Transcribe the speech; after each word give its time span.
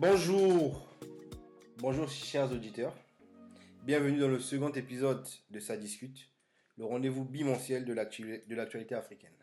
Bonjour, 0.00 0.88
bonjour 1.78 2.08
chers 2.08 2.52
auditeurs. 2.52 2.94
Bienvenue 3.82 4.20
dans 4.20 4.28
le 4.28 4.38
second 4.38 4.70
épisode 4.70 5.26
de 5.50 5.58
Ça 5.58 5.76
discute, 5.76 6.30
le 6.76 6.84
rendez-vous 6.84 7.24
bimensuel 7.24 7.84
de 7.84 7.92
l'actu- 7.92 8.44
de 8.46 8.54
l'actualité 8.54 8.94
africaine. 8.94 9.34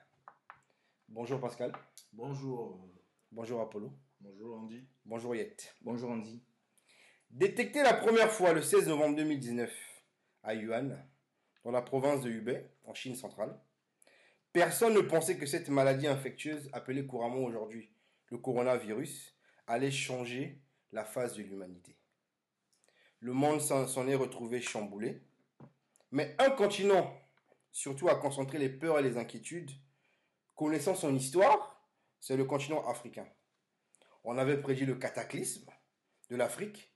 Bonjour 1.10 1.42
Pascal, 1.42 1.74
Bonjour. 2.14 2.88
bonjour 3.34 3.60
Apollo, 3.60 3.92
Bonjour 4.22 4.58
Andy. 4.58 4.88
bonjour 5.04 5.36
Yet. 5.36 5.76
Bonjour 5.82 6.10
Andy. 6.12 6.42
Détecté 7.32 7.84
la 7.84 7.94
première 7.94 8.32
fois 8.32 8.54
le 8.54 8.62
16 8.62 8.88
novembre 8.88 9.18
2019 9.18 9.70
à 10.44 10.54
Yuan, 10.56 11.06
dans 11.66 11.72
la 11.72 11.82
province 11.82 12.22
de 12.22 12.30
Hubei, 12.30 12.64
en 12.86 12.94
Chine 12.94 13.16
centrale, 13.16 13.60
personne 14.54 14.94
ne 14.94 15.02
pensait 15.02 15.38
que 15.38 15.46
cette 15.46 15.68
maladie 15.68 16.08
infectieuse, 16.08 16.70
appelée 16.72 17.06
couramment 17.06 17.44
aujourd'hui 17.44 17.92
le 18.30 18.38
coronavirus, 18.38 19.35
allait 19.68 19.92
changer 19.92 20.62
la 20.92 21.06
face 21.06 21.34
de 21.34 21.44
l'humanité. 21.44 21.96
Le 23.20 23.34
monde 23.34 23.62
s'en 23.62 24.08
est 24.08 24.16
retrouvé 24.16 24.62
chamboulé, 24.62 25.22
mais 26.12 26.36
un 26.40 26.52
continent 26.52 27.14
surtout 27.72 28.08
a 28.08 28.16
concentré 28.16 28.58
les 28.58 28.70
peurs 28.70 29.00
et 29.00 29.04
les 29.04 29.18
inquiétudes. 29.18 29.72
Connaissant 30.56 30.96
son 30.96 31.14
histoire, 31.16 31.90
c'est 32.20 32.38
le 32.38 32.46
continent 32.46 32.88
africain. 32.88 33.28
On 34.24 34.38
avait 34.38 34.62
prédit 34.62 34.86
le 34.86 34.96
cataclysme 34.96 35.70
de 36.30 36.36
l'Afrique, 36.36 36.94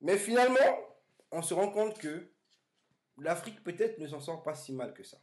mais 0.00 0.18
finalement, 0.18 0.78
on 1.30 1.42
se 1.42 1.54
rend 1.54 1.70
compte 1.70 1.98
que 1.98 2.32
l'Afrique 3.18 3.62
peut-être 3.62 3.98
ne 3.98 4.06
s'en 4.06 4.20
sort 4.20 4.42
pas 4.42 4.54
si 4.54 4.72
mal 4.72 4.94
que 4.94 5.04
ça. 5.04 5.18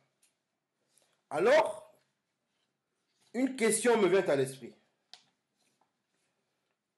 Alors, 1.30 2.00
une 3.34 3.56
question 3.56 3.98
me 3.98 4.08
vient 4.08 4.28
à 4.28 4.36
l'esprit. 4.36 4.76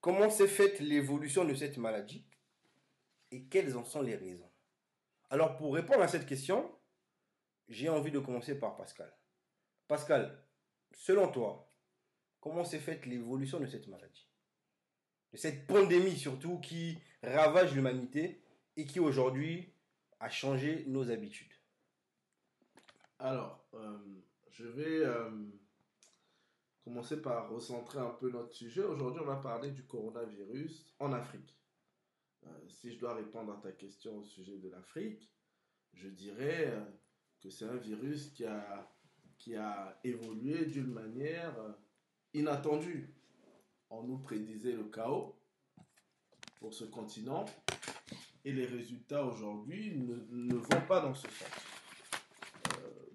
Comment 0.04 0.28
s'est 0.28 0.48
faite 0.48 0.80
l'évolution 0.80 1.46
de 1.46 1.54
cette 1.54 1.78
maladie 1.78 2.26
et 3.30 3.44
quelles 3.44 3.74
en 3.74 3.86
sont 3.86 4.02
les 4.02 4.16
raisons? 4.16 4.52
Alors, 5.30 5.56
pour 5.56 5.72
répondre 5.74 6.02
à 6.02 6.08
cette 6.08 6.26
question, 6.26 6.70
j'ai 7.70 7.88
envie 7.88 8.10
de 8.10 8.18
commencer 8.18 8.58
par 8.58 8.76
Pascal. 8.76 9.10
Pascal, 9.88 10.44
selon 10.92 11.32
toi, 11.32 11.72
comment 12.38 12.64
s'est 12.64 12.80
faite 12.80 13.06
l'évolution 13.06 13.58
de 13.60 13.66
cette 13.66 13.88
maladie? 13.88 14.28
De 15.32 15.38
cette 15.38 15.66
pandémie 15.66 16.18
surtout 16.18 16.58
qui 16.58 16.98
ravage 17.22 17.74
l'humanité 17.74 18.44
et 18.76 18.84
qui 18.84 19.00
aujourd'hui 19.00 19.72
a 20.20 20.28
changé 20.28 20.84
nos 20.86 21.10
habitudes? 21.10 21.54
Alors, 23.18 23.66
euh, 23.72 23.96
je 24.50 24.66
vais 24.66 24.98
euh, 24.98 25.30
commencer 26.84 27.22
par 27.22 27.48
recentrer 27.48 27.98
un 27.98 28.10
peu 28.10 28.30
notre 28.30 28.52
sujet. 28.52 28.82
Aujourd'hui, 28.82 29.22
on 29.22 29.26
va 29.26 29.36
parler 29.36 29.70
du 29.70 29.84
coronavirus 29.84 30.94
en 30.98 31.12
Afrique. 31.12 31.56
Euh, 32.46 32.50
si 32.68 32.92
je 32.92 32.98
dois 32.98 33.14
répondre 33.14 33.52
à 33.54 33.56
ta 33.56 33.72
question 33.72 34.18
au 34.18 34.24
sujet 34.24 34.58
de 34.58 34.68
l'Afrique, 34.68 35.32
je 35.94 36.08
dirais 36.08 36.68
euh, 36.68 36.84
que 37.40 37.48
c'est 37.48 37.64
un 37.64 37.76
virus 37.76 38.28
qui 38.34 38.44
a, 38.44 38.92
qui 39.38 39.56
a 39.56 39.98
évolué 40.04 40.66
d'une 40.66 40.92
manière 40.92 41.58
euh, 41.58 41.72
inattendue. 42.34 43.14
On 43.88 44.02
nous 44.02 44.18
prédisait 44.18 44.72
le 44.72 44.84
chaos 44.84 45.40
pour 46.60 46.74
ce 46.74 46.84
continent 46.84 47.46
et 48.44 48.52
les 48.52 48.66
résultats 48.66 49.24
aujourd'hui 49.24 49.96
ne, 49.96 50.54
vont 50.54 50.86
pas 50.86 51.00
dans 51.00 51.14
ce 51.14 51.28
sens. 51.28 51.48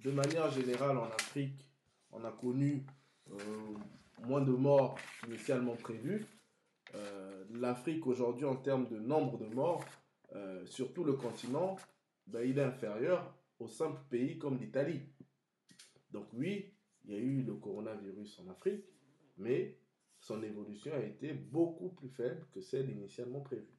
De 0.04 0.12
manière 0.12 0.50
générale, 0.50 0.98
en 0.98 1.06
Afrique, 1.12 1.70
on 2.12 2.24
a 2.24 2.32
connu 2.32 2.86
moins 4.26 4.42
de 4.42 4.52
morts 4.52 4.98
initialement 5.28 5.76
prévus. 5.76 6.26
Euh, 6.96 7.46
L'Afrique 7.52 8.06
aujourd'hui, 8.08 8.46
en 8.46 8.56
termes 8.56 8.88
de 8.88 9.00
nombre 9.00 9.38
de 9.38 9.46
morts, 9.46 9.84
euh, 10.36 10.66
sur 10.66 10.94
tout 10.94 11.04
le 11.04 11.14
continent, 11.14 11.78
ben, 12.28 12.48
il 12.48 12.60
est 12.60 12.64
inférieur 12.64 13.34
aux 13.60 13.68
simples 13.68 14.02
pays 14.10 14.38
comme 14.38 14.58
l'Italie. 14.60 15.02
Donc 16.12 16.28
oui, 16.34 16.74
il 17.06 17.14
y 17.14 17.16
a 17.16 17.20
eu 17.20 17.44
le 17.44 17.56
coronavirus 17.56 18.40
en 18.40 18.50
Afrique, 18.50 18.86
mais 19.38 19.80
son 20.20 20.42
évolution 20.44 20.94
a 20.94 21.00
été 21.00 21.34
beaucoup 21.34 21.90
plus 21.90 22.10
faible 22.10 22.46
que 22.52 22.62
celle 22.62 22.90
initialement 22.90 23.42
prévue. 23.42 23.74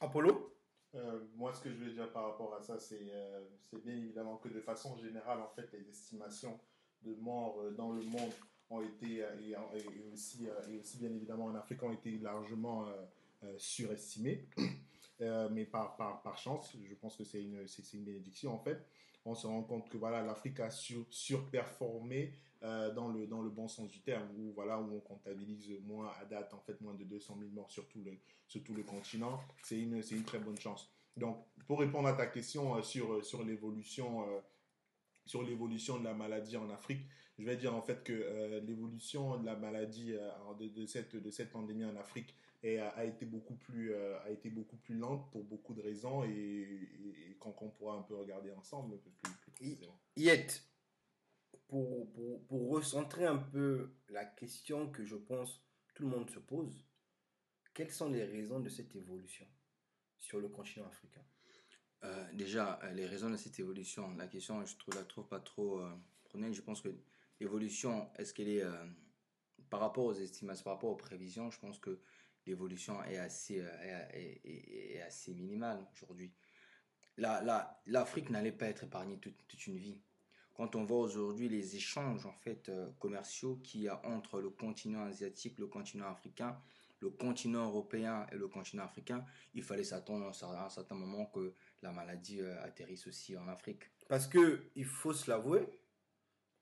Apollo? 0.00 0.56
Euh, 0.94 1.20
moi, 1.36 1.52
ce 1.52 1.62
que 1.62 1.70
je 1.70 1.76
veux 1.76 1.92
dire 1.92 2.10
par 2.12 2.24
rapport 2.24 2.54
à 2.54 2.60
ça, 2.60 2.78
c'est 2.78 3.10
euh, 3.12 3.44
bien 3.84 3.94
évidemment 3.94 4.38
que 4.38 4.48
de 4.48 4.60
façon 4.60 4.96
générale, 4.96 5.40
en 5.40 5.48
fait, 5.48 5.70
les 5.72 5.88
estimations 5.88 6.58
de 7.02 7.14
morts 7.14 7.60
euh, 7.60 7.70
dans 7.70 7.92
le 7.92 8.02
monde 8.02 8.32
ont 8.70 8.80
été, 8.80 9.22
euh, 9.22 9.36
et, 9.40 10.12
aussi, 10.12 10.48
euh, 10.48 10.72
et 10.72 10.78
aussi 10.78 10.98
bien 10.98 11.10
évidemment 11.10 11.46
en 11.46 11.54
Afrique, 11.54 11.82
ont 11.82 11.92
été 11.92 12.18
largement 12.18 12.86
euh, 13.42 13.54
surestimées. 13.58 14.46
Euh, 15.22 15.50
mais 15.52 15.66
par, 15.66 15.98
par, 15.98 16.22
par 16.22 16.38
chance, 16.38 16.74
je 16.82 16.94
pense 16.94 17.14
que 17.14 17.24
c'est 17.24 17.42
une, 17.42 17.68
c'est 17.68 17.92
une 17.92 18.04
bénédiction 18.04 18.54
en 18.54 18.58
fait. 18.58 18.82
On 19.26 19.34
se 19.34 19.46
rend 19.46 19.62
compte 19.62 19.90
que 19.90 19.98
voilà, 19.98 20.22
l'Afrique 20.22 20.60
a 20.60 20.70
sur, 20.70 21.04
surperformé 21.10 22.32
dans, 22.62 23.08
le, 23.08 23.26
dans 23.26 23.42
le 23.42 23.50
bon 23.50 23.68
sens 23.68 23.90
du 23.90 24.00
terme, 24.00 24.26
où, 24.38 24.54
voilà, 24.54 24.80
où 24.80 24.96
on 24.96 25.00
comptabilise 25.00 25.78
moins 25.82 26.10
à 26.22 26.24
date, 26.24 26.54
en 26.54 26.60
fait, 26.60 26.80
moins 26.80 26.94
de 26.94 27.04
200 27.04 27.36
000 27.38 27.50
morts 27.50 27.70
sur 27.70 27.86
tout 27.86 28.00
le, 28.02 28.12
sur 28.46 28.64
tout 28.64 28.72
le 28.72 28.82
continent. 28.82 29.38
C'est 29.62 29.78
une, 29.78 30.02
une 30.10 30.24
très 30.24 30.38
bonne 30.38 30.58
chance. 30.58 30.90
Donc, 31.18 31.44
pour 31.66 31.80
répondre 31.80 32.08
à 32.08 32.14
ta 32.14 32.26
question 32.26 32.76
euh, 32.76 32.82
sur, 32.82 33.24
sur 33.24 33.42
l'évolution 33.42 34.24
de 35.98 36.04
la 36.04 36.14
maladie 36.14 36.56
en 36.56 36.70
Afrique, 36.70 37.06
je 37.40 37.44
vais 37.46 37.56
dire 37.56 37.74
en 37.74 37.82
fait 37.82 38.04
que 38.04 38.12
euh, 38.12 38.60
l'évolution 38.60 39.38
de 39.38 39.46
la 39.46 39.56
maladie 39.56 40.12
euh, 40.12 40.30
de, 40.58 40.68
de 40.68 40.86
cette 40.86 41.16
de 41.16 41.30
cette 41.30 41.50
pandémie 41.50 41.86
en 41.86 41.96
Afrique 41.96 42.34
est, 42.62 42.76
a, 42.78 42.90
a 42.90 43.04
été 43.04 43.24
beaucoup 43.24 43.54
plus 43.54 43.92
euh, 43.94 44.20
a 44.20 44.30
été 44.30 44.50
beaucoup 44.50 44.76
plus 44.76 44.94
lente 44.94 45.30
pour 45.32 45.42
beaucoup 45.44 45.72
de 45.72 45.80
raisons 45.80 46.22
et, 46.24 46.28
et, 46.28 47.30
et 47.30 47.34
qu'on 47.38 47.70
pourra 47.70 47.96
un 47.96 48.02
peu 48.02 48.14
regarder 48.14 48.52
ensemble 48.52 48.94
un 48.94 48.98
peu 48.98 49.10
plus, 49.10 49.32
plus 49.42 49.50
précisément. 49.52 49.98
Yet, 50.16 50.62
pour, 51.68 52.12
pour, 52.12 52.46
pour 52.46 52.68
recentrer 52.68 53.24
un 53.24 53.38
peu 53.38 53.90
la 54.10 54.26
question 54.26 54.90
que 54.90 55.04
je 55.04 55.16
pense 55.16 55.64
tout 55.94 56.02
le 56.02 56.10
monde 56.10 56.28
se 56.30 56.38
pose, 56.38 56.84
quelles 57.72 57.90
sont 57.90 58.10
les 58.10 58.24
raisons 58.24 58.60
de 58.60 58.68
cette 58.68 58.94
évolution 58.94 59.46
sur 60.18 60.40
le 60.40 60.48
continent 60.48 60.86
africain? 60.86 61.24
Euh, 62.04 62.32
déjà, 62.32 62.80
les 62.94 63.06
raisons 63.06 63.30
de 63.30 63.36
cette 63.36 63.58
évolution, 63.58 64.14
la 64.16 64.26
question, 64.26 64.64
je 64.64 64.76
trouve, 64.76 64.94
la 64.94 65.04
trouve 65.04 65.26
pas 65.26 65.40
trop 65.40 65.80
euh. 65.80 65.90
Je 66.32 66.60
pense 66.60 66.80
que 66.80 66.88
l'évolution, 67.40 68.08
est-ce 68.16 68.32
qu'elle 68.34 68.48
est, 68.48 68.62
euh, 68.62 68.84
par 69.70 69.80
rapport 69.80 70.04
aux 70.04 70.14
estimations, 70.14 70.64
par 70.64 70.74
rapport 70.74 70.90
aux 70.90 70.96
prévisions, 70.96 71.50
je 71.50 71.58
pense 71.58 71.78
que 71.78 72.00
l'évolution 72.46 73.02
est 73.04 73.18
assez, 73.18 73.60
euh, 73.60 74.08
est, 74.12 74.40
est- 74.44 74.94
est- 74.96 75.00
assez 75.02 75.34
minimale 75.34 75.86
aujourd'hui. 75.92 76.32
La- 77.16 77.42
la- 77.42 77.80
L'Afrique 77.86 78.30
n'allait 78.30 78.52
pas 78.52 78.66
être 78.66 78.84
épargnée 78.84 79.18
toute, 79.18 79.46
toute 79.48 79.66
une 79.66 79.76
vie. 79.76 80.00
Quand 80.54 80.76
on 80.76 80.84
voit 80.84 80.98
aujourd'hui 80.98 81.48
les 81.48 81.76
échanges 81.76 82.26
en 82.26 82.32
fait 82.32 82.68
euh, 82.68 82.90
commerciaux 82.98 83.56
qu'il 83.62 83.82
y 83.82 83.88
a 83.88 84.04
entre 84.06 84.40
le 84.40 84.50
continent 84.50 85.04
asiatique, 85.04 85.58
le 85.58 85.66
continent 85.66 86.08
africain, 86.08 86.60
le 87.00 87.08
continent 87.08 87.64
européen 87.66 88.26
et 88.30 88.36
le 88.36 88.46
continent 88.48 88.84
africain, 88.84 89.24
il 89.54 89.62
fallait 89.62 89.84
s'attendre 89.84 90.26
à 90.26 90.64
un 90.66 90.68
certain 90.68 90.94
moment 90.94 91.26
que 91.26 91.54
la 91.80 91.92
maladie 91.92 92.42
atterrisse 92.42 93.06
aussi 93.06 93.34
en 93.38 93.48
Afrique. 93.48 93.84
Parce 94.06 94.26
que, 94.26 94.70
il 94.74 94.84
faut 94.84 95.14
se 95.14 95.30
l'avouer, 95.30 95.66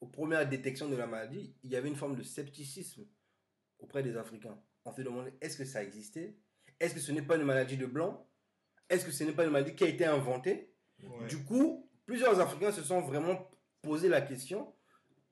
aux 0.00 0.06
premières 0.06 0.48
détections 0.48 0.88
de 0.88 0.96
la 0.96 1.06
maladie, 1.06 1.54
il 1.62 1.70
y 1.70 1.76
avait 1.76 1.88
une 1.88 1.96
forme 1.96 2.16
de 2.16 2.22
scepticisme 2.22 3.06
auprès 3.78 4.02
des 4.02 4.16
Africains. 4.16 4.58
On 4.84 4.92
se 4.92 5.02
demandait 5.02 5.34
est-ce 5.40 5.58
que 5.58 5.64
ça 5.64 5.82
existait? 5.82 6.36
Est-ce 6.80 6.94
que 6.94 7.00
ce 7.00 7.12
n'est 7.12 7.22
pas 7.22 7.36
une 7.36 7.44
maladie 7.44 7.76
de 7.76 7.86
blanc? 7.86 8.26
Est-ce 8.88 9.04
que 9.04 9.10
ce 9.10 9.24
n'est 9.24 9.32
pas 9.32 9.44
une 9.44 9.50
maladie 9.50 9.74
qui 9.74 9.84
a 9.84 9.88
été 9.88 10.04
inventée? 10.04 10.72
Ouais. 11.02 11.26
Du 11.26 11.44
coup, 11.44 11.88
plusieurs 12.06 12.40
Africains 12.40 12.72
se 12.72 12.82
sont 12.82 13.00
vraiment 13.00 13.50
posé 13.82 14.08
la 14.08 14.20
question 14.20 14.72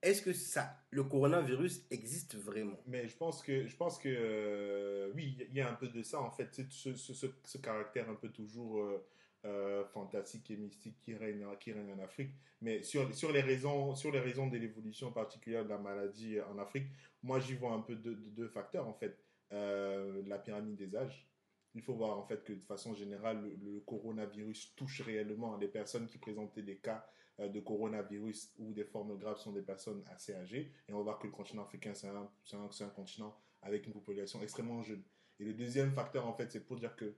est-ce 0.03 0.23
que 0.23 0.33
ça, 0.33 0.77
le 0.91 1.03
coronavirus 1.05 1.87
existe 1.91 2.37
vraiment? 2.37 2.79
Mais 2.87 3.09
je 3.09 3.17
pense 3.17 3.43
que, 3.43 3.67
je 3.67 3.77
pense 3.77 3.99
que 3.99 4.09
euh, 4.09 5.11
oui, 5.15 5.37
il 5.49 5.55
y 5.57 5.61
a 5.61 5.69
un 5.69 5.75
peu 5.75 5.89
de 5.89 6.03
ça 6.03 6.21
en 6.21 6.31
fait, 6.31 6.49
c'est 6.53 6.71
ce, 6.71 6.95
ce, 6.95 7.13
ce, 7.13 7.27
ce 7.45 7.59
caractère 7.59 8.09
un 8.09 8.15
peu 8.15 8.29
toujours 8.29 8.81
euh, 8.81 9.05
euh, 9.47 9.85
fantastique 9.85 10.51
et 10.51 10.57
mystique 10.57 10.99
qui 11.01 11.15
règne, 11.15 11.45
en 11.45 12.03
Afrique. 12.03 12.33
Mais 12.61 12.83
sur, 12.83 13.33
les 13.33 13.41
raisons, 13.41 13.95
sur 13.95 14.11
les 14.11 14.19
raisons 14.19 14.49
de 14.49 14.57
l'évolution 14.57 15.13
particulière 15.13 15.65
de 15.65 15.69
la 15.69 15.79
maladie 15.79 16.41
en 16.41 16.59
Afrique, 16.59 16.89
moi 17.23 17.39
j'y 17.39 17.55
vois 17.55 17.73
un 17.73 17.81
peu 17.81 17.95
deux, 17.95 18.49
facteurs 18.49 18.89
en 18.89 18.95
fait. 18.95 19.17
Euh, 19.53 20.23
la 20.27 20.39
pyramide 20.39 20.75
des 20.75 20.97
âges. 20.97 21.29
Il 21.75 21.83
faut 21.83 21.95
voir 21.95 22.19
en 22.19 22.25
fait 22.25 22.43
que 22.43 22.55
de 22.55 22.65
façon 22.65 22.95
générale, 22.95 23.49
le, 23.63 23.79
coronavirus 23.81 24.75
touche 24.75 25.03
réellement 25.03 25.57
les 25.57 25.69
personnes 25.69 26.07
qui 26.07 26.19
présentaient 26.19 26.63
des 26.63 26.79
cas 26.79 27.07
euh, 27.39 27.49
de 27.49 27.61
coronavirus 27.61 28.53
ou 28.59 28.73
des 28.73 28.85
formes 28.85 29.17
graves 29.17 29.39
sont 29.39 29.53
des 29.53 29.63
personnes 29.63 30.03
assez 30.09 30.35
âgées. 30.35 30.73
Et 30.89 30.93
on 30.93 30.99
va 30.99 31.03
voir 31.05 31.19
que 31.21 31.29
le 31.29 31.33
continent 31.33 31.63
africain, 31.63 31.95
c'est 31.95 32.09
un, 32.09 32.29
un 32.53 32.89
continent 32.89 33.37
avec 33.63 33.87
une 33.87 33.93
population 33.93 34.43
extrêmement 34.43 34.83
jeune. 34.83 35.05
Et 35.39 35.45
le 35.45 35.55
deuxième 35.55 35.93
facteur, 35.93 36.27
en 36.27 36.33
fait, 36.33 36.51
c'est 36.51 36.65
pour 36.65 36.77
dire 36.77 36.97
que 36.97 37.15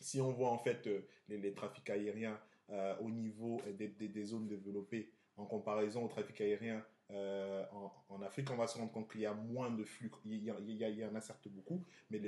si 0.00 0.20
on 0.20 0.32
voit 0.32 0.50
en 0.50 0.58
fait 0.58 0.86
euh, 0.86 1.06
les, 1.28 1.52
trafics 1.54 1.88
aériens 1.90 2.38
euh, 2.70 2.96
au 3.00 3.10
niveau 3.10 3.60
des, 3.76 4.24
zones 4.24 4.46
développées 4.46 5.12
en 5.36 5.46
comparaison 5.46 6.04
au 6.04 6.08
trafic 6.08 6.40
aérien 6.40 6.84
euh, 7.10 7.64
en, 8.08 8.22
Afrique, 8.22 8.50
on 8.50 8.56
va 8.56 8.66
se 8.66 8.78
rendre 8.78 8.92
compte 8.92 9.10
qu'il 9.10 9.22
y 9.22 9.26
a 9.26 9.34
moins 9.34 9.70
de 9.70 9.82
flux. 9.82 10.10
Il 10.24 10.34
y, 10.34 10.52
il 10.68 10.76
y 10.76 11.02
a- 11.02 11.08
en 11.08 11.14
a 11.14 11.20
certes 11.20 11.48
beaucoup, 11.48 11.84
mais 12.10 12.20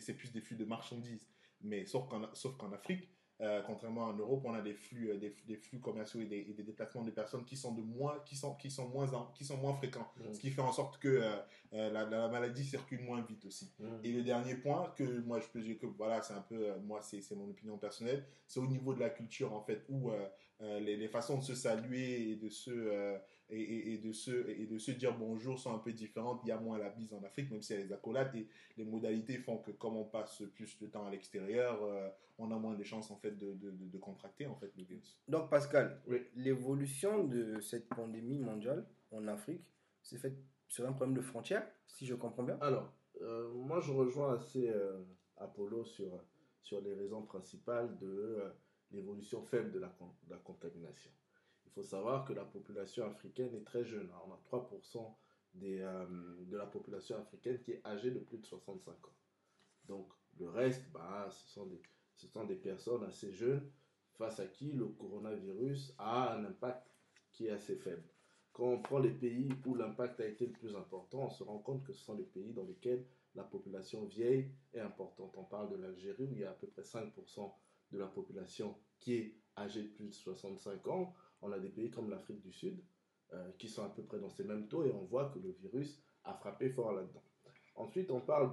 c'est 0.00 0.14
plus 0.14 0.32
des 0.32 0.40
flux 0.40 0.56
de 0.56 0.64
marchandises. 0.64 1.28
Mais 1.62 1.84
sauf 1.84 2.08
qu'en 2.08 2.72
Afrique, 2.72 3.08
euh, 3.40 3.62
contrairement 3.66 4.04
en 4.04 4.12
Europe, 4.12 4.42
on 4.44 4.54
a 4.54 4.60
des 4.60 4.74
flux, 4.74 5.10
euh, 5.10 5.16
des, 5.16 5.34
des 5.46 5.56
flux 5.56 5.80
commerciaux 5.80 6.20
et 6.20 6.26
des, 6.26 6.46
et 6.48 6.52
des 6.52 6.62
déplacements 6.62 7.02
de 7.02 7.10
personnes 7.10 7.44
qui 7.44 7.56
sont 7.56 7.72
de 7.72 7.82
moins, 7.82 8.18
qui 8.26 8.36
sont, 8.36 8.54
qui 8.54 8.70
sont 8.70 8.88
moins, 8.88 9.08
qui 9.34 9.44
sont 9.44 9.56
moins 9.56 9.74
fréquents. 9.74 10.10
Mm. 10.18 10.34
Ce 10.34 10.40
qui 10.40 10.50
fait 10.50 10.60
en 10.60 10.72
sorte 10.72 10.98
que 10.98 11.08
euh, 11.08 11.90
la, 11.90 12.04
la 12.04 12.28
maladie 12.28 12.64
circule 12.64 13.00
moins 13.00 13.22
vite 13.22 13.44
aussi. 13.46 13.72
Mm. 13.78 13.86
Et 14.04 14.12
le 14.12 14.22
dernier 14.22 14.56
point 14.56 14.92
que 14.96 15.20
moi 15.20 15.40
je 15.40 15.46
peux 15.46 15.60
dire 15.60 15.78
que 15.78 15.86
voilà 15.86 16.20
c'est 16.22 16.34
un 16.34 16.42
peu 16.42 16.74
moi 16.84 17.00
c'est 17.02 17.22
c'est 17.22 17.34
mon 17.34 17.48
opinion 17.48 17.78
personnelle 17.78 18.24
c'est 18.46 18.60
au 18.60 18.66
niveau 18.66 18.92
de 18.92 19.00
la 19.00 19.10
culture 19.10 19.52
en 19.52 19.62
fait 19.62 19.84
où 19.88 20.10
euh, 20.62 20.78
les, 20.80 20.96
les 20.96 21.08
façons 21.08 21.38
de 21.38 21.42
se 21.42 21.54
saluer 21.54 22.30
et 22.30 22.36
de 22.36 22.50
se 22.50 23.16
et, 23.50 23.60
et- 23.60 23.94
et 23.94 23.98
de 23.98 24.12
se 24.12 24.48
et 24.48 24.66
de 24.66 24.78
se 24.78 24.90
dire 24.92 25.16
bonjour 25.18 25.58
sont 25.58 25.74
un 25.74 25.78
peu 25.78 25.92
différentes 25.92 26.40
il 26.44 26.48
y 26.48 26.52
a 26.52 26.58
moins 26.58 26.78
la 26.78 26.90
bise 26.90 27.12
en 27.12 27.22
Afrique 27.22 27.50
même 27.50 27.62
s'il 27.62 27.76
y 27.76 27.80
a 27.80 27.84
les 27.84 27.92
accolades 27.92 28.34
et 28.34 28.46
les 28.76 28.84
modalités 28.84 29.38
font 29.38 29.58
que 29.58 29.70
comme 29.72 29.96
on 29.96 30.04
passe 30.04 30.42
plus 30.54 30.78
de 30.78 30.86
temps 30.86 31.06
à 31.06 31.10
l'extérieur 31.10 31.82
euh, 31.82 32.08
on 32.38 32.50
a 32.52 32.56
moins 32.58 32.74
de 32.74 32.82
chances 32.84 33.10
en 33.10 33.16
fait 33.16 33.32
de, 33.36 33.52
de, 33.54 33.70
de- 33.70 33.88
de 33.88 33.98
contracter 33.98 34.46
en 34.46 34.56
fait 34.56 34.72
le 34.76 34.84
virus 34.84 35.18
Donc, 35.28 35.50
Pascal, 35.50 36.00
Oui. 36.06 36.22
l'évolution 36.34 37.24
de 37.24 37.60
cette 37.60 37.88
pandémie 37.88 38.38
mondiale 38.38 38.86
en 39.12 39.26
Afrique, 39.28 39.64
c'est 40.02 40.16
fait 40.18 40.34
sur 40.68 40.86
un 40.88 40.92
problème 40.92 41.16
de 41.16 41.20
frontières, 41.22 41.66
si 41.86 42.06
je 42.06 42.14
comprends 42.14 42.44
bien? 42.44 42.56
Alors, 42.60 42.92
euh, 43.22 43.50
moi 43.52 43.80
je 43.80 43.92
rejoins 43.92 44.34
assez 44.34 44.68
euh, 44.68 45.02
Apollo 45.36 45.84
sur, 45.84 46.22
sur 46.62 46.80
les 46.80 46.94
raisons 46.94 47.22
principales 47.22 47.98
de 47.98 48.06
euh, 48.06 48.48
l'évolution 48.92 49.42
faible 49.42 49.72
de 49.72 49.78
la, 49.80 49.88
con- 49.88 50.14
de 50.26 50.30
la 50.30 50.38
contamination. 50.38 51.10
Il 51.70 51.74
faut 51.74 51.82
savoir 51.84 52.24
que 52.24 52.32
la 52.32 52.44
population 52.44 53.06
africaine 53.06 53.54
est 53.54 53.64
très 53.64 53.84
jeune. 53.84 54.10
hein. 54.12 54.20
On 54.26 54.32
a 54.32 54.40
3% 54.44 55.16
des, 55.54 55.80
euh, 55.80 56.04
de 56.46 56.56
la 56.56 56.66
population 56.66 57.16
africaine 57.18 57.60
qui 57.60 57.72
est 57.72 57.86
âgée 57.86 58.10
de 58.10 58.18
plus 58.18 58.38
de 58.38 58.46
65 58.46 58.90
ans. 59.06 59.14
Donc 59.86 60.12
le 60.38 60.48
reste, 60.48 60.90
bah, 60.92 61.28
ce, 61.30 61.48
sont 61.48 61.66
des, 61.66 61.80
ce 62.16 62.26
sont 62.26 62.44
des 62.44 62.56
personnes 62.56 63.04
assez 63.04 63.32
jeunes 63.32 63.70
face 64.14 64.40
à 64.40 64.46
qui 64.46 64.72
le 64.72 64.86
coronavirus 64.86 65.94
a 65.98 66.34
un 66.34 66.44
impact 66.44 66.92
qui 67.32 67.46
est 67.46 67.50
assez 67.50 67.76
faible. 67.76 68.02
Quand 68.52 68.64
on 68.64 68.82
prend 68.82 68.98
les 68.98 69.12
pays 69.12 69.48
où 69.64 69.74
l'impact 69.76 70.20
a 70.20 70.26
été 70.26 70.46
le 70.46 70.52
plus 70.52 70.74
important, 70.74 71.26
on 71.26 71.30
se 71.30 71.44
rend 71.44 71.58
compte 71.58 71.84
que 71.84 71.92
ce 71.92 72.04
sont 72.04 72.14
les 72.16 72.24
pays 72.24 72.52
dans 72.52 72.64
lesquels 72.64 73.06
la 73.36 73.44
population 73.44 74.04
vieille 74.06 74.50
est 74.74 74.80
importante. 74.80 75.32
On 75.36 75.44
parle 75.44 75.70
de 75.70 75.76
l'Algérie 75.76 76.26
où 76.26 76.34
il 76.34 76.40
y 76.40 76.44
a 76.44 76.50
à 76.50 76.54
peu 76.54 76.66
près 76.66 76.82
5% 76.82 77.52
de 77.92 77.98
la 77.98 78.06
population 78.06 78.76
qui 78.98 79.14
est 79.14 79.34
âgée 79.56 79.82
de 79.82 79.88
plus 79.88 80.08
de 80.08 80.12
65 80.14 80.86
ans. 80.88 81.14
On 81.42 81.52
a 81.52 81.58
des 81.58 81.68
pays 81.68 81.90
comme 81.90 82.10
l'Afrique 82.10 82.40
du 82.42 82.52
Sud 82.52 82.82
euh, 83.32 83.50
qui 83.58 83.68
sont 83.68 83.84
à 83.84 83.88
peu 83.88 84.02
près 84.02 84.18
dans 84.18 84.30
ces 84.30 84.44
mêmes 84.44 84.68
taux 84.68 84.84
et 84.84 84.92
on 84.92 85.04
voit 85.04 85.30
que 85.30 85.38
le 85.38 85.50
virus 85.52 86.02
a 86.24 86.34
frappé 86.34 86.70
fort 86.70 86.92
là-dedans. 86.92 87.22
Ensuite, 87.76 88.10
on 88.10 88.20
parle 88.20 88.50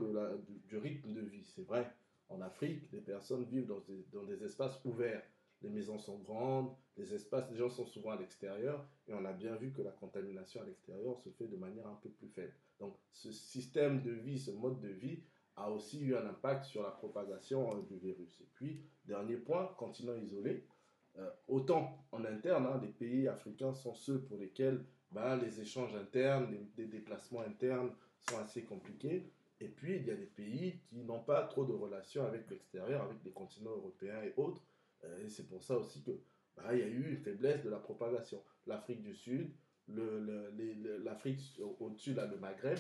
du, 0.68 0.78
rythme 0.78 1.14
de 1.14 1.22
vie. 1.22 1.44
C'est 1.44 1.64
vrai, 1.64 1.92
en 2.30 2.42
Afrique, 2.42 2.90
les 2.92 3.02
personnes 3.02 3.44
vivent 3.46 3.68
dans 3.68 3.82
des, 3.82 4.06
dans 4.14 4.24
des 4.24 4.44
espaces 4.44 4.80
ouverts. 4.86 5.24
Les 5.62 5.70
maisons 5.70 5.98
sont 5.98 6.20
grandes, 6.20 6.72
les 6.96 7.14
espaces, 7.16 7.50
les 7.50 7.58
gens 7.58 7.70
sont 7.70 7.88
souvent 7.88 8.12
à 8.12 8.16
l'extérieur 8.16 8.88
et 9.08 9.14
on 9.14 9.26
a 9.26 9.34
bien 9.34 9.56
vu 9.56 9.74
que 9.74 9.82
la 9.82 9.90
contamination 9.92 10.62
à 10.62 10.66
l'extérieur 10.66 11.18
se 11.20 11.30
fait 11.32 11.48
de 11.48 11.58
manière 11.58 11.88
un 11.88 12.00
peu 12.04 12.10
plus 12.10 12.30
faible. 12.30 12.54
Donc, 12.80 12.96
ce 13.12 13.32
système 13.32 14.04
de 14.04 14.12
vie, 14.12 14.38
ce 14.38 14.52
mode 14.52 14.80
de 14.80 14.90
vie 14.90 15.24
a 15.56 15.72
aussi 15.72 16.00
eu 16.00 16.16
un 16.16 16.26
impact 16.28 16.66
sur 16.66 16.84
la 16.84 16.92
propagation 16.92 17.76
euh, 17.76 17.82
du 17.82 17.98
virus. 17.98 18.40
Et 18.40 18.48
puis, 18.54 18.84
dernier 19.06 19.38
point, 19.38 19.74
continent 19.78 20.16
isolé. 20.16 20.64
Euh, 21.20 21.30
autant 21.48 22.06
en 22.12 22.24
interne, 22.26 22.68
hein, 22.68 22.80
les 22.82 22.90
pays 22.90 23.28
africains 23.28 23.74
sont 23.74 23.96
ceux 23.96 24.22
pour 24.22 24.38
lesquels 24.38 24.84
ben, 25.12 25.38
les 25.38 25.62
échanges 25.62 25.96
internes, 25.96 26.54
les, 26.78 26.86
déplacements 26.86 27.42
internes 27.42 27.92
sont 28.30 28.38
assez 28.40 28.64
compliqués. 28.64 29.32
Et 29.60 29.68
puis, 29.68 29.96
il 29.96 30.06
y 30.06 30.12
a 30.12 30.16
des 30.16 30.26
pays 30.28 30.80
qui 30.90 30.98
n'ont 31.04 31.24
pas 31.24 31.44
trop 31.48 31.66
de 31.66 31.74
relations 31.74 32.26
avec 32.26 32.48
l'extérieur, 32.50 33.04
avec 33.04 33.18
les 33.24 33.32
continents 33.32 33.72
européens 33.72 34.22
et 34.22 34.34
autres. 34.38 34.62
Euh, 35.04 35.26
et 35.26 35.30
c'est 35.30 35.48
pour 35.48 35.64
ça 35.64 35.78
aussi 35.78 36.04
que 36.04 36.12
ben, 36.56 36.74
il 36.74 36.80
y 36.80 36.84
a 36.84 36.88
eu 36.88 37.10
une 37.10 37.18
faiblesse 37.18 37.64
de 37.64 37.70
la 37.70 37.80
propagation. 37.80 38.44
L'Afrique 38.68 39.02
du 39.02 39.14
Sud, 39.16 39.52
l'Afrique 41.04 41.60
au- 41.62 41.78
au-dessus, 41.86 42.14
le 42.14 42.38
Maghreb, 42.38 42.78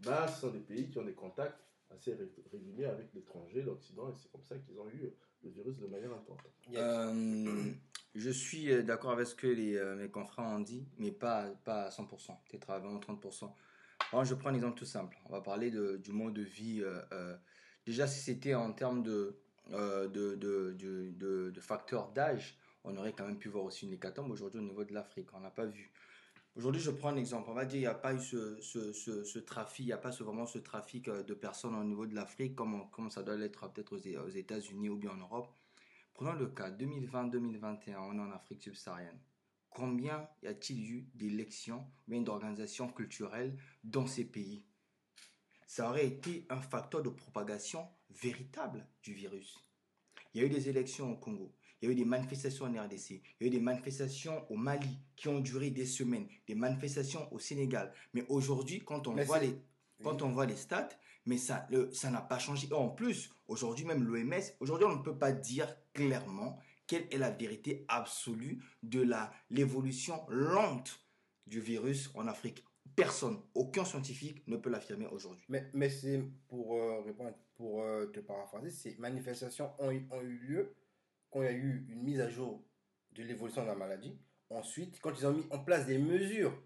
ben, 0.00 0.26
ce 0.28 0.40
sont 0.40 0.50
des 0.50 0.60
pays 0.60 0.88
qui 0.90 0.98
ont 0.98 1.04
des 1.04 1.14
contacts 1.14 1.60
assez 1.90 2.14
ré- 2.14 2.30
réguliers 2.50 2.86
avec 2.86 3.12
l'étranger, 3.14 3.62
l'Occident, 3.62 4.08
et 4.10 4.14
c'est 4.16 4.30
comme 4.32 4.42
ça 4.42 4.56
qu'ils 4.58 4.78
ont 4.78 4.88
eu 4.88 5.10
le 5.46 5.52
virus 5.52 5.76
de 5.78 5.86
manière 5.86 6.12
importante. 6.12 6.52
Euh, 6.74 7.72
je 8.14 8.30
suis 8.30 8.72
euh, 8.72 8.82
d'accord 8.82 9.12
avec 9.12 9.26
ce 9.26 9.34
que 9.34 9.46
les, 9.46 9.76
euh, 9.76 9.96
mes 9.96 10.10
confrères 10.10 10.44
ont 10.46 10.60
dit, 10.60 10.86
mais 10.98 11.12
pas, 11.12 11.46
pas 11.64 11.84
à 11.84 11.90
100%, 11.90 12.36
peut-être 12.48 12.70
à 12.70 12.78
20 12.78 12.94
ou 12.94 12.98
30%. 12.98 13.52
Alors, 14.12 14.24
je 14.24 14.34
prends 14.34 14.50
un 14.50 14.54
exemple 14.54 14.78
tout 14.78 14.84
simple. 14.84 15.16
On 15.26 15.32
va 15.32 15.40
parler 15.40 15.70
du 15.70 16.12
mode 16.12 16.34
de 16.34 16.42
vie. 16.42 16.84
déjà, 17.86 18.06
si 18.06 18.20
c'était 18.20 18.54
en 18.54 18.72
termes 18.72 19.02
de, 19.02 19.36
de, 19.70 20.34
de- 20.36 21.50
de 21.50 21.60
facteurs 21.60 22.12
d'âge, 22.12 22.58
on 22.84 22.96
aurait 22.98 23.12
quand 23.14 23.26
même 23.26 23.38
pu 23.38 23.48
voir 23.48 23.64
aussi 23.64 23.86
une 23.86 23.94
hécatombe 23.94 24.30
aujourd'hui 24.30 24.60
au 24.60 24.62
niveau 24.64 24.84
de 24.84 24.92
l'Afrique. 24.92 25.28
On 25.32 25.40
n'a 25.40 25.50
pas 25.50 25.64
vu. 25.66 25.92
Aujourd'hui, 26.56 26.80
je 26.80 26.90
prends 26.90 27.10
un 27.10 27.16
exemple. 27.16 27.50
On 27.50 27.54
va 27.54 27.66
dire 27.66 27.76
il 27.76 27.80
n'y 27.80 27.86
a 27.86 27.94
pas 27.94 28.14
eu 28.14 28.20
ce, 28.20 29.38
trafic, 29.40 29.84
il 29.84 29.88
n'y 29.88 29.92
a 29.92 29.98
pas 29.98 30.10
vraiment 30.10 30.46
ce 30.46 30.56
trafic 30.56 31.06
euh, 31.08 31.22
de 31.22 31.34
personnes 31.34 31.74
au 31.74 31.84
niveau 31.84 32.06
de 32.06 32.14
l'Afrique 32.14 32.54
comme, 32.54 32.88
ça 33.10 33.22
doit 33.22 33.36
l'être 33.36 33.70
peut-être 33.70 33.92
aux, 33.92 34.28
États-Unis 34.30 34.88
ou 34.88 34.96
bien 34.96 35.10
en 35.10 35.16
Europe. 35.16 35.54
Prenons 36.14 36.32
le 36.32 36.46
cas 36.46 36.70
2020-2021, 36.70 37.96
on 37.98 38.16
est 38.16 38.22
en 38.22 38.30
Afrique 38.30 38.62
subsaharienne. 38.62 39.18
Combien 39.68 40.26
y 40.42 40.46
a-t-il 40.46 40.90
eu 40.90 41.08
d'élections, 41.14 41.86
ou 42.08 42.22
d'organisations 42.22 42.88
culturelles 42.88 43.54
dans 43.84 44.06
ces 44.06 44.24
pays? 44.24 44.64
Ça 45.66 45.90
aurait 45.90 46.06
été 46.06 46.46
un 46.48 46.62
facteur 46.62 47.02
de 47.02 47.10
propagation 47.10 47.86
véritable 48.08 48.86
du 49.02 49.12
virus. 49.12 49.58
Il 50.32 50.40
y 50.40 50.44
a 50.44 50.46
eu 50.46 50.50
des 50.50 50.70
élections 50.70 51.12
au 51.12 51.16
Congo, 51.16 51.52
il 51.86 51.90
y 51.90 51.90
a 51.90 51.92
eu 51.92 51.96
des 51.96 52.04
manifestations 52.04 52.64
en 52.66 52.84
RDC, 52.84 53.10
il 53.10 53.20
y 53.40 53.44
a 53.44 53.46
eu 53.46 53.50
des 53.50 53.60
manifestations 53.60 54.44
au 54.50 54.56
Mali 54.56 54.98
qui 55.14 55.28
ont 55.28 55.38
duré 55.40 55.70
des 55.70 55.86
semaines, 55.86 56.26
des 56.48 56.54
manifestations 56.56 57.32
au 57.32 57.38
Sénégal. 57.38 57.92
Mais 58.12 58.24
aujourd'hui, 58.28 58.80
quand 58.84 59.06
on 59.06 59.14
voit 59.24 59.38
les 59.38 59.56
quand 60.02 60.20
on 60.22 60.28
voit 60.30 60.44
les 60.46 60.56
stats, 60.56 60.90
mais 61.24 61.38
ça 61.38 61.66
le- 61.70 61.90
ça 61.92 62.10
n'a 62.10 62.20
pas 62.20 62.38
changé. 62.38 62.70
En 62.72 62.88
plus, 62.90 63.30
aujourd'hui 63.48 63.84
même 63.84 64.02
l'OMS, 64.04 64.42
aujourd'hui 64.60 64.86
on 64.86 64.96
ne 64.96 65.02
peut 65.02 65.16
pas 65.16 65.32
dire 65.32 65.74
clairement 65.94 66.58
quelle 66.86 67.06
est 67.10 67.18
la 67.18 67.30
vérité 67.30 67.84
absolue 67.88 68.62
de 68.82 69.00
la 69.00 69.32
l'évolution 69.50 70.20
lente 70.28 71.00
du 71.46 71.60
virus 71.60 72.10
en 72.14 72.26
Afrique. 72.26 72.64
Personne, 72.94 73.40
aucun 73.54 73.84
scientifique 73.84 74.42
ne 74.48 74.56
peut 74.56 74.70
l'affirmer 74.70 75.06
aujourd'hui. 75.06 75.44
Mais, 75.48 75.68
mais 75.74 75.88
c'est 75.90 76.22
pour 76.48 76.74
euh, 76.74 77.00
répondre, 77.02 77.36
pour 77.54 77.82
euh, 77.82 78.06
te 78.06 78.20
paraphraser, 78.20 78.70
ces 78.70 78.96
manifestations 78.98 79.70
ont, 79.78 79.88
ont 80.10 80.20
eu 80.22 80.38
lieu 80.38 80.74
quand 81.36 81.42
il 81.42 81.44
y 81.44 81.48
a 81.48 81.52
eu 81.52 81.86
une 81.90 82.02
mise 82.02 82.20
à 82.20 82.30
jour 82.30 82.64
de 83.12 83.22
l'évolution 83.22 83.60
de 83.60 83.66
la 83.66 83.74
maladie. 83.74 84.18
Ensuite, 84.48 84.98
quand 85.02 85.12
ils 85.18 85.26
ont 85.26 85.34
mis 85.34 85.44
en 85.50 85.58
place 85.58 85.84
des 85.84 85.98
mesures 85.98 86.58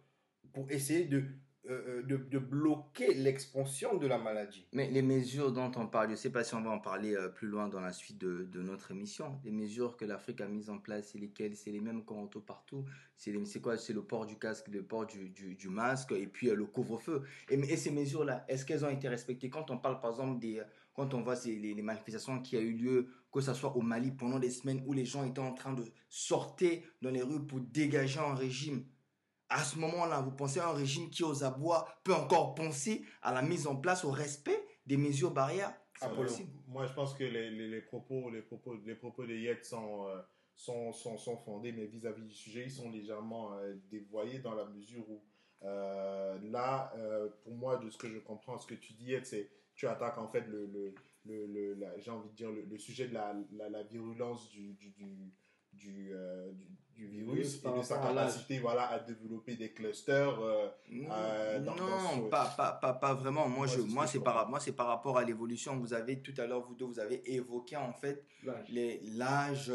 pour 0.52 0.70
essayer 0.70 1.06
de, 1.06 1.24
euh, 1.68 2.02
euh, 2.08 2.18
de, 2.28 2.38
bloquer 2.38 3.14
l'expansion 3.14 3.96
de 3.96 4.06
la 4.06 4.18
maladie. 4.18 4.68
Mais 4.72 4.88
les 4.88 5.02
mesures 5.02 5.50
dont 5.50 5.72
on 5.74 5.88
parle, 5.88 6.06
je 6.06 6.12
ne 6.12 6.16
sais 6.16 6.30
pas 6.30 6.44
si 6.44 6.54
on 6.54 6.62
va 6.62 6.70
en 6.70 6.78
parler 6.78 7.16
euh, 7.16 7.28
plus 7.28 7.48
loin 7.48 7.66
dans 7.66 7.80
la 7.80 7.92
suite 7.92 8.18
de, 8.18 8.44
de 8.44 8.62
notre 8.62 8.92
émission. 8.92 9.40
Les 9.44 9.50
mesures 9.50 9.96
que 9.96 10.04
l'Afrique 10.04 10.40
a 10.40 10.46
mises 10.46 10.70
en 10.70 10.78
place, 10.78 11.08
c'est 11.12 11.18
lesquelles? 11.18 11.56
C'est 11.56 11.72
les 11.72 11.80
mêmes 11.80 12.04
qu'on 12.04 12.22
retrouve 12.22 12.44
partout. 12.44 12.84
C'est 13.16 13.32
quoi? 13.60 13.76
C'est 13.76 13.92
le 13.92 14.02
port 14.02 14.24
du 14.24 14.38
casque, 14.38 14.68
le 14.68 14.84
port 14.84 15.06
du, 15.06 15.30
du, 15.30 15.68
masque 15.68 16.12
et 16.12 16.28
puis 16.28 16.48
le 16.48 16.64
couvre-feu. 16.66 17.24
Et, 17.48 17.76
ces 17.76 17.90
mesures-là, 17.90 18.44
est-ce 18.46 18.64
qu'elles 18.64 18.84
ont 18.84 18.90
été 18.90 19.08
respectées? 19.08 19.50
Quand 19.50 19.68
on 19.72 19.78
parle 19.78 20.00
par 20.00 20.12
exemple 20.12 20.38
des... 20.38 20.62
Quand 20.92 21.14
on 21.14 21.22
voit 21.22 21.36
les, 21.46 21.74
les 21.74 21.82
manifestations 21.82 22.42
qui 22.42 22.56
a 22.56 22.60
eu 22.60 22.72
lieu, 22.72 23.08
que 23.32 23.40
ce 23.40 23.54
soit 23.54 23.76
au 23.76 23.80
Mali 23.80 24.10
pendant 24.10 24.38
des 24.38 24.50
semaines 24.50 24.82
où 24.86 24.92
les 24.92 25.04
gens 25.04 25.24
étaient 25.24 25.40
en 25.40 25.54
train 25.54 25.72
de 25.72 25.84
sortir 26.08 26.82
dans 27.00 27.10
les 27.10 27.22
rues 27.22 27.46
pour 27.46 27.60
dégager 27.60 28.18
un 28.18 28.34
régime. 28.34 28.84
À 29.48 29.64
ce 29.64 29.78
moment-là, 29.78 30.20
vous 30.20 30.32
pensez 30.32 30.60
à 30.60 30.68
un 30.68 30.72
régime 30.72 31.10
qui, 31.10 31.24
aux 31.24 31.42
abois, 31.42 31.88
peut 32.04 32.14
encore 32.14 32.54
penser 32.54 33.04
à 33.22 33.32
la 33.32 33.42
mise 33.42 33.66
en 33.66 33.76
place, 33.76 34.04
au 34.04 34.10
respect 34.10 34.64
des 34.86 34.96
mesures 34.96 35.32
barrières? 35.32 35.74
Possible. 36.14 36.50
Moi, 36.66 36.86
je 36.86 36.94
pense 36.94 37.14
que 37.14 37.24
les, 37.24 37.50
les, 37.50 37.68
les 37.68 37.80
propos, 37.82 38.30
les 38.30 38.40
propos, 38.40 38.74
les 38.86 38.94
propos 38.94 39.26
de 39.26 39.34
Yet 39.34 39.62
sont, 39.64 40.06
euh, 40.06 40.20
sont, 40.54 40.92
sont, 40.92 41.18
sont 41.18 41.36
fondés, 41.36 41.72
mais 41.72 41.86
vis-à-vis 41.86 42.22
du 42.22 42.34
sujet, 42.34 42.62
ils 42.64 42.70
sont 42.70 42.90
légèrement 42.90 43.52
euh, 43.54 43.74
dévoyés 43.90 44.38
dans 44.38 44.54
la 44.54 44.64
mesure 44.64 45.08
où, 45.10 45.22
euh, 45.62 46.38
là, 46.44 46.94
pour 47.42 47.54
moi, 47.54 47.76
de 47.76 47.90
ce 47.90 47.98
que 47.98 48.08
je 48.08 48.18
comprends, 48.18 48.56
ce 48.56 48.66
que 48.66 48.74
tu 48.74 48.94
dis, 48.94 49.06
Yet, 49.06 49.24
c'est 49.24 49.50
tu 49.74 49.86
attaques 49.86 50.18
en 50.18 50.28
fait 50.28 50.46
le, 50.46 50.66
le, 50.66 50.94
le, 51.24 51.46
le- 51.46 51.74
la- 51.74 51.98
j'ai 51.98 52.10
envie 52.10 52.28
de 52.30 52.34
dire 52.34 52.50
le, 52.50 52.62
le 52.62 52.78
sujet 52.78 53.08
de 53.08 53.14
la, 53.14 53.34
la, 53.52 53.68
la 53.68 53.82
virulence 53.82 54.50
du, 54.50 54.72
du, 54.74 54.90
du, 54.90 55.32
du, 55.72 56.10
euh, 56.14 56.50
du, 56.52 56.66
du 56.94 57.06
virus 57.06 57.62
et 57.64 57.78
de 57.78 57.82
sa 57.82 57.98
capacité 57.98 58.58
voilà, 58.58 58.88
à 58.90 58.98
développer 58.98 59.56
des 59.56 59.72
clusters. 59.72 60.40
euh, 60.40 60.68
Euh, 60.92 61.60
dans- 61.60 61.74
non, 61.76 61.86
dans 61.86 62.24
ce- 62.24 62.28
pas, 62.30 62.46
pas, 62.56 62.72
pas, 62.72 62.92
pas 62.94 63.14
vraiment. 63.14 63.48
Moi, 63.48 63.66
je, 63.66 63.80
moi, 63.80 64.06
c'est 64.06 64.20
par, 64.20 64.48
moi, 64.48 64.60
c'est 64.60 64.72
par 64.72 64.86
rapport 64.88 65.16
à 65.18 65.24
l'évolution. 65.24 65.76
Vous 65.78 65.92
avez 65.94 66.20
tout 66.20 66.34
à 66.38 66.46
l'heure, 66.46 66.62
vous 66.66 66.74
deux, 66.74 66.84
vous 66.86 66.98
avez 67.00 67.22
évoqué 67.32 67.76
en 67.76 67.92
fait 67.92 68.24
L'âge. 68.42 68.68
les- 68.70 69.00
l'âge, 69.16 69.66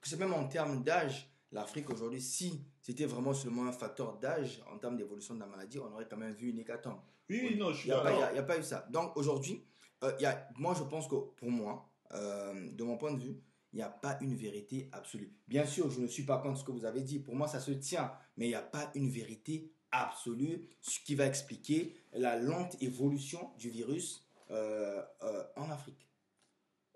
que 0.00 0.08
c'est 0.08 0.18
même 0.18 0.32
en 0.34 0.46
termes 0.48 0.82
d'âge. 0.82 1.28
l'Afrique 1.54 1.90
aujourd'hui, 1.90 2.20
si 2.22 2.64
c'était 2.80 3.04
vraiment 3.04 3.34
seulement 3.34 3.66
un 3.66 3.72
facteur 3.72 4.16
d'âge 4.18 4.62
en 4.72 4.78
termes 4.78 4.96
d'évolution 4.96 5.34
de 5.34 5.40
la 5.40 5.46
maladie, 5.46 5.78
on 5.78 5.92
aurait 5.92 6.08
quand 6.08 6.16
même 6.16 6.32
vu 6.32 6.48
une 6.48 6.58
hécatombe. 6.60 6.96
Oui, 7.28 7.40
oui, 7.50 7.56
non, 7.58 7.72
je 7.72 7.76
suis 7.80 7.88
Il 7.90 7.92
n'y 7.92 8.00
a, 8.00 8.02
d'accord. 8.04 8.38
a 8.38 8.42
pas 8.42 8.58
eu 8.58 8.62
ça. 8.62 8.86
Donc 8.90 9.14
aujourd'hui, 9.18 9.62
euh, 10.02 10.32
moi 10.56 10.74
je 10.74 10.82
pense 10.84 11.08
que 11.08 11.14
pour 11.14 11.50
moi, 11.50 11.90
euh, 12.12 12.70
de 12.72 12.84
mon 12.84 12.96
point 12.96 13.12
de 13.12 13.20
vue, 13.20 13.40
il 13.72 13.76
n'y 13.76 13.82
a 13.82 13.88
pas 13.88 14.18
une 14.20 14.34
vérité 14.34 14.88
absolue. 14.92 15.32
Bien 15.48 15.64
sûr, 15.64 15.90
je 15.90 16.00
ne 16.00 16.06
suis 16.06 16.24
pas 16.24 16.38
contre 16.38 16.58
ce 16.58 16.64
que 16.64 16.72
vous 16.72 16.84
avez 16.84 17.00
dit. 17.02 17.20
Pour 17.20 17.34
moi, 17.34 17.48
ça 17.48 17.58
se 17.58 17.70
tient. 17.70 18.12
Mais 18.36 18.46
il 18.46 18.48
n'y 18.50 18.54
a 18.54 18.62
pas 18.62 18.90
une 18.94 19.08
vérité 19.08 19.72
absolue, 19.92 20.68
ce 20.80 21.00
qui 21.00 21.14
va 21.14 21.26
expliquer 21.26 21.96
la 22.12 22.38
lente 22.38 22.80
évolution 22.82 23.50
du 23.58 23.70
virus 23.70 24.26
euh, 24.50 25.02
en 25.56 25.70
Afrique. 25.70 26.08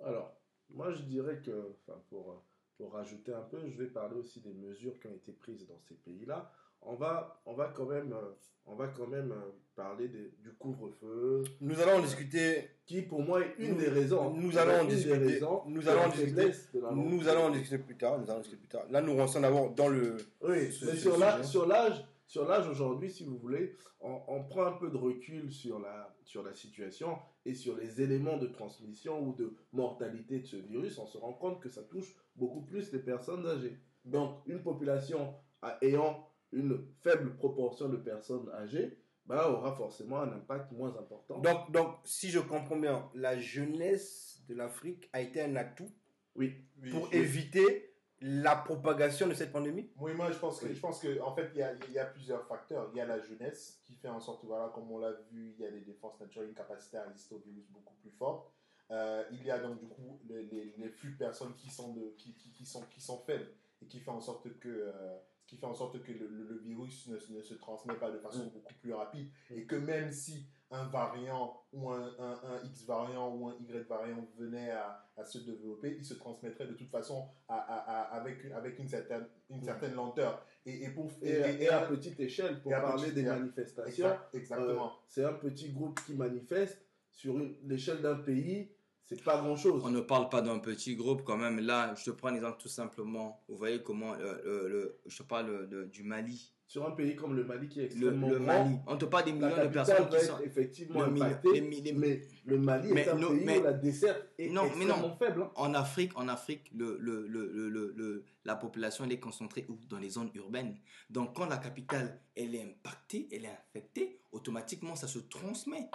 Alors, 0.03 0.37
moi 0.71 0.93
je 0.93 1.03
dirais 1.03 1.41
que, 1.41 1.77
pour, 2.09 2.43
pour 2.77 2.93
rajouter 2.93 3.33
un 3.33 3.43
peu, 3.43 3.69
je 3.69 3.77
vais 3.79 3.89
parler 3.89 4.17
aussi 4.17 4.41
des 4.41 4.53
mesures 4.53 4.99
qui 5.01 5.07
ont 5.07 5.15
été 5.15 5.33
prises 5.33 5.67
dans 5.67 5.79
ces 5.81 5.95
pays-là. 5.95 6.51
On 6.83 6.95
va, 6.95 7.41
on 7.47 7.55
va 7.55 7.69
quand 7.75 7.87
même, 7.87 8.13
euh, 8.13 8.33
on 8.67 8.75
va 8.77 8.89
quand 8.89 9.07
même 9.09 9.33
euh, 9.33 9.51
parler 9.75 10.09
des- 10.09 10.33
du 10.41 10.53
couvre-feu, 10.55 11.43
Nous 11.61 11.81
allons 11.81 11.99
en 11.99 12.01
discuter. 12.03 12.69
qui 12.87 13.03
pour 13.03 13.23
moi 13.23 13.41
est 13.45 13.55
une 13.59 13.73
Nous- 13.75 13.81
des 13.81 13.89
raisons. 13.89 14.33
nous 14.35 14.57
allons 14.57 14.83
en 14.83 14.85
discuter. 14.85 15.17
raisons 15.17 15.63
Nous 15.67 15.83
de 15.83 15.89
allons 15.89 16.03
en 16.03 16.09
discuter. 16.09 16.45
de. 16.75 16.95
Nous 16.95 17.29
allons 17.29 17.43
en 17.45 17.51
discuter 17.51 17.79
plus 17.79 17.97
tard. 17.97 18.19
Nous 18.19 18.31
allons 18.31 18.39
discuter 18.41 18.61
plus 18.61 18.69
tard. 18.69 18.87
Là, 18.91 19.03
nous 19.03 19.17
rentrons 19.17 19.41
d'abord 19.41 19.71
dans 19.75 19.89
le. 19.89 20.17
Oui, 20.43 20.71
ce- 20.73 20.85
mais 20.87 20.93
ce 20.93 20.97
sur 20.97 21.19
l'âge, 21.67 22.05
sur 22.27 22.47
l'âge 22.47 22.69
aujourd'hui, 22.69 23.11
si 23.11 23.25
vous 23.25 23.37
voulez, 23.39 23.77
on, 24.01 24.21
on 24.29 24.45
prend 24.45 24.65
un 24.67 24.73
peu 24.73 24.89
de 24.91 24.97
recul 24.97 25.51
sur 25.53 25.79
la, 25.81 26.15
sur 26.25 26.43
la 26.45 26.53
situation 26.55 27.19
et 27.45 27.55
sur 27.55 27.77
les 27.77 28.01
éléments 28.01 28.37
de 28.37 28.47
transmission 28.47 29.21
ou 29.27 29.33
de 29.35 29.55
mortalité 29.73 30.41
de 30.41 30.47
ce 30.47 30.57
virus, 30.57 30.99
on 30.99 31.07
se 31.07 31.19
rend 31.19 31.33
compte 31.33 31.61
que 31.61 31.69
ça 31.69 31.83
touche 31.83 32.15
beaucoup 32.37 32.63
plus 32.63 32.93
les 32.93 32.99
personnes 33.01 33.47
âgées. 33.47 33.79
Donc, 34.05 34.39
une 34.47 34.63
population 34.63 35.35
ayant 35.83 36.29
une 36.53 36.87
faible 37.03 37.35
proportion 37.37 37.89
de 37.89 37.97
personnes 37.97 38.49
âgées 38.51 38.99
bah, 39.27 39.51
aura 39.51 39.75
forcément 39.75 40.21
un 40.21 40.33
impact 40.33 40.71
moins 40.73 40.97
important. 40.97 41.41
Donc, 41.41 41.71
donc, 41.73 41.97
si 42.05 42.31
je 42.31 42.39
comprends 42.39 42.77
bien, 42.77 43.11
la 43.15 43.39
jeunesse 43.39 44.45
de 44.49 44.55
l'Afrique 44.55 45.09
a 45.13 45.21
été 45.21 45.43
un 45.43 45.57
atout 45.57 45.91
oui, 46.37 46.55
pour 46.93 47.13
éviter 47.13 47.93
la 48.21 48.57
propagation 48.57 49.27
de 49.27 49.35
cette 49.35 49.53
pandémie? 49.53 49.91
Oui, 49.99 50.15
moi 50.15 50.31
je 50.31 50.39
pense 50.39 50.61
que, 50.61 50.67
Oui. 50.67 50.75
je 50.75 50.81
pense 50.81 51.01
que 51.01 51.21
en 51.21 51.35
fait, 51.35 51.51
il 51.55 51.59
y 51.59 51.63
a, 51.63 51.75
il 51.89 51.93
y 51.93 51.99
a 51.99 52.07
plusieurs 52.07 52.47
facteurs. 52.47 52.89
Il 52.93 52.97
y 52.97 53.01
a 53.01 53.07
la 53.07 53.21
jeunesse 53.21 53.83
qui 53.85 53.95
fait 53.95 54.09
en 54.09 54.21
sorte, 54.21 54.45
voilà, 54.45 54.71
comme 54.75 54.91
on 54.91 54.99
l'a 54.99 55.13
vu, 55.31 55.55
il 55.59 55.63
y 55.63 55.67
a 55.67 55.71
des 55.71 55.81
défenses 55.81 56.19
naturelles, 56.21 56.49
une 56.49 56.55
capacité 56.55 56.97
à 56.97 57.05
résister 57.05 57.35
au 57.35 57.39
virus 57.39 57.67
beaucoup 57.71 57.95
plus 57.97 58.11
forte. 58.13 58.51
Euh, 58.91 59.25
il 59.33 59.45
y 59.45 59.51
a 59.51 59.59
donc 59.59 59.81
du 59.81 59.89
coup 59.89 60.21
les, 60.29 60.45
les, 60.45 60.75
les 60.79 60.89
flux 60.89 61.11
de 61.13 61.19
personnes 61.19 61.53
qui 61.55 61.69
sont, 61.71 61.93
de, 61.95 62.15
qui, 62.17 62.35
qui, 62.37 62.53
qui 62.53 62.65
sont, 62.65 62.83
qui 62.83 63.01
sont 63.01 63.19
faibles 63.19 63.49
et 63.83 63.87
qui 63.87 63.99
fait 63.99 64.13
en 64.13 64.21
sorte 64.21 64.49
que, 64.61 64.69
euh, 64.69 65.19
ce 65.47 65.51
qui 65.55 65.57
fait 65.61 65.67
en 65.67 65.75
sorte 65.75 66.03
que 66.03 66.11
le, 66.13 66.27
le- 66.27 66.45
le 66.49 66.59
virus 66.59 67.07
ne, 67.07 67.19
se- 67.19 67.33
ne 67.33 67.41
se 67.41 67.55
transmet 67.55 67.95
pas 67.95 68.11
de 68.11 68.19
façon 68.19 68.47
Mm. 68.47 68.51
beaucoup 68.51 68.75
plus 68.81 68.93
rapide 68.93 69.29
et 69.51 69.65
que 69.65 69.77
même 69.77 70.11
si 70.11 70.45
un 70.73 70.87
variant 70.89 71.63
ou 71.73 71.89
un, 71.91 72.03
un, 72.19 72.41
un 72.43 72.63
X 72.65 72.85
variant 72.85 73.33
ou 73.33 73.47
un 73.49 73.55
Y 73.61 73.87
variant 73.87 74.27
venait 74.37 74.73
à, 74.73 75.07
à 75.17 75.25
se 75.25 75.39
développer, 75.39 75.95
il 75.99 76.05
se 76.05 76.15
transmettrait 76.15 76.67
de 76.67 76.73
toute 76.75 76.91
façon 76.91 77.29
à, 77.49 77.55
à- 77.59 78.17
avec, 78.17 78.43
une, 78.43 78.53
avec 78.53 78.77
une, 78.81 78.89
certaine, 78.89 79.25
une 79.49 79.63
certaine 79.63 79.95
lenteur. 79.95 80.45
Et, 80.67 80.83
et 80.83 80.91
pour, 80.91 81.13
et, 81.23 81.63
et 81.63 81.69
à 81.69 81.83
petite 81.87 82.19
échelle, 82.19 82.61
pour 82.61 82.73
parler 82.73 83.03
petite- 83.05 83.15
des 83.15 83.23
manifestations, 83.23 84.07
Exact- 84.07 84.35
exactement. 84.35 84.87
Euh, 84.87 84.99
c'est 85.07 85.25
un 85.25 85.35
petit 85.35 85.71
groupe 85.73 86.01
qui 86.05 86.15
manifeste 86.15 86.85
sur 87.13 87.39
l'échelle 87.63 88.03
d'un 88.03 88.17
pays, 88.17 88.73
c'est 89.07 89.23
pas 89.23 89.39
grand 89.39 89.57
chose. 89.57 89.83
On 89.85 89.91
ne 89.91 90.01
parle 90.01 90.29
pas 90.29 90.43
d'un 90.43 90.59
petit 90.59 90.97
groupe 90.97 91.23
quand 91.25 91.37
même. 91.37 91.61
Là, 91.61 91.95
je 91.97 92.05
te 92.05 92.11
prends 92.11 92.29
un 92.29 92.35
exemple 92.35 92.59
tout 92.61 92.69
simplement. 92.69 93.43
Vous 93.49 93.57
voyez 93.57 93.83
comment 93.83 94.15
euh, 94.15 94.35
le- 94.45 94.69
le- 94.69 94.99
je 95.07 95.19
te 95.19 95.23
parle 95.23 95.69
de- 95.69 95.85
du 95.85 96.03
Mali. 96.03 96.53
Sur 96.69 96.85
un 96.85 96.91
pays 96.91 97.15
comme 97.15 97.37
le 97.37 97.45
Mali 97.45 97.69
qui 97.69 97.79
est 97.79 97.83
Le, 97.85 97.89
extrêmement 98.09 98.29
le 98.29 98.39
grand, 98.41 98.65
Mali. 98.65 98.77
On 98.89 98.97
te 98.97 99.05
parle 99.05 99.25
des 99.27 99.33
millions 99.35 99.57
de 99.63 99.69
personnes 99.69 100.09
qui 100.09 100.19
sont. 100.25 100.41
effectivement 100.41 101.03
le 101.03 101.13
million- 101.13 101.27
impactée, 101.27 101.61
les 101.61 101.93
mais 101.93 102.23
le 102.45 102.59
Mali 102.59 102.89
Mais 102.93 103.03
est 103.03 103.09
un 103.09 103.15
non, 103.15 103.29
pays 103.29 103.45
mais- 103.45 103.59
où 103.61 103.63
la 103.63 103.73
desserte 103.73 104.27
est 104.37 104.49
Non, 104.49 104.65
mais 104.77 104.85
non. 104.85 104.95
extrêmement 104.95 105.17
faible. 105.17 105.43
hein. 105.43 105.53
En 105.55 105.75
Afrique, 105.75 106.11
en 106.17 106.27
Afrique, 106.27 106.69
le, 106.75 106.97
le, 106.99 107.25
le, 107.29 107.47
le, 107.53 107.69
le- 107.69 107.93
le- 107.97 108.25
la 108.45 108.57
population 108.57 109.05
elle 109.05 109.13
est 109.13 109.21
concentrée 109.21 109.65
où? 109.69 109.79
Dans 109.89 109.99
les 110.01 110.09
zones 110.11 110.31
urbaines. 110.35 110.77
Donc, 111.09 111.37
quand 111.37 111.47
la 111.47 111.59
capitale 111.59 112.21
elle 112.35 112.57
est 112.57 112.63
impactée, 112.65 113.29
elle 113.31 113.45
est 113.45 113.49
infectée, 113.69 114.19
automatiquement 114.33 114.97
ça 114.97 115.07
se 115.07 115.21
transmet. 115.21 115.89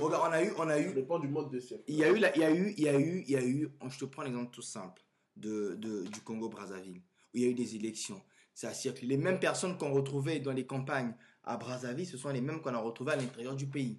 Regarde, 0.00 0.24
on 0.28 0.32
a 0.32 0.42
eu, 0.44 0.52
on 0.58 0.68
a 0.68 0.74
Ça 0.74 0.80
eu, 0.80 0.94
dépend 0.94 1.18
du 1.18 1.28
mode 1.28 1.50
de 1.50 1.58
circulation. 1.60 1.84
il 1.88 1.96
y 1.96 2.04
a 2.04 2.10
eu, 2.10 2.18
la- 2.18 2.34
il 2.36 2.40
y 2.40 2.44
a 2.44 2.50
eu, 2.54 2.74
il 2.76 2.82
y 2.84 2.88
a 2.88 2.98
eu, 2.98 3.22
il 3.26 3.30
y 3.30 3.36
a 3.36 3.44
eu. 3.44 3.68
Je 3.88 3.98
te 3.98 4.04
prends 4.06 4.22
l'exemple 4.22 4.50
tout 4.52 4.62
simple 4.62 5.02
de, 5.36 5.74
de- 5.74 6.02
du 6.04 6.20
Congo 6.20 6.48
Brazzaville 6.48 6.98
où 7.34 7.38
il 7.38 7.42
y 7.42 7.44
a 7.46 7.48
eu 7.48 7.54
des 7.54 7.76
élections. 7.76 8.20
Ça 8.54 8.72
circule. 8.74 9.08
Les 9.08 9.16
mêmes 9.16 9.40
personnes 9.40 9.76
qu'on 9.78 9.92
retrouvait 9.92 10.38
dans 10.40 10.52
les 10.52 10.66
campagnes 10.66 11.14
à 11.44 11.56
Brazzaville, 11.56 12.06
ce 12.06 12.16
sont 12.18 12.28
les 12.30 12.40
mêmes 12.42 12.60
qu'on 12.60 12.74
a 12.74 12.78
retrouvées 12.78 13.12
à 13.12 13.16
l'intérieur 13.16 13.56
du 13.56 13.66
pays. 13.66 13.98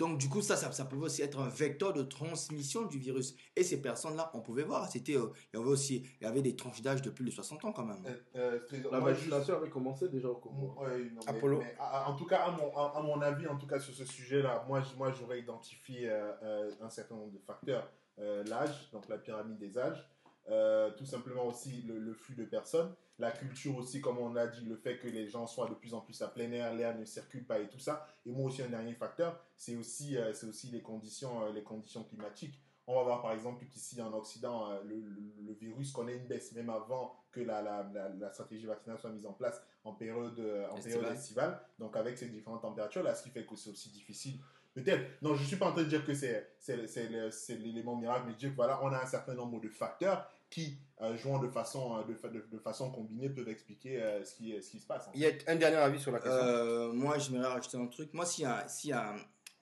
Donc, 0.00 0.16
du 0.16 0.30
coup, 0.30 0.40
ça, 0.40 0.56
ça, 0.56 0.72
ça 0.72 0.86
pouvait 0.86 1.04
aussi 1.04 1.20
être 1.20 1.38
un 1.40 1.48
vecteur 1.50 1.92
de 1.92 2.02
transmission 2.02 2.86
du 2.86 2.98
virus. 2.98 3.36
Et 3.54 3.62
ces 3.62 3.82
personnes-là, 3.82 4.30
on 4.32 4.40
pouvait 4.40 4.62
voir, 4.62 4.88
c'était, 4.90 5.14
euh, 5.14 5.26
il 5.52 5.58
y 5.58 5.60
avait 5.60 5.68
aussi, 5.70 6.06
il 6.18 6.24
y 6.24 6.26
avait 6.26 6.40
des 6.40 6.56
tranches 6.56 6.80
d'âge 6.80 7.02
de 7.02 7.10
plus 7.10 7.22
de 7.26 7.30
60 7.30 7.62
ans 7.66 7.72
quand 7.72 7.84
même. 7.84 8.02
Euh, 8.34 8.58
euh, 8.72 8.82
La 8.90 8.98
vaccination 9.00 9.56
avait 9.56 9.68
commencé 9.68 10.08
déjà 10.08 10.28
au 10.30 10.36
Congo. 10.36 10.74
Ouais, 10.80 11.00
non, 11.12 11.20
mais- 11.26 11.36
Apollo. 11.36 11.58
mais 11.58 11.76
à- 11.78 12.04
à- 12.06 12.08
en 12.08 12.16
tout 12.16 12.24
cas, 12.24 12.38
à 12.46 12.50
mon, 12.50 12.74
à, 12.74 12.94
à 12.96 13.02
mon 13.02 13.20
avis, 13.20 13.46
en 13.46 13.58
tout 13.58 13.66
cas 13.66 13.78
sur 13.78 13.92
ce 13.94 14.06
sujet-là, 14.06 14.64
moi, 14.66 14.80
j- 14.80 14.94
moi 14.96 15.12
j'aurais 15.12 15.40
identifié 15.40 16.08
euh, 16.08 16.32
euh, 16.44 16.70
un 16.80 16.88
certain 16.88 17.16
nombre 17.16 17.32
de 17.32 17.38
facteurs. 17.38 17.86
Euh, 18.18 18.42
L'âge, 18.44 18.90
donc 18.92 19.06
la 19.08 19.18
pyramide 19.18 19.58
des 19.58 19.76
âges, 19.78 20.02
Euh, 20.48 20.90
tout 20.96 21.04
simplement 21.04 21.46
aussi 21.46 21.82
le, 21.82 21.98
le 21.98 22.12
flux 22.14 22.34
de 22.34 22.44
personnes, 22.44 22.92
la 23.18 23.30
culture 23.30 23.76
aussi, 23.76 24.00
comme 24.00 24.18
on 24.18 24.34
a 24.34 24.46
dit, 24.46 24.64
le 24.64 24.74
fait 24.76 24.98
que 24.98 25.06
les 25.06 25.28
gens 25.28 25.46
soient 25.46 25.68
de 25.68 25.74
plus 25.74 25.92
en 25.94 26.00
plus 26.00 26.20
à 26.22 26.28
plein 26.28 26.50
air, 26.50 26.74
l'air 26.74 26.96
ne 26.98 27.04
circule 27.04 27.44
pas 27.46 27.58
et 27.60 27.68
tout 27.68 27.78
ça. 27.78 28.06
Et 28.26 28.32
moi 28.32 28.46
aussi, 28.46 28.62
un 28.62 28.68
dernier 28.68 28.94
facteur, 28.94 29.38
c'est 29.56 29.76
aussi, 29.76 30.16
euh, 30.16 30.32
c'est 30.32 30.46
aussi 30.46 30.68
les, 30.68 30.80
conditions, 30.82 31.44
euh, 31.44 31.52
les 31.52 31.62
conditions 31.62 32.02
climatiques. 32.04 32.58
On 32.86 32.96
va 32.96 33.02
voir 33.04 33.22
par 33.22 33.32
exemple 33.32 33.64
qu'ici 33.66 34.00
en 34.02 34.12
Occident, 34.14 34.70
le, 34.82 34.96
le- 34.96 35.34
le 35.46 35.52
virus 35.52 35.92
connaît 35.92 36.16
une 36.16 36.26
baisse 36.26 36.52
même 36.52 36.70
avant 36.70 37.14
que 37.30 37.40
la, 37.40 37.62
la, 37.62 37.88
la, 37.94 38.08
la 38.08 38.32
stratégie 38.32 38.66
vaccinale 38.66 38.98
soit 38.98 39.10
mise 39.10 39.26
en 39.26 39.32
place 39.34 39.62
en 39.84 39.92
période, 39.92 40.40
en 40.72 40.76
Estivale. 40.76 40.82
période 41.00 41.16
estivale. 41.16 41.60
Donc 41.78 41.96
avec 41.96 42.18
ces 42.18 42.28
différentes 42.28 42.62
températures, 42.62 43.04
là, 43.04 43.14
ce 43.14 43.22
qui 43.22 43.30
fait 43.30 43.46
que 43.46 43.54
c'est 43.54 43.70
aussi 43.70 43.90
difficile. 43.90 44.40
Peut-être, 44.72 45.20
non, 45.22 45.34
je 45.34 45.42
ne 45.42 45.46
suis 45.46 45.56
pas 45.56 45.66
en 45.68 45.72
train 45.72 45.82
de 45.82 45.88
dire 45.88 46.04
que 46.04 46.14
c'est 46.14 46.54
c'est- 46.60 46.86
c'est 46.86 47.08
le- 47.08 47.30
c'est 47.30 47.56
l'élément 47.56 47.96
miracle, 47.96 48.24
mais 48.28 48.34
dire 48.34 48.50
que 48.50 48.56
voilà, 48.56 48.78
on 48.84 48.92
a 48.92 49.02
un 49.02 49.06
certain 49.06 49.34
nombre 49.34 49.60
de 49.60 49.68
facteurs 49.68 50.28
qui, 50.48 50.78
euh, 51.00 51.16
jouant 51.16 51.38
de 51.40 51.48
façon, 51.48 51.96
euh, 51.98 52.04
de, 52.04 52.14
fa- 52.14 52.28
de, 52.28 52.44
de 52.50 52.58
façon 52.58 52.90
combinée, 52.90 53.28
peuvent 53.30 53.48
expliquer 53.48 54.00
euh, 54.02 54.24
ce, 54.24 54.34
qui, 54.36 54.62
ce 54.62 54.70
qui 54.70 54.78
se 54.78 54.86
passe. 54.86 55.08
en 55.08 55.12
Il 55.14 55.20
y 55.20 55.26
a 55.26 55.30
un 55.48 55.56
dernier 55.56 55.76
avis 55.76 55.98
sur 56.00 56.12
la 56.12 56.18
question. 56.20 56.38
Euh, 56.40 56.92
moi, 56.92 57.18
j'aimerais 57.18 57.48
rajouter 57.48 57.78
un 57.78 57.86
truc. 57.88 58.12
Moi, 58.14 58.24
s'il 58.26 58.44
y, 58.44 58.46
a- 58.46 58.68
s'il 58.68 58.90
y, 58.90 58.92
a- 58.92 59.16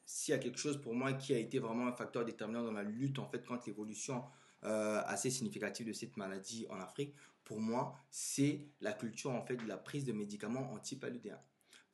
s'il 0.04 0.32
y 0.32 0.34
a 0.34 0.38
quelque 0.40 0.58
chose 0.58 0.80
pour 0.80 0.94
moi 0.94 1.12
qui 1.14 1.34
a 1.34 1.38
été 1.38 1.58
vraiment 1.58 1.86
un 1.86 1.92
facteur 1.92 2.24
déterminant 2.24 2.62
dans 2.64 2.72
la 2.72 2.82
lutte 2.82 3.18
en 3.18 3.26
fait 3.28 3.44
contre 3.46 3.64
l'évolution 3.66 4.24
euh, 4.64 5.00
assez 5.06 5.30
significative 5.30 5.86
de 5.86 5.92
cette 5.92 6.16
maladie 6.16 6.66
en 6.70 6.80
Afrique, 6.80 7.14
pour 7.44 7.60
moi, 7.60 7.94
c'est 8.10 8.66
la 8.80 8.92
culture 8.92 9.30
en 9.30 9.42
fait 9.42 9.56
de 9.56 9.66
la 9.66 9.76
prise 9.78 10.04
de 10.04 10.12
médicaments 10.12 10.72
antipaludéens. 10.72 11.40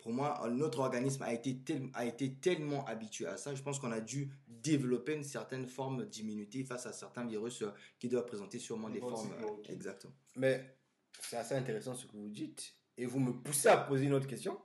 Pour 0.05 0.13
moi, 0.13 0.47
notre 0.51 0.81
organisme 0.81 1.23
a 1.23 1.33
été, 1.33 1.57
tel- 1.57 1.89
a 1.95 2.05
été 2.05 2.35
tellement 2.35 2.85
habitué 2.85 3.25
à 3.27 3.39
ça. 3.39 3.55
Je 3.55 3.63
pense 3.63 3.79
qu'on 3.79 3.91
a 3.91 4.03
dû 4.03 4.29
développer 4.47 5.15
une 5.15 5.25
certaine 5.25 5.67
forme 5.67 6.05
d'immunité 6.05 6.63
face 6.63 6.85
à 6.85 6.93
certains 6.93 7.25
virus 7.25 7.63
euh, 7.63 7.71
qui 7.99 8.11
doivent 8.11 8.27
présenter 8.27 8.59
sûrement 8.59 8.91
des 8.91 9.01
formes. 9.01 9.33
euh, 9.33 9.73
exactement. 9.73 10.13
Mais 10.37 10.77
c'est 11.21 11.39
assez 11.39 11.55
intéressant 11.55 11.95
ce 11.95 12.05
que 12.07 12.13
vous 12.19 12.29
dites. 12.29 12.75
Et 12.99 13.07
vous 13.07 13.19
me 13.19 13.33
poussez 13.33 13.69
à 13.69 13.79
poser 13.79 14.05
une 14.05 14.13
autre 14.13 14.27
question. 14.27 14.61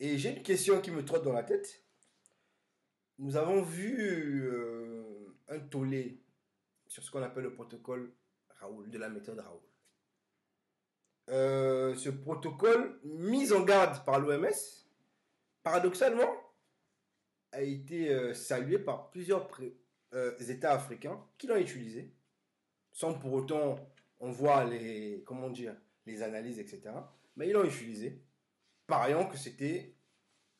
Et 0.00 0.16
j'ai 0.16 0.34
une 0.34 0.42
question 0.42 0.80
qui 0.80 0.90
me 0.90 1.04
trotte 1.04 1.22
dans 1.22 1.34
la 1.34 1.42
tête. 1.44 1.84
Nous 3.18 3.36
avons 3.36 3.60
vu 3.60 4.40
euh, 4.50 5.34
un 5.48 5.58
tollé 5.58 6.22
sur 6.86 7.02
ce 7.02 7.10
qu'on 7.10 7.22
appelle 7.22 7.44
le 7.44 7.52
protocole 7.52 8.10
Raoul, 8.58 8.88
de 8.88 8.96
la 8.98 9.10
méthode 9.10 9.38
Raoul. 9.38 9.60
Euh, 11.28 11.94
ce 11.96 12.08
protocole, 12.08 13.00
mis 13.04 13.52
en 13.52 13.62
garde 13.62 14.04
par 14.04 14.20
l'OMS, 14.20 14.46
paradoxalement, 15.62 16.30
a 17.52 17.62
été 17.62 18.10
euh, 18.10 18.32
salué 18.32 18.78
par 18.78 19.10
plusieurs 19.10 19.48
euh, 20.12 20.38
États 20.38 20.72
africains 20.72 21.20
qui 21.36 21.48
l'ont 21.48 21.56
utilisé, 21.56 22.12
sans 22.92 23.14
pour 23.14 23.32
autant 23.32 23.76
on 24.20 24.30
voit 24.30 24.64
les, 24.64 25.22
comment 25.26 25.50
dire, 25.50 25.74
les 26.06 26.22
analyses, 26.22 26.58
etc. 26.58 26.90
Mais 27.36 27.48
ils 27.48 27.52
l'ont 27.52 27.64
utilisé, 27.64 28.22
pariant 28.86 29.26
que 29.26 29.36
c'était 29.36 29.94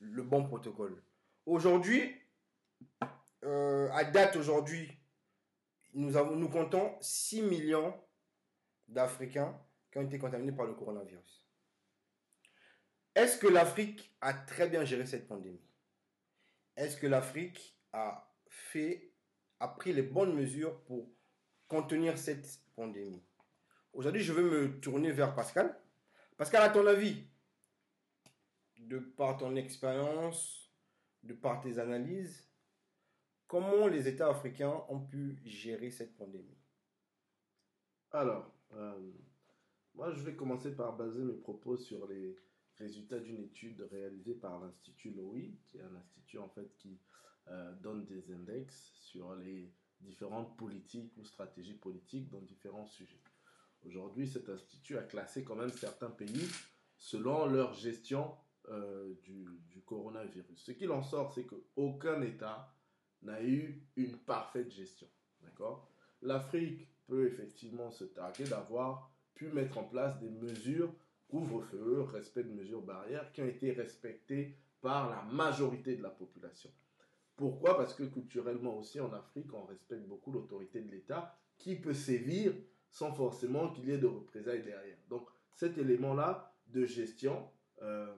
le 0.01 0.23
bon 0.23 0.45
protocole. 0.45 1.03
Aujourd'hui, 1.47 2.15
à 3.43 4.05
date 4.05 4.37
aujourd'hui, 4.37 4.91
nous, 5.95 6.11
nous 6.37 6.49
comptons 6.51 6.97
6 7.01 7.43
millions 7.43 7.95
d'Africains 8.89 9.59
ont 9.99 10.03
été 10.03 10.19
contaminés 10.19 10.53
par 10.53 10.67
le 10.67 10.75
coronavirus. 10.75 11.47
Est-ce 13.15 13.39
que 13.39 13.47
l'Afrique 13.47 14.15
a 14.21 14.35
très 14.35 14.69
bien 14.69 14.85
géré 14.85 15.07
cette 15.07 15.27
pandémie? 15.27 15.65
Est-ce 16.77 16.99
que 16.99 17.07
l'Afrique 17.07 17.79
a 17.93 18.31
fait, 18.49 19.13
a 19.61 19.69
pris 19.69 19.93
les 19.93 20.03
bonnes 20.03 20.35
mesures 20.35 20.83
pour 20.85 21.11
contenir 21.67 22.19
cette 22.19 22.61
pandémie? 22.75 23.25
Aujourd'hui, 23.95 24.23
je 24.23 24.35
veux 24.35 24.43
me 24.51 24.81
tourner 24.81 25.13
vers 25.13 25.35
Pascal. 25.35 25.81
Pascal, 26.37 26.63
à 26.63 26.69
ton 26.69 26.87
avis, 26.87 27.27
de 28.77 28.99
par 28.99 29.39
ton 29.39 29.57
expérience, 29.57 30.71
de 31.23 31.33
par 31.33 31.63
tes 31.63 31.79
analyses, 31.79 32.47
comment 33.47 33.87
les 33.87 34.07
États 34.07 34.29
africains 34.29 34.85
ont 34.91 35.01
pu 35.01 35.41
gérer 35.45 35.91
cette 35.91 36.15
pandémie? 36.17 36.59
Alors, 38.11 38.53
euh, 38.73 39.13
moi, 39.97 40.13
je 40.13 40.23
vais 40.23 40.35
commencer 40.35 40.75
par 40.75 40.95
baser 40.97 41.23
mes 41.23 41.35
propos 41.35 41.77
sur 41.77 42.07
les 42.07 42.37
résultats 42.79 43.19
d'une 43.19 43.41
étude 43.41 43.81
réalisée 43.91 44.35
par 44.35 44.61
l'Institut 44.61 45.11
Lowy, 45.11 45.59
qui 45.67 45.79
est 45.79 45.83
un 45.83 45.97
institut 45.97 46.39
en 46.39 46.49
fait 46.51 46.77
qui 46.77 46.99
euh, 47.49 47.73
donne 47.77 48.05
des 48.05 48.31
index 48.33 48.93
sur 49.01 49.35
les 49.37 49.73
différentes 50.01 50.57
politiques 50.59 51.17
ou 51.17 51.25
stratégies 51.25 51.79
politiques 51.79 52.29
dans 52.29 52.43
différents 52.43 52.87
sujets. 52.87 53.23
Aujourd'hui, 53.85 54.29
cet 54.29 54.51
institut 54.51 54.99
a 54.99 55.03
classé 55.03 55.45
quand 55.45 55.57
même 55.57 55.73
certains 55.73 56.11
pays 56.11 56.47
selon 56.99 57.47
leur 57.47 57.73
gestion 57.73 58.35
euh, 58.69 59.15
du, 59.23 59.47
du, 59.71 59.81
coronavirus. 59.83 60.59
Ce 60.59 60.73
qu'il 60.73 60.91
en 60.91 61.03
sort, 61.03 61.33
c'est 61.33 61.47
qu'aucun 61.47 62.21
État 62.21 62.75
n'a 63.23 63.43
eu 63.43 63.83
une 63.97 64.19
parfaite 64.19 64.71
gestion. 64.71 65.09
D'accord? 65.41 65.91
L'Afrique 66.21 66.89
peut 67.07 67.27
effectivement 67.27 67.91
se 67.91 68.05
targuer 68.05 68.45
d'avoir 68.45 69.16
pu 69.37 69.49
mettre 69.49 69.79
en 69.79 69.85
place 69.85 70.19
des 70.19 70.31
mesures 70.31 70.93
couvre-feu, 71.29 72.03
respect 72.03 72.45
de 72.45 72.53
mesures 72.53 72.83
barrières 72.83 73.31
qui 73.33 73.43
ont 73.43 73.47
été 73.47 73.73
respectées 73.73 74.57
par 74.81 75.11
la 75.11 75.23
majorité 75.33 75.97
de 75.97 76.03
la 76.03 76.11
population. 76.11 76.71
Pourquoi? 77.37 77.77
Parce 77.77 77.95
que 77.95 78.05
culturellement 78.05 78.79
aussi 78.79 78.99
en 78.99 79.13
Afrique, 79.13 79.53
on 79.53 79.65
respecte 79.65 80.07
beaucoup 80.07 80.33
l'autorité 80.33 80.81
de 80.81 80.91
l'État 80.91 81.37
qui 81.59 81.77
peut 81.77 81.95
sévir 81.95 82.55
sans 82.91 83.13
forcément 83.13 83.71
qu'il 83.71 83.89
y 83.89 83.93
ait 83.93 83.99
de 83.99 84.07
représailles 84.07 84.63
derrière. 84.63 84.97
Donc 85.09 85.29
cet 85.53 85.77
élément-là 85.77 86.55
de 86.69 86.87
gestion 86.87 87.51
euh, 87.83 88.15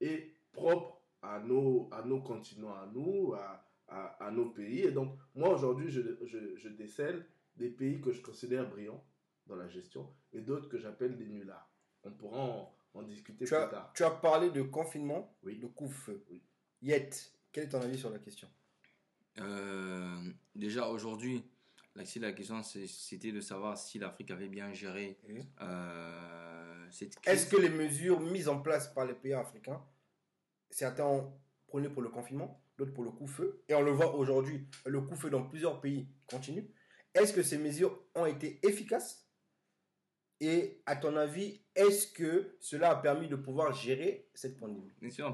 est 0.00 0.32
propre 0.52 1.00
à 1.22 1.38
nos, 1.40 1.88
à 1.92 2.02
nos 2.02 2.20
continents, 2.20 2.74
à 2.74 2.88
nous, 2.92 3.34
à, 3.34 4.30
nos 4.32 4.46
pays. 4.46 4.80
Et 4.80 4.90
donc 4.90 5.16
moi 5.34 5.54
aujourd'hui, 5.54 5.90
je, 5.90 6.00
je, 6.24 6.56
je 6.56 6.68
décèle 6.68 7.24
des 7.56 7.70
pays 7.70 8.00
que 8.00 8.12
je 8.12 8.20
considère 8.20 8.68
brillants 8.68 9.04
dans 9.46 9.56
la 9.56 9.68
gestion 9.68 10.08
et 10.36 10.40
d'autres 10.40 10.68
que 10.68 10.78
j'appelle 10.78 11.16
des 11.16 11.26
nullards. 11.26 11.68
On 12.04 12.10
pourra 12.12 12.38
en, 12.94 13.02
discuter 13.02 13.44
tu 13.44 13.50
plus 13.50 13.56
as, 13.56 13.68
tard. 13.68 13.92
Tu 13.94 14.04
as 14.04 14.10
parlé 14.10 14.50
de 14.50 14.62
confinement, 14.62 15.34
Oui. 15.42 15.58
de 15.58 15.66
couvre-feu. 15.66 16.24
Oui. 16.30 16.42
Yet, 16.82 17.10
quel 17.52 17.64
est 17.64 17.68
ton 17.68 17.80
avis 17.80 17.98
sur 17.98 18.10
la 18.10 18.18
question? 18.18 18.48
Euh, 19.40 20.30
déjà 20.54 20.88
aujourd'hui, 20.88 21.44
la, 21.94 22.04
question 22.32 22.62
c'était 22.62 23.32
de 23.32 23.40
savoir 23.40 23.76
si 23.76 23.98
l'Afrique 23.98 24.30
avait 24.30 24.48
bien 24.48 24.72
géré 24.72 25.18
Oui. 25.28 25.42
euh, 25.60 26.86
cette 26.90 27.16
crise. 27.20 27.34
Est-ce 27.34 27.50
que 27.50 27.60
les 27.60 27.70
mesures 27.70 28.20
mises 28.20 28.48
en 28.48 28.60
place 28.60 28.88
par 28.88 29.04
les 29.04 29.14
pays 29.14 29.34
africains, 29.34 29.82
certains 30.70 31.04
ont 31.06 31.32
prôné 31.66 31.88
pour 31.88 32.02
le 32.02 32.08
confinement, 32.08 32.60
d'autres 32.78 32.92
pour 32.94 33.04
le 33.04 33.10
coup-feu, 33.10 33.62
et 33.68 33.74
on 33.74 33.82
le 33.82 33.90
voit 33.90 34.14
aujourd'hui, 34.14 34.66
le 34.84 35.00
coup-feu 35.00 35.30
dans 35.30 35.42
plusieurs 35.42 35.80
pays 35.80 36.06
continue. 36.26 36.66
Est-ce 37.14 37.32
que 37.32 37.42
ces 37.42 37.58
mesures 37.58 37.98
ont 38.14 38.26
été 38.26 38.58
efficaces? 38.66 39.25
Et 40.40 40.82
à 40.84 40.96
ton 40.96 41.16
avis, 41.16 41.60
est-ce 41.74 42.08
que 42.12 42.56
cela 42.60 42.90
a 42.90 42.96
permis 42.96 43.26
de 43.28 43.36
pouvoir 43.36 43.72
gérer 43.72 44.28
cette 44.34 44.58
pandémie? 44.58 44.92
Si 45.10 45.22
on, 45.22 45.30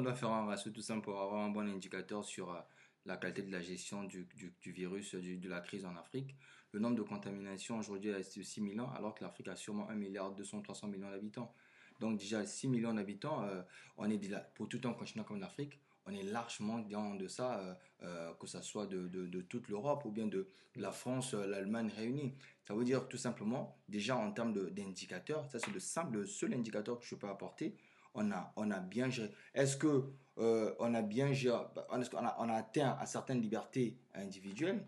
doit 0.00 0.14
faire 0.14 0.30
un 0.30 0.44
ratio 0.46 0.70
tout 0.70 0.82
simple 0.82 1.04
pour 1.04 1.18
avoir 1.20 1.42
un 1.42 1.48
bon 1.48 1.66
indicateur 1.66 2.22
sur 2.22 2.52
euh, 2.52 2.58
la 3.06 3.16
qualité 3.16 3.42
de 3.42 3.50
la 3.50 3.62
gestion 3.62 4.04
du, 4.04 4.28
virus, 4.66 5.14
du- 5.14 5.38
de 5.38 5.48
la 5.48 5.60
crise 5.60 5.86
en 5.86 5.96
Afrique, 5.96 6.36
le 6.72 6.80
nombre 6.80 6.96
de 6.96 7.02
contaminations 7.02 7.78
aujourd'hui 7.78 8.10
est 8.10 8.36
de 8.38 8.42
6 8.42 8.60
millions, 8.60 8.90
alors 8.90 9.14
que 9.14 9.24
l'Afrique 9.24 9.48
a 9.48 9.56
sûrement 9.56 9.88
1 9.88 9.94
milliard 9.94 10.32
200, 10.32 10.60
300 10.62 10.88
millions 10.88 11.10
d'habitants. 11.10 11.54
Donc 12.00 12.18
déjà 12.18 12.44
6 12.44 12.68
millions 12.68 12.92
d'habitants, 12.92 13.44
euh, 13.44 13.62
on 13.96 14.10
est 14.10 14.18
déjà- 14.18 14.40
pour 14.54 14.68
tout 14.68 14.80
un 14.84 14.92
continent 14.92 15.24
comme 15.24 15.40
l'Afrique, 15.40 15.80
on 16.06 16.14
est 16.14 16.22
largement 16.22 16.84
en 16.94 17.14
deçà, 17.14 17.58
euh, 17.58 17.74
euh, 18.02 18.34
que 18.34 18.46
ce 18.46 18.60
soit 18.62 18.86
de, 18.86 19.40
toute 19.42 19.68
l'Europe 19.68 20.04
ou 20.04 20.10
bien 20.10 20.26
de 20.26 20.48
la 20.76 20.92
France, 20.92 21.34
euh, 21.34 21.46
l'Allemagne 21.46 21.90
réunis. 21.94 22.34
Ça 22.64 22.74
veut 22.74 22.84
dire 22.84 23.08
tout 23.08 23.16
simplement, 23.16 23.78
déjà 23.88 24.16
en 24.16 24.32
termes 24.32 24.70
d'indicateurs, 24.70 25.48
ça 25.50 25.58
c'est 25.58 25.70
le 25.70 25.80
simple, 25.80 26.18
le 26.18 26.26
seul 26.26 26.54
indicateur 26.54 26.98
que 26.98 27.06
je 27.06 27.14
peux 27.14 27.28
apporter, 27.28 27.76
on 28.14 28.30
a, 28.30 28.52
on 28.56 28.70
a 28.70 28.80
bien 28.80 29.08
géré. 29.08 29.30
Est-ce 29.54 29.76
que 29.76 30.12
euh, 30.38 30.74
on 30.78 30.94
a 30.94 31.02
bien 31.02 31.32
géré, 31.32 31.62
est-ce 31.98 32.10
qu'on 32.10 32.18
a, 32.18 32.54
atteint 32.54 32.96
à 32.98 33.06
certaines 33.06 33.40
libertés 33.40 33.98
individuelles? 34.14 34.86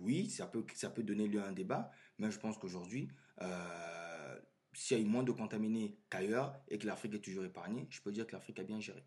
Oui, 0.00 0.30
ça 0.30 0.46
peut, 0.46 0.64
ça 0.74 0.90
peut 0.90 1.02
donner 1.02 1.26
lieu 1.26 1.42
à 1.42 1.46
un 1.46 1.52
débat, 1.52 1.90
mais 2.18 2.30
je 2.30 2.38
pense 2.38 2.56
qu'aujourd'hui, 2.56 3.08
s'il 4.72 4.96
y 4.96 5.00
a 5.00 5.02
eu 5.02 5.06
moins 5.06 5.22
de 5.22 5.32
contaminés 5.32 5.98
qu'ailleurs 6.08 6.58
et 6.68 6.78
que 6.78 6.86
l'Afrique 6.86 7.14
est 7.14 7.20
toujours 7.20 7.44
épargnée, 7.44 7.86
je 7.90 8.00
peux 8.00 8.12
dire 8.12 8.26
que 8.26 8.32
l'Afrique 8.32 8.58
a 8.60 8.64
bien 8.64 8.80
géré. 8.80 9.04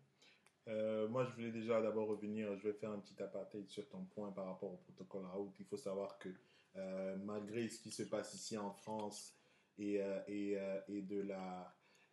Euh, 0.68 1.06
moi, 1.08 1.24
je 1.24 1.30
voulais 1.34 1.52
déjà 1.52 1.80
d'abord 1.80 2.08
revenir, 2.08 2.56
je 2.58 2.68
vais 2.68 2.74
faire 2.74 2.90
un 2.90 2.98
petit 2.98 3.20
apartheid 3.22 3.68
sur 3.68 3.88
ton 3.88 4.02
point 4.04 4.32
par 4.32 4.46
rapport 4.46 4.72
au 4.72 4.76
protocole 4.78 5.24
Raoult. 5.26 5.52
Il 5.60 5.66
faut 5.66 5.76
savoir 5.76 6.18
que 6.18 6.28
euh, 6.76 7.16
malgré 7.24 7.68
ce 7.68 7.80
qui 7.80 7.90
se 7.90 8.02
passe 8.02 8.34
ici 8.34 8.58
en 8.58 8.70
France 8.72 9.34
et, 9.78 10.00
euh, 10.02 10.18
et, 10.26 10.58
et 10.88 11.02
de 11.02 11.22
la 11.22 11.72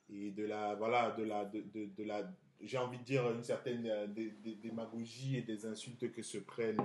et 0.09 0.31
de 0.31 0.45
la 0.45 0.75
voilà 0.75 1.11
de 1.11 1.23
la 1.23 1.45
de, 1.45 1.61
de, 1.61 1.85
de 1.85 2.03
la 2.03 2.29
j'ai 2.61 2.77
envie 2.77 2.97
de 2.99 3.03
dire 3.03 3.29
une 3.31 3.43
certaine 3.43 3.83
dé- 4.13 4.31
dé- 4.31 4.55
démagogie 4.55 5.37
et 5.37 5.41
des 5.41 5.65
insultes 5.65 6.11
que 6.11 6.21
se 6.21 6.37
prennent 6.37 6.77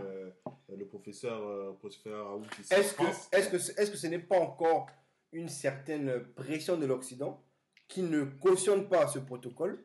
le 0.69 0.87
professeur 0.87 1.77
professeur 1.79 2.27
Raoult 2.29 2.45
ici 2.61 2.73
Est-ce 2.73 2.95
en 2.95 3.05
que, 3.05 3.11
France. 3.13 3.29
est-ce, 3.33 3.49
que, 3.51 3.81
est-ce 3.81 3.91
que 3.91 3.97
ce 3.97 4.07
n'est 4.07 4.19
pas 4.19 4.39
encore 4.41 4.87
une 5.33 5.49
certaine 5.49 6.25
pression 6.35 6.79
de 6.79 6.87
l'Occident 6.87 7.43
qui 7.89 8.03
ne 8.03 8.25
cautionne 8.25 8.89
pas 8.89 9.07
ce 9.09 9.19
protocole? 9.19 9.85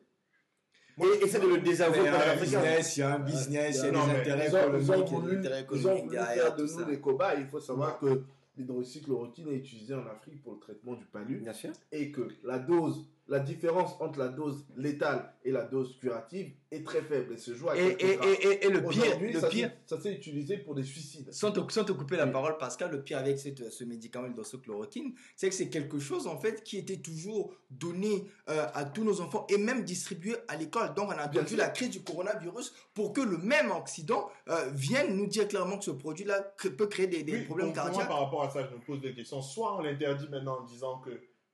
Et 1.00 1.24
essaie 1.24 1.40
de 1.40 1.46
le 1.46 1.58
désavouer 1.58 1.98
il 2.00 2.06
y 2.06 2.10
par 2.10 2.20
a 2.20 2.24
les 2.24 2.30
un 2.30 2.34
Africains 2.34 2.60
business, 2.60 2.96
il 2.96 3.00
y 3.00 3.02
a 3.02 3.14
un 3.14 3.18
business, 3.18 3.76
il 3.82 3.84
y 3.84 3.88
a 3.88 3.90
des 3.90 3.98
intérêts 3.98 4.46
économiques, 4.48 5.00
il 5.04 5.08
y 5.08 5.12
a 5.12 5.22
des 5.22 5.34
intérêts 5.36 5.60
économiques 5.62 6.10
derrière 6.10 6.56
de 6.56 6.62
nous 6.62 6.84
des 6.84 7.00
cobayes. 7.00 7.38
Il 7.40 7.46
faut 7.46 7.60
savoir 7.60 7.98
que 7.98 8.22
l'hydroxychloroquine 8.56 9.48
est 9.48 9.56
utilisé 9.56 9.94
en 9.94 10.06
Afrique 10.06 10.42
pour 10.42 10.54
le 10.54 10.60
traitement 10.60 10.94
du 10.94 11.04
palu 11.06 11.38
Bien 11.38 11.52
sûr. 11.52 11.70
et 11.90 12.10
que 12.10 12.28
la 12.44 12.58
dose, 12.58 13.04
la 13.26 13.40
différence 13.40 13.92
entre 14.00 14.18
la 14.18 14.28
dose 14.28 14.66
létale 14.76 15.32
et 15.44 15.50
la 15.50 15.64
dose 15.64 15.96
curative 15.98 16.52
est 16.70 16.84
très 16.84 17.00
faible 17.00 17.32
et 17.32 17.38
se 17.38 17.54
joue 17.54 17.70
à 17.70 17.76
Et, 17.78 17.86
et, 17.98 18.18
et, 18.42 18.66
et, 18.66 18.68
le 18.68 18.82
pire, 18.86 19.18
le 19.18 19.40
ça 19.40 19.48
pire, 19.48 19.68
s'est- 19.68 19.96
ça 19.96 20.00
s'est 20.02 20.12
utilisé 20.12 20.58
pour 20.58 20.74
des 20.74 20.82
suicides. 20.82 21.32
sans 21.32 21.50
te, 21.50 21.72
sans 21.72 21.84
te 21.84 21.92
couper 21.92 22.16
la 22.16 22.26
Oui. 22.26 22.32
parole, 22.32 22.58
Pascal, 22.58 22.90
le 22.90 23.02
pire 23.02 23.16
avec 23.18 23.38
cette, 23.38 23.70
ce 23.70 23.84
médicament 23.84 24.28
d'oxychloroquine, 24.28 25.14
c'est 25.36 25.48
que 25.48 25.54
c'est 25.54 25.70
quelque 25.70 25.98
chose 25.98 26.26
en 26.26 26.38
fait 26.38 26.62
qui 26.64 26.76
était 26.76 26.98
toujours 26.98 27.54
donné 27.70 28.26
euh, 28.50 28.66
à 28.74 28.84
tous 28.84 29.04
nos 29.04 29.20
enfants 29.22 29.46
et 29.48 29.56
même 29.56 29.84
distribué 29.84 30.36
à 30.48 30.56
l'école. 30.56 30.92
Donc 30.94 31.08
on 31.08 31.12
a 31.12 31.22
attendu 31.22 31.56
la 31.56 31.70
crise 31.70 31.90
du 31.90 32.02
coronavirus 32.02 32.74
pour 32.92 33.12
que 33.14 33.22
le 33.22 33.38
même 33.38 33.70
Occident 33.70 34.28
euh, 34.48 34.68
vienne 34.74 35.16
nous 35.16 35.26
dire 35.26 35.48
clairement 35.48 35.78
que 35.78 35.84
ce 35.84 35.92
produit-là 35.92 36.42
peut 36.76 36.86
créer 36.88 37.06
des, 37.06 37.22
des 37.22 37.32
Oui, 37.38 37.44
problèmes 37.44 37.72
cardiaques. 37.72 38.06
par 38.06 38.20
rapport 38.20 38.42
à 38.44 38.50
ça, 38.50 38.66
je 38.68 38.74
me 38.74 38.80
pose 38.80 39.00
des 39.00 39.14
questions. 39.14 39.40
Soit 39.40 39.78
on 39.78 39.80
l'interdit 39.80 40.28
maintenant 40.28 40.58
en 40.60 40.64
disant 40.64 40.98
que. 40.98 41.10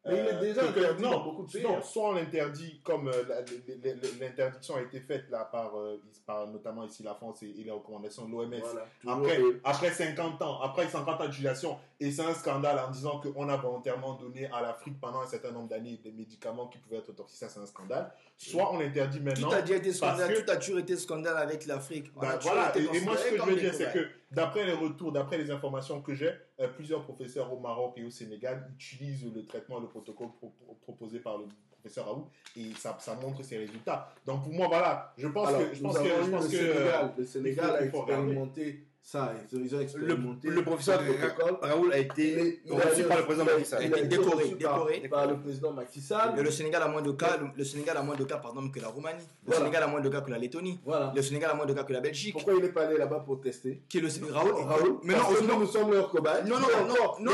Mais 0.07 0.15
il 0.15 0.19
est 0.27 0.33
euh, 0.35 0.41
déjà 0.41 0.63
que- 0.63 0.73
que- 0.73 0.79
interdit 0.81 1.03
non, 1.03 1.11
dans 1.11 1.25
beaucoup 1.25 1.45
de 1.45 1.53
pays, 1.53 1.63
non, 1.63 1.77
hein. 1.77 1.83
soit 1.83 2.09
on 2.09 2.13
l'interdit 2.13 2.81
comme 2.83 3.09
euh, 3.09 3.23
l'interdiction 4.19 4.77
a 4.77 4.81
été 4.83 5.01
faite 5.01 5.25
là 5.31 5.45
par, 5.51 5.77
euh, 5.79 6.01
par 6.27 6.47
notamment 6.47 6.85
ici 6.85 7.03
la 7.03 7.15
France 7.15 7.43
et, 7.43 7.51
et 7.51 7.65
les 7.65 7.71
recommandations 7.71 8.25
de 8.27 8.31
l'OMS. 8.33 8.55
Voilà. 8.61 8.87
Après, 9.07 9.41
après 9.65 9.91
50 9.91 10.41
ans, 10.43 10.61
après 10.63 10.89
50 10.89 11.21
ans 11.21 11.25
d'utilisation, 11.27 11.79
et 12.01 12.11
c'est 12.11 12.23
un 12.23 12.35
scandale 12.35 12.79
en 12.79 12.91
disant 12.91 13.21
qu'on 13.21 13.49
a 13.49 13.57
volontairement 13.57 14.15
donné 14.15 14.47
à 14.53 14.63
l'Afrique 14.63 14.99
pendant 15.01 15.21
un 15.21 15.27
certain 15.27 15.51
nombre 15.51 15.69
d'années 15.69 15.99
des 16.03 16.13
médicaments 16.13 16.69
qui 16.69 16.79
pouvaient 16.79 16.99
être 16.99 17.13
toxiques, 17.13 17.39
ça 17.39 17.49
c'est 17.49 17.61
un 17.61 17.67
scandale. 17.67 18.11
Soit 18.39 18.73
on 18.73 18.79
l'interdit 18.79 19.21
maintenant. 19.21 19.49
Tout 19.51 19.55
a 19.55 19.63
déjà 19.63 19.77
été 19.77 19.93
scandale, 19.93 20.35
que- 20.35 20.41
tout 20.41 20.51
a 20.51 20.57
toujours 20.57 20.79
été 20.79 20.97
scandale 20.97 21.37
avec 21.37 21.67
l'Afrique. 21.67 22.11
Bah, 22.17 22.37
toujours 22.39 22.55
voilà, 22.55 22.73
et, 22.79 22.97
et 22.97 23.01
moi 23.03 23.17
ce 23.17 23.29
que 23.29 23.37
je 23.37 23.43
veux 23.43 23.57
dire, 23.57 23.75
c'est 23.75 23.93
que 23.93 24.09
d'après 24.31 24.64
les 24.64 24.73
retours, 24.73 25.12
d'après 25.12 25.38
les 25.38 25.51
informations 25.51 26.01
que 26.01 26.14
j'ai, 26.14 26.31
euh, 26.61 26.69
plusieurs 26.69 27.03
professeurs 27.03 27.53
au 27.53 27.59
Maroc 27.59 27.95
et 27.97 28.05
au 28.05 28.11
Sénégal 28.11 28.71
utilisent 28.75 29.33
le 29.35 29.45
traitement, 29.45 29.81
le 29.81 29.88
protocole 29.88 30.29
pro- 30.38 30.53
pro- 30.64 30.75
proposé 30.83 31.19
par 31.21 31.38
le 31.38 31.45
professeur 31.71 32.07
Raoult 32.07 32.29
et 32.57 32.73
ça, 32.75 32.97
ça 33.01 33.14
montre 33.16 33.43
ses 33.43 33.57
résultats. 33.59 34.12
Donc 34.27 34.43
pour 34.45 34.53
moi, 34.53 34.69
voilà, 34.69 35.12
je 35.16 35.29
pense 35.29 35.49
Alors, 35.49 35.61
que. 35.71 35.75
Je 35.75 35.83
nous 35.83 35.88
pense 35.88 35.99
que, 35.99 36.09
avons 36.09 36.23
je 36.25 36.29
eu 36.29 36.33
pense 36.33 36.45
le 36.45 36.51
que 36.51 36.57
Sénégal, 36.75 37.14
le 37.16 37.25
Sénégal 37.25 37.71
a 37.71 37.83
expérimenté 37.85 38.85
ça. 39.11 39.33
Ils 39.53 39.59
ont, 39.59 39.62
ils 39.64 39.75
ont 39.75 39.79
Le, 39.79 39.83
expérimenté 39.85 40.49
le 40.49 40.62
professeur. 40.62 41.01
Raoul 41.62 41.92
a 41.92 41.99
été 41.99 42.33
est- 42.40 42.61
il 42.64 42.73
a 42.73 42.77
reçu 42.77 43.01
été- 43.01 43.03
par 43.09 43.18
le 43.18 43.25
président 43.25 43.44
il 43.44 43.51
a- 43.51 43.55
Macky 43.55 43.64
Sall. 43.68 43.85
il 43.85 43.94
a 43.94 43.99
été 43.99 44.07
Décoré, 44.09 44.44
par- 44.44 44.59
décoré. 44.87 45.09
par 45.09 45.27
le 45.27 45.40
président 45.40 45.73
Macky 45.73 46.01
Sall. 46.01 46.38
Et 46.38 46.42
le 46.42 46.51
Sénégal 46.51 46.83
a 46.83 46.88
moins 46.88 47.03
de 47.03 47.12
cas, 47.12 47.37
le, 47.37 47.46
le 47.57 47.64
Sénégal 47.64 47.96
a 47.96 48.03
moins 48.03 48.16
de 48.16 48.25
cas 48.25 48.37
pardon, 48.38 48.68
que 48.70 48.79
la 48.81 48.88
Roumanie. 48.88 49.27
Le. 49.46 49.53
Sénégal 49.55 49.83
a 49.83 49.87
moins 49.88 50.01
de 50.01 50.09
cas 50.09 50.20
que 50.20 50.31
la 50.31 50.38
Lettonie. 50.38 50.81
Voilà. 50.85 51.12
Le 51.14 51.23
Sénégal 51.23 51.51
a 51.51 51.55
moins 51.55 51.66
de 51.66 51.73
cas 51.75 51.85
que 51.85 51.92
la 51.92 52.01
Belgique. 52.01 52.33
Pourquoi 52.35 52.55
il 52.55 52.62
n'est 52.62 52.68
pas 52.73 52.83
allé 52.87 52.96
là-bas 52.99 53.20
pour 53.20 53.40
tester? 53.40 53.83
Qui 53.88 53.99
est 53.99 54.01
le 54.01 54.09
Sénégal 54.09 54.37
Raoul, 54.37 54.53
Raoul, 54.64 54.96
Mais 55.03 55.14
non, 55.14 55.20
parce 55.20 55.38
que 55.40 55.44
non, 55.44 55.55
nous, 55.55 55.61
nous 55.61 55.66
sommes 55.66 55.92
leurs 55.92 56.11
cobayes. 56.11 56.44
Non, 56.46 56.57
non, 56.59 56.68
non, 56.87 56.94
non, 57.20 57.33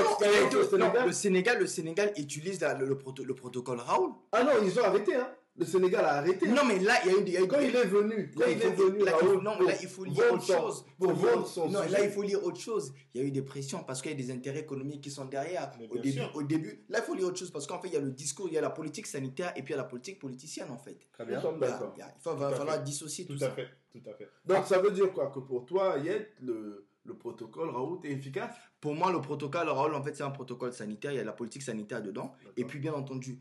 le 1.07 1.13
Sénégal, 1.13 1.59
le 1.61 1.67
Sénégal 1.67 2.13
utilise 2.17 2.61
la- 2.61 2.75
le, 2.75 2.87
le 2.87 2.97
proto- 2.97 3.25
le 3.25 3.35
protocole 3.35 3.79
Raoul. 3.81 4.11
Ah 4.33 4.43
non, 4.45 4.53
ils 4.63 4.79
ont 4.81 4.85
arrêté. 4.85 5.15
Hein. 5.15 5.29
Le 5.59 5.65
Sénégal 5.65 6.05
a 6.05 6.15
arrêté. 6.17 6.49
Non, 6.49 6.65
mais 6.67 6.79
là, 6.79 6.95
il 7.05 7.13
y 7.13 7.15
a 7.15 7.19
il 7.21 7.29
y 7.31 7.37
a 7.37 7.47
Quand 7.47 7.61
il 7.61 7.75
est 7.75 7.85
venu, 7.87 8.31
quand 8.37 8.45
il 8.47 8.57
il 8.59 8.63
est 8.63 8.71
faut, 8.73 8.87
venu, 8.87 9.05
là, 9.05 9.13
faut- 9.13 9.27
Raoul, 9.27 9.43
non, 9.43 9.59
là, 9.61 9.73
il 9.81 9.89
faut 9.89 10.05
lire 10.05 10.33
autre 10.33 10.45
chose. 10.45 10.85
pour 10.99 11.13
vendre 11.13 11.47
son 11.47 11.69
Non, 11.71 11.83
sujet. 11.83 11.93
là, 11.93 12.05
il 12.05 12.11
faut 12.11 12.23
lire 12.23 12.45
autre 12.45 12.61
chose. 12.61 12.93
Il 13.15 13.21
y 13.21 13.25
a 13.25 13.27
eu 13.27 13.31
des 13.31 13.43
pressions 13.43 13.83
parce 13.85 14.03
qu'il 14.03 14.11
y 14.11 14.15
a 14.15 14.17
des 14.17 14.31
intérêts 14.31 14.61
économiques 14.61 15.01
qui 15.03 15.11
sont 15.11 15.25
derrière. 15.25 15.73
Au 15.91 15.97
début, 15.97 16.13
sûr. 16.13 16.31
au 16.35 16.43
début, 16.43 16.85
là, 16.89 16.99
il 17.01 17.05
faut 17.05 17.15
lire 17.15 17.27
autre 17.29 17.39
chose 17.39 17.51
parce 17.51 17.67
qu'en 17.67 17.81
fait, 17.81 17.89
il 17.89 17.95
y 17.95 17.97
a 17.97 18.01
le 18.01 18.11
discours, 18.11 18.49
il 18.49 18.55
y 18.55 18.59
a 18.59 18.61
la 18.61 18.71
politique 18.71 19.07
sanitaire 19.07 19.53
et 19.57 19.63
puis 19.63 19.73
il 19.73 19.77
y 19.77 19.81
a 19.81 19.83
la 19.83 19.89
politique 19.89 20.19
politicienne, 20.19 20.71
en 20.71 20.79
fait. 20.79 20.99
Très 21.13 21.25
bien. 21.25 21.39
Il, 21.41 21.59
d'accord. 21.61 21.95
il 21.97 22.39
va 22.39 22.51
falloir 22.51 22.77
fait. 22.77 22.83
dissocier 22.85 23.25
tout, 23.25 23.33
Tout 23.33 23.39
ça. 23.39 23.47
à 23.47 23.51
fait, 23.51 23.69
tout 23.93 24.03
à 24.11 24.15
fait. 24.15 24.29
Donc 24.45 24.67
ça 24.67 24.79
veut 24.79 24.91
dire 24.91 25.13
quoi? 25.13 25.31
Que 25.31 25.41
pour 25.41 25.65
toi, 25.65 25.97
Yet, 25.99 26.33
le, 26.43 26.87
le 27.05 27.15
protocole 27.15 27.71
Raoult 27.71 28.01
est 28.05 28.11
efficace? 28.13 28.55
Pour 28.81 28.95
moi, 28.95 29.11
le 29.11 29.21
protocole 29.21 29.69
Raoul, 29.69 29.95
en 29.95 30.03
fait, 30.03 30.15
c'est 30.15 30.23
un 30.23 30.31
protocole 30.31 30.73
sanitaire. 30.73 31.13
Il 31.13 31.17
y 31.17 31.21
a 31.21 31.25
la 31.25 31.33
politique 31.33 31.63
sanitaire 31.63 32.03
dedans. 32.03 32.33
Et 32.57 32.65
puis, 32.65 32.79
bien 32.79 32.93
entendu, 32.93 33.41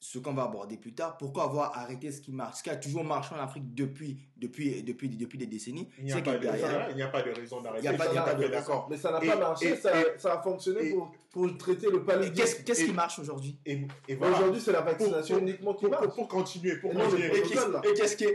ce 0.00 0.18
qu'on 0.18 0.34
va 0.34 0.44
aborder 0.44 0.76
plus 0.76 0.94
tard, 0.94 1.16
pourquoi 1.16 1.44
avoir 1.44 1.76
arrêté 1.76 2.12
ce 2.12 2.20
qui 2.20 2.32
marche, 2.32 2.58
ce 2.58 2.62
qui 2.62 2.70
a 2.70 2.76
toujours 2.76 3.04
marché 3.04 3.34
en 3.34 3.38
Afrique 3.38 3.74
depuis, 3.74 4.18
depuis, 4.38 4.82
depuis, 4.82 5.08
depuis 5.08 5.38
des 5.38 5.46
décennies, 5.46 5.88
Il 5.98 6.04
n'y 6.06 6.12
a, 6.12 6.20
pas 6.20 6.32
de- 6.34 6.38
derrière, 6.38 6.88
il 6.90 6.96
n'y 6.96 7.02
a 7.02 7.08
pas 7.08 7.22
de 7.22 7.30
raison 7.30 7.60
d'arrêter. 7.60 7.86
Il 7.86 7.90
y 7.90 7.94
a 7.94 7.98
pas- 7.98 8.12
y 8.12 8.18
a 8.18 8.22
pas 8.22 8.34
de 8.34 8.46
d'accord. 8.48 8.86
Mais 8.90 8.96
ça 8.96 9.10
n'a 9.10 9.22
Et- 9.24 9.28
pas 9.28 9.36
marché, 9.36 9.68
et- 9.70 9.76
ça, 9.76 9.98
et- 10.00 10.18
ça 10.18 10.34
a 10.34 10.42
fonctionné 10.42 10.88
et- 10.88 10.90
pour, 10.92 11.10
pour 11.32 11.56
traiter 11.58 11.90
le 11.90 12.02
paludisme. 12.02 12.62
qu'est-ce 12.64 12.82
Et- 12.82 12.86
qui 12.86 12.92
marche 12.92 13.18
aujourd'hui? 13.18 13.58
Et, 13.64 13.80
et 14.08 14.14
voilà. 14.14 14.36
Aujourd'hui, 14.36 14.60
c'est 14.60 14.72
la 14.72 14.82
vaccination 14.82 15.36
Pour- 15.38 15.42
uniquement 15.48 15.74
qui 15.74 15.80
pour, 15.86 15.90
marche. 15.90 16.04
pour- 16.04 16.14
pour 16.14 16.28
continuer, 16.28 16.76
pour 16.76 16.92
continuer. 16.92 17.26
Et 17.26 17.42
qu'est-ce 17.42 17.70
là. 17.72 17.80
et 17.84 17.94
qu'est-ce 17.94 18.16
qui, 18.16 18.26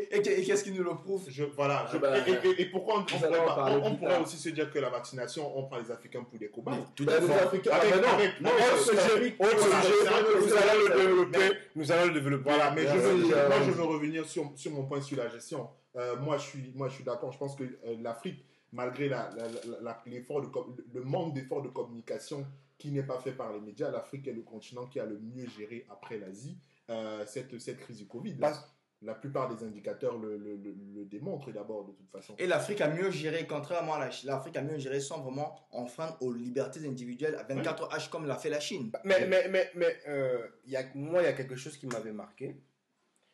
qu'est-ce 0.46 0.64
qui 0.64 0.72
nous 0.72 0.84
le 0.84 0.96
prouve? 0.96 1.24
Je, 1.30 1.44
voilà. 1.56 1.86
je- 1.92 1.98
Ah 1.98 2.00
bah, 2.00 2.18
et, 2.28 2.48
et- 2.48 2.62
et 2.62 2.66
pourquoi 2.66 3.00
on, 3.00 3.04
pourrait, 3.06 3.30
on- 3.40 3.86
on 3.86 3.96
pourrait 3.96 4.20
aussi 4.22 4.38
se 4.38 4.50
dire 4.50 4.72
que 4.72 4.80
la 4.80 4.90
vaccination, 4.90 5.56
on 5.56 5.66
prend 5.68 5.78
les 5.78 5.92
Africains 5.92 6.24
pour 6.24 6.40
des 6.40 6.50
cobayes 6.50 6.76
Tout 6.96 7.06
Bah, 7.06 7.14
à 7.18 7.20
les 7.20 7.28
fait. 7.28 7.34
Africains- 7.34 7.72
Avec- 7.74 8.02
bah 8.02 8.08
non, 8.42 8.78
sujet, 8.78 9.34
nous 9.40 10.54
allons 10.54 10.88
le 10.88 10.96
développer. 11.02 11.58
Nous 11.76 11.92
allons 11.92 12.06
le 12.08 12.14
développer. 12.14 12.44
Voilà, 12.50 12.72
mais 12.72 12.82
je 12.82 12.88
Merci, 12.88 13.02
veux, 13.02 13.36
euh, 13.36 13.48
moi 13.48 13.58
je 13.66 13.72
veux 13.72 13.84
revenir 13.84 14.26
sur, 14.26 14.52
sur 14.56 14.72
mon 14.72 14.84
point 14.86 15.02
sur 15.02 15.18
la 15.18 15.28
gestion. 15.30 15.68
Euh, 15.96 16.16
moi, 16.18 16.38
je 16.38 16.44
suis, 16.44 16.72
moi, 16.76 16.88
je 16.90 16.96
suis 16.96 17.04
d'accord. 17.04 17.32
Je 17.32 17.38
pense 17.38 17.56
que 17.56 17.64
euh, 17.64 17.98
l'Afrique, 18.02 18.46
malgré 18.72 19.10
la, 19.10 19.30
la- 19.36 19.48
la- 19.50 19.82
la- 19.82 20.02
l'effort 20.06 20.42
de, 20.42 20.48
com- 20.48 20.76
le 20.94 21.02
manque 21.04 21.34
d'effort 21.34 21.62
de 21.62 21.70
communication 21.70 22.46
qui 22.78 22.92
n'est 22.92 23.04
pas 23.04 23.20
fait 23.20 23.34
par 23.34 23.52
les 23.54 23.60
médias, 23.60 23.92
l'Afrique 23.92 24.28
est 24.28 24.34
le 24.34 24.42
continent 24.42 24.88
qui 24.88 25.00
a 25.00 25.06
le 25.06 25.20
mieux 25.20 25.48
géré 25.50 25.86
après 25.90 26.18
l'Asie 26.18 26.58
euh, 26.90 27.26
cette, 27.26 27.60
cette 27.60 27.78
crise 27.80 27.98
du 27.98 28.08
Covid. 28.08 28.36
Parce- 28.36 28.74
La 29.04 29.16
plupart 29.16 29.50
des 29.54 29.64
indicateurs 29.66 30.16
le, 30.20 30.38
le, 30.38 30.56
le- 30.58 30.76
le 30.96 31.06
démontrent 31.06 31.52
d'abord, 31.52 31.86
de 31.86 31.92
toute 31.92 32.10
façon. 32.12 32.36
Et 32.38 32.46
l'Afrique 32.46 32.82
a 32.82 32.88
mieux 32.88 33.10
géré, 33.10 33.48
contrairement 33.48 33.96
à 33.96 34.00
la 34.00 34.12
Chine, 34.12 34.30
l'Afrique 34.30 34.56
a 34.58 34.62
mieux 34.62 34.78
géré 34.78 35.00
sans 35.00 35.22
vraiment 35.24 35.56
enfreindre 35.72 36.16
aux 36.22 36.32
libertés 36.32 36.86
individuelles 36.88 37.36
à 37.36 37.44
24H 37.44 38.10
comme 38.12 38.28
l'a 38.28 38.38
fait 38.38 38.50
la 38.52 38.60
Chine. 38.60 38.92
Mais, 39.04 39.28
mais, 39.28 39.48
mais, 39.50 39.72
mais 39.76 39.98
euh, 40.08 40.48
y 40.68 40.76
a, 40.76 40.84
moi, 40.94 41.24
il 41.24 41.26
y 41.26 41.28
a 41.30 41.34
quelque 41.34 41.56
chose 41.56 41.78
qui 41.78 41.88
m'avait 41.88 42.14
marqué. 42.14 42.62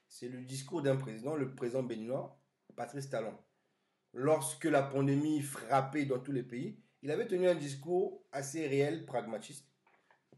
C'est 0.08 0.30
le 0.30 0.41
discours 0.41 0.82
d'un 0.82 0.96
président, 0.96 1.36
le 1.36 1.54
président 1.54 1.84
béninois, 1.84 2.37
Patrice 2.78 3.10
Talon. 3.10 3.38
Lorsque 4.13 4.66
la 4.66 4.84
pandémie 4.84 5.42
frappait 5.42 6.06
dans 6.06 6.20
tous 6.20 6.32
les 6.32 6.44
pays, 6.44 6.80
il 7.02 7.12
avait 7.12 7.28
tenu 7.28 7.48
un 7.50 7.56
discours 7.56 8.24
assez 8.32 8.66
réel, 8.66 9.06
pragmatique, 9.06 9.66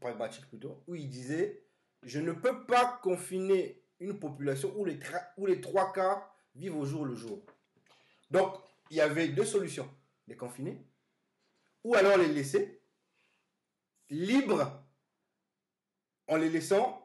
pragmatique 0.00 0.48
plutôt, 0.48 0.82
où 0.88 0.96
il 0.96 1.08
disait 1.08 1.62
Je 2.02 2.18
ne 2.18 2.32
peux 2.32 2.66
pas 2.66 2.98
confiner 3.02 3.84
une 4.00 4.18
population 4.18 4.72
où 4.76 4.84
les, 4.84 4.98
où 5.36 5.46
les 5.46 5.60
trois 5.60 5.92
quarts 5.92 6.34
vivent 6.54 6.76
au 6.76 6.86
jour 6.86 7.04
le 7.04 7.14
jour. 7.14 7.44
Donc, 8.30 8.56
il 8.90 8.96
y 8.96 9.00
avait 9.00 9.28
deux 9.28 9.44
solutions 9.44 9.88
les 10.26 10.36
confiner, 10.36 10.86
ou 11.84 11.94
alors 11.94 12.16
les 12.16 12.28
laisser 12.28 12.82
libres 14.08 14.84
en 16.28 16.36
les 16.36 16.48
laissant 16.48 16.99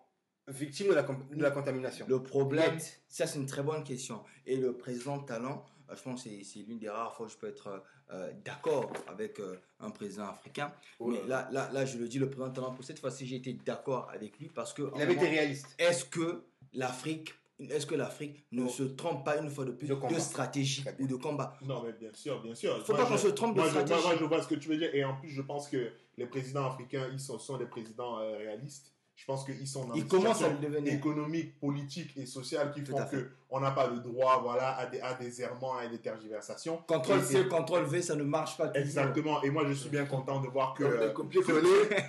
victimes 0.48 0.90
de 0.90 0.94
la, 0.94 1.04
com- 1.04 1.26
de 1.32 1.42
la 1.42 1.52
contamination. 1.52 2.06
Le 2.08 2.22
problème, 2.22 2.78
ça 3.08 3.26
c'est 3.28 3.40
une 3.40 3.46
très 3.48 3.64
bonne 3.64 3.84
question. 3.84 4.22
Et 4.46 4.58
le 4.58 4.74
président 4.78 5.20
Talon, 5.20 5.62
euh, 5.90 5.96
je 5.96 6.02
pense 6.04 6.24
que 6.24 6.30
c'est- 6.44 6.60
l'une 6.68 6.80
des 6.80 6.90
rares 6.90 7.16
fois 7.16 7.26
où 7.26 7.30
je 7.30 7.38
peux 7.38 7.48
être 7.48 7.84
euh, 8.12 8.32
d'accord 8.44 8.92
avec 9.08 9.40
euh, 9.40 9.58
un 9.80 9.90
président 9.90 10.28
africain. 10.28 10.72
Oh 11.00 11.10
là 11.10 11.18
Mais 11.24 11.28
là, 11.28 11.50
là, 11.52 11.70
là, 11.74 11.86
je 11.86 11.98
le 11.98 12.08
dis, 12.08 12.20
le 12.20 12.30
président 12.30 12.52
Talon, 12.52 12.74
pour 12.74 12.84
cette 12.84 13.00
fois-ci, 13.00 13.26
j'ai 13.26 13.38
été 13.38 13.54
d'accord 13.54 14.10
avec 14.14 14.38
lui 14.38 14.50
parce 14.50 14.74
que. 14.74 14.84
Il 14.96 15.02
avait 15.02 15.14
été 15.14 15.28
réaliste. 15.28 15.68
Est-ce 15.80 16.06
que 16.06 16.44
l'Afrique. 16.74 17.34
Est-ce 17.58 17.86
que 17.86 17.96
l'Afrique 17.96 18.46
ne 18.52 18.64
Non. 18.64 18.68
se 18.70 18.84
trompe 18.84 19.24
pas 19.24 19.38
une 19.38 19.50
fois 19.50 19.64
de 19.64 19.72
plus 19.72 19.88
De 19.88 20.20
stratégie 20.20 20.84
ou 21.00 21.08
de 21.08 21.16
combat? 21.16 21.58
Non, 21.62 21.82
mais 21.84 21.94
bien 21.94 22.12
sûr, 22.14 22.42
bien 22.44 22.54
sûr. 22.54 22.86
Faut 22.86 22.94
Moi, 22.94 23.04
pas 23.04 23.10
qu'on 23.10 23.18
se 23.18 23.30
trompe 23.30 23.56
de 23.56 23.62
moi, 23.62 23.70
je, 23.70 23.74
moi, 23.76 23.86
stratégie. 23.86 24.08
moi, 24.10 24.18
je 24.20 24.26
vois 24.26 24.42
ce 24.44 24.48
que 24.50 24.56
tu 24.56 24.68
veux 24.68 24.76
dire. 24.78 24.94
Et 24.94 25.06
en 25.06 25.16
plus, 25.16 25.30
je 25.30 25.42
pense 25.42 25.70
que 25.70 25.90
les 26.18 26.26
présidents 26.26 26.66
africains, 26.68 27.08
ils 27.14 27.20
sont, 27.20 27.40
sont 27.40 27.58
des 27.58 27.66
présidents 27.66 28.20
euh, 28.20 28.36
réalistes. 28.38 28.92
Je 29.16 29.26
pense 29.26 29.46
qu'ils 29.46 29.66
sont 29.66 29.86
dans 29.86 29.94
Ils 29.94 30.02
une 30.02 30.08
commencent 30.10 30.42
à 30.42 30.50
situation 30.50 30.62
le 30.62 30.68
devenir. 30.68 30.94
économique, 30.94 31.58
politique 31.60 32.12
et 32.18 32.26
sociale 32.26 32.72
qui 32.74 32.82
font 32.84 32.98
fait. 33.08 33.26
qu'on 33.48 33.62
n'a 33.62 33.72
pas 33.72 33.88
le 33.88 34.00
droit 34.02 34.42
voilà, 34.44 34.76
à, 34.78 34.88
des, 34.88 35.00
à 35.00 35.14
des 35.14 35.42
errements, 35.42 35.78
à 35.78 35.88
des 35.88 36.00
tergiversations. 36.00 36.82
Contrôle 36.86 37.20
Et- 37.20 37.24
C, 37.24 37.48
contrôle 37.48 37.86
V, 37.86 38.02
ça 38.02 38.16
ne 38.16 38.24
marche 38.24 38.58
pas 38.58 38.68
toujours. 38.68 38.82
Exactement. 38.86 39.42
Et 39.44 39.50
moi, 39.50 39.64
je 39.68 39.74
suis 39.74 39.90
bien 39.90 40.06
content 40.06 40.42
de 40.42 40.48
voir 40.50 40.74
que 40.74 40.84
euh, 40.84 41.14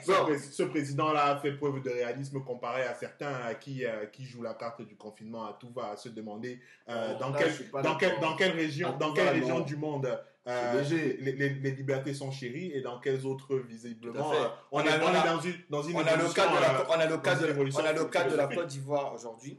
ce, 0.05 0.37
ce 0.53 0.63
président-là 0.65 1.25
a 1.27 1.37
fait 1.39 1.53
preuve 1.53 1.81
de 1.83 1.91
réalisme 1.91 2.41
comparé 2.43 2.83
à 2.83 2.95
certains 2.95 3.35
à 3.47 3.55
qui, 3.55 3.85
euh, 3.85 4.07
qui 4.07 4.25
jouent 4.25 4.43
la 4.43 4.55
carte 4.55 4.83
du 4.83 4.97
confinement 4.97 5.45
à 5.45 5.57
tout 5.61 5.71
va, 5.75 5.91
à 5.93 5.97
se 5.97 6.09
demander 6.09 6.61
euh, 6.89 7.13
Non, 7.15 7.19
dans, 7.21 7.31
là, 7.31 7.41
dans, 7.83 8.21
dans 8.21 8.37
quelle 8.37 8.53
région, 8.53 8.89
À 8.89 8.93
dans 8.99 9.13
quelle 9.13 9.29
région 9.29 9.61
du 9.61 9.77
monde 9.77 10.09
euh, 10.47 10.81
léger. 10.81 11.19
les, 11.21 11.33
les- 11.33 11.49
les 11.55 11.71
libertés 11.73 12.15
sont 12.15 12.31
chéries 12.31 12.73
et 12.73 12.81
dans 12.81 12.99
quelles 13.01 13.27
autres 13.27 13.57
visiblement 13.57 14.33
euh, 14.33 14.47
on, 14.73 14.81
On 14.81 14.85
est, 14.85 14.89
a- 14.89 15.01
on 15.05 15.15
a- 15.15 15.27
dans 15.35 15.41
une 15.41 15.55
dans 15.71 15.83
une 15.83 15.97
On 15.97 16.01
a 16.01 16.17
le 16.17 16.33
cas 16.33 16.47
de 16.49 16.61
la, 16.61 16.81
euh, 16.81 16.85
on 16.89 16.93
a 16.93 17.07
le 17.07 17.17
cas 17.19 17.35
dans 17.35 17.41
de, 17.41 17.47
on 17.75 17.85
a 17.85 17.93
le 17.93 18.05
cas 18.05 18.25
de 18.29 18.37
la. 18.37 18.47
Côte 18.47 18.67
d'Ivoire 18.69 19.15
aujourd'hui. 19.15 19.59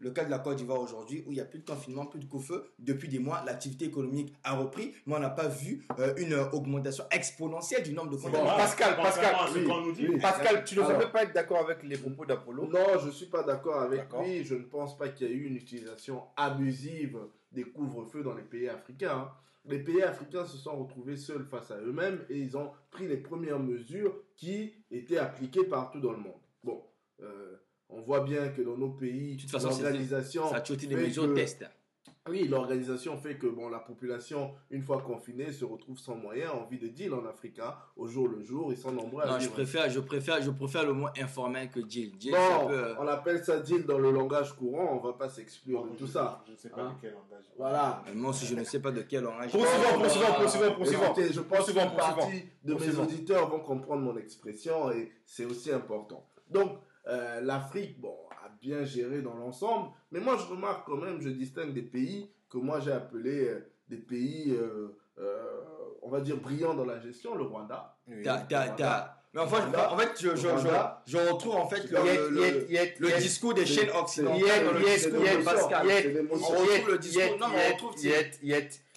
Le 0.00 0.12
cas 0.12 0.24
de 0.24 0.30
la 0.30 0.38
Côte 0.38 0.54
d'Ivoire 0.58 0.80
aujourd'hui 0.80 1.24
où 1.26 1.32
il 1.32 1.34
n'y 1.34 1.40
a 1.40 1.44
plus 1.44 1.58
de 1.58 1.64
confinement, 1.68 2.06
plus 2.06 2.20
de 2.20 2.24
couvre-feu. 2.26 2.70
Depuis 2.78 3.08
des 3.08 3.18
mois, 3.18 3.42
l'activité 3.44 3.86
économique 3.86 4.32
a 4.44 4.54
repris, 4.54 4.94
mais 5.06 5.16
on 5.16 5.18
n'a 5.18 5.28
pas 5.28 5.48
vu 5.48 5.84
euh, 5.98 6.14
une 6.18 6.34
euh, 6.34 6.48
augmentation 6.52 7.02
exponentielle 7.10 7.82
du 7.82 7.92
nombre 7.92 8.10
de 8.10 8.16
contaminés. 8.16 8.38
normal, 8.44 8.58
Pascal, 8.58 8.94
Pascal, 8.96 9.34
à 9.34 9.48
ce 9.48 9.58
oui, 9.58 9.64
qu'on 9.64 9.80
nous 9.80 9.90
dit. 9.92 10.06
oui. 10.08 10.20
Pascal, 10.20 10.62
tu 10.62 10.78
ne 10.78 10.84
sembles 10.84 11.10
pas 11.10 11.24
être 11.24 11.34
d'accord 11.34 11.58
avec 11.64 11.82
les 11.82 11.96
propos 11.98 12.24
d'Apollo? 12.24 12.68
Non, 12.68 13.00
je 13.00 13.06
ne 13.06 13.10
suis 13.10 13.26
pas 13.26 13.42
d'accord 13.42 13.80
avec 13.82 14.04
lui. 14.22 14.44
Je 14.44 14.54
ne 14.54 14.62
pense 14.62 14.96
pas 14.96 15.08
qu'il 15.08 15.26
y 15.26 15.32
ait 15.32 15.34
eu 15.34 15.46
une 15.48 15.56
utilisation 15.56 16.22
abusive 16.36 17.18
des 17.50 17.64
couvre-feux 17.64 18.22
dans 18.22 18.34
les 18.34 18.42
pays 18.42 18.68
africains. 18.68 19.10
hein. 19.10 19.30
Les 19.68 19.78
pays 19.80 20.02
africains 20.02 20.46
se 20.46 20.56
sont 20.56 20.76
retrouvés 20.76 21.16
seuls 21.16 21.44
face 21.44 21.70
à 21.70 21.78
eux-mêmes 21.78 22.24
et 22.30 22.38
ils 22.38 22.56
ont 22.56 22.70
pris 22.90 23.06
les 23.06 23.18
premières 23.18 23.58
mesures 23.58 24.14
qui 24.36 24.72
étaient 24.90 25.18
appliquées 25.18 25.64
partout 25.64 26.00
dans 26.00 26.12
le 26.12 26.18
monde. 26.18 26.40
Bon, 26.64 26.82
euh, 27.20 27.56
on 27.90 28.00
voit 28.00 28.20
bien 28.20 28.48
que 28.48 28.62
dans 28.62 28.76
nos 28.76 28.90
pays, 28.90 29.36
l'organisation 29.52 30.48
Ça 30.48 30.56
a 30.56 30.60
des 30.60 30.96
mesures 30.96 31.34
test. 31.34 31.64
Oui, 32.28 32.46
l'organisation 32.48 33.16
fait 33.16 33.36
que 33.36 33.46
bon, 33.46 33.68
la 33.68 33.78
population, 33.78 34.52
une 34.70 34.82
fois 34.82 35.00
confinée, 35.00 35.52
se 35.52 35.64
retrouve 35.64 35.98
sans 35.98 36.14
moyens, 36.16 36.50
envie 36.52 36.78
de 36.78 36.88
deal 36.88 37.12
en 37.14 37.24
Afrique. 37.26 37.58
hein. 37.58 37.74
Au 37.96 38.06
jour 38.06 38.28
le 38.28 38.42
jour, 38.42 38.72
ils 38.72 38.76
sont 38.78 38.92
nombreux 38.92 39.22
à 39.22 39.26
Non, 39.26 39.38
je 39.38 39.48
préfère, 39.48 39.88
je 39.88 40.00
préfère, 40.00 40.42
je 40.42 40.50
préfère 40.50 40.84
le 40.84 40.92
mot 40.92 41.08
informel 41.20 41.70
que 41.70 41.80
deal. 41.80 42.16
Deal, 42.18 42.32
Bon, 42.32 42.66
peu, 42.68 42.74
euh, 42.74 42.94
on 42.98 43.06
appelle 43.06 43.44
ça 43.44 43.58
deal 43.60 43.84
dans 43.86 43.98
le 43.98 44.10
langage 44.10 44.54
courant, 44.56 44.98
on 45.00 45.06
va 45.06 45.12
pas 45.14 45.28
s'exclure 45.28 45.84
de 45.84 45.96
tout 45.96 46.06
sais- 46.06 46.12
ça. 46.14 46.42
Je 46.46 46.52
ne 46.52 46.56
sais 46.56 46.68
pas 46.70 46.82
Hein. 46.82 46.94
de 46.96 47.00
quel 47.00 47.12
langage. 47.12 47.44
Voilà. 47.56 48.02
euh, 48.08 48.12
moi 48.14 48.30
aussi, 48.30 48.46
je 48.46 48.54
ne 48.54 48.64
sais 48.64 48.80
pas 48.80 48.90
de 48.90 49.02
quel 49.02 49.22
langage. 49.24 49.50
Poursuivons, 49.52 49.98
poursuivons, 50.00 50.34
poursuivons, 50.40 50.74
poursuivons. 50.74 51.04
Écoutez, 51.06 51.32
je 51.32 51.40
pense 51.40 51.58
Poursuivons, 51.58 51.80
qu'une 51.88 51.96
partie 51.96 52.44
de 52.64 52.74
mes 52.74 52.98
auditeurs 52.98 53.48
vont 53.48 53.60
comprendre 53.60 54.02
mon 54.02 54.16
expression 54.16 54.90
et 54.90 55.10
c'est 55.24 55.44
aussi 55.44 55.72
important. 55.72 56.24
Donc, 56.50 56.72
euh, 57.06 57.40
l'Afrique, 57.40 58.00
bon, 58.00 58.14
bien 58.60 58.84
géré 58.84 59.20
dans 59.22 59.34
l'ensemble, 59.34 59.90
mais 60.10 60.20
moi 60.20 60.36
je 60.36 60.46
remarque 60.50 60.86
quand 60.86 60.96
même, 60.96 61.20
je 61.20 61.28
distingue 61.28 61.72
des 61.72 61.82
pays 61.82 62.30
que 62.50 62.58
moi 62.58 62.80
j'ai 62.80 62.92
appelés 62.92 63.48
euh, 63.48 63.66
des 63.88 63.96
pays, 63.98 64.54
euh, 64.56 64.88
euh, 65.18 65.42
on 66.02 66.08
va 66.10 66.20
dire, 66.20 66.36
brillants 66.36 66.74
dans 66.74 66.84
la 66.84 67.00
gestion, 67.00 67.34
le 67.34 67.44
Rwanda. 67.44 67.96
Oui. 68.08 68.22
T'as- 68.22 68.38
t'as- 68.48 68.68
t'as- 68.70 69.14
Mais 69.34 69.40
enfin, 69.42 69.58
je- 69.58 69.62
Rwanda. 69.62 69.92
en 69.92 69.98
fait, 69.98 70.10
je, 70.20 70.28
je, 70.30 70.36
je, 70.36 70.48
Rwanda. 70.48 71.02
je 71.06 71.18
retrouve 71.18 71.56
en 71.56 71.68
fait 71.68 71.90
le, 71.90 71.98
Yet, 72.04 72.18
le- 72.30 72.40
yet, 72.40 72.66
yet, 72.70 72.94
le 73.00 73.18
discours 73.18 73.54
des 73.54 73.66
chaînes 73.66 73.90
occidentales. 73.90 74.40
Le 74.74 74.84
discours 74.84 75.20
de 75.20 75.44
Pascal. 75.44 75.86
On 76.30 76.34
retrouve 76.36 76.90
le 76.92 76.98
discours. 76.98 77.38
Non, 77.38 77.46
on 77.54 77.72
retrouve. 77.72 77.94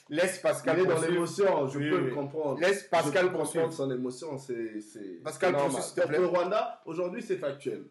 Laisse 0.10 0.40
Pascal 0.40 0.78
Il 0.80 0.84
est 0.84 0.88
dans 0.88 1.02
l'émotion, 1.02 1.68
je 1.70 1.78
Oui, 1.80 1.90
peux 1.90 1.98
oui. 2.00 2.10
le 2.10 2.14
comprendre. 2.14 2.60
Laisse 2.60 2.84
Pascal 2.84 3.28
Je 3.28 3.32
peux 3.32 3.38
comprendre 3.38 3.72
son 3.72 3.92
émotion, 3.92 4.38
c'est 4.38 4.82
c'est- 4.82 5.22
Pascal, 5.24 5.54
te 5.54 5.58
Donc, 5.58 6.08
plaît. 6.10 6.18
Le 6.20 6.26
Rwanda, 6.26 6.82
aujourd'hui, 6.86 7.22
c'est 7.24 7.38
factuel. 7.38 7.86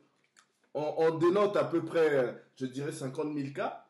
On, 0.75 1.19
dénote 1.19 1.57
à 1.57 1.65
peu 1.65 1.85
près, 1.85 2.45
je 2.57 2.67
dirais, 2.67 2.93
50 2.93 3.35
000 3.35 3.53
cas. 3.53 3.87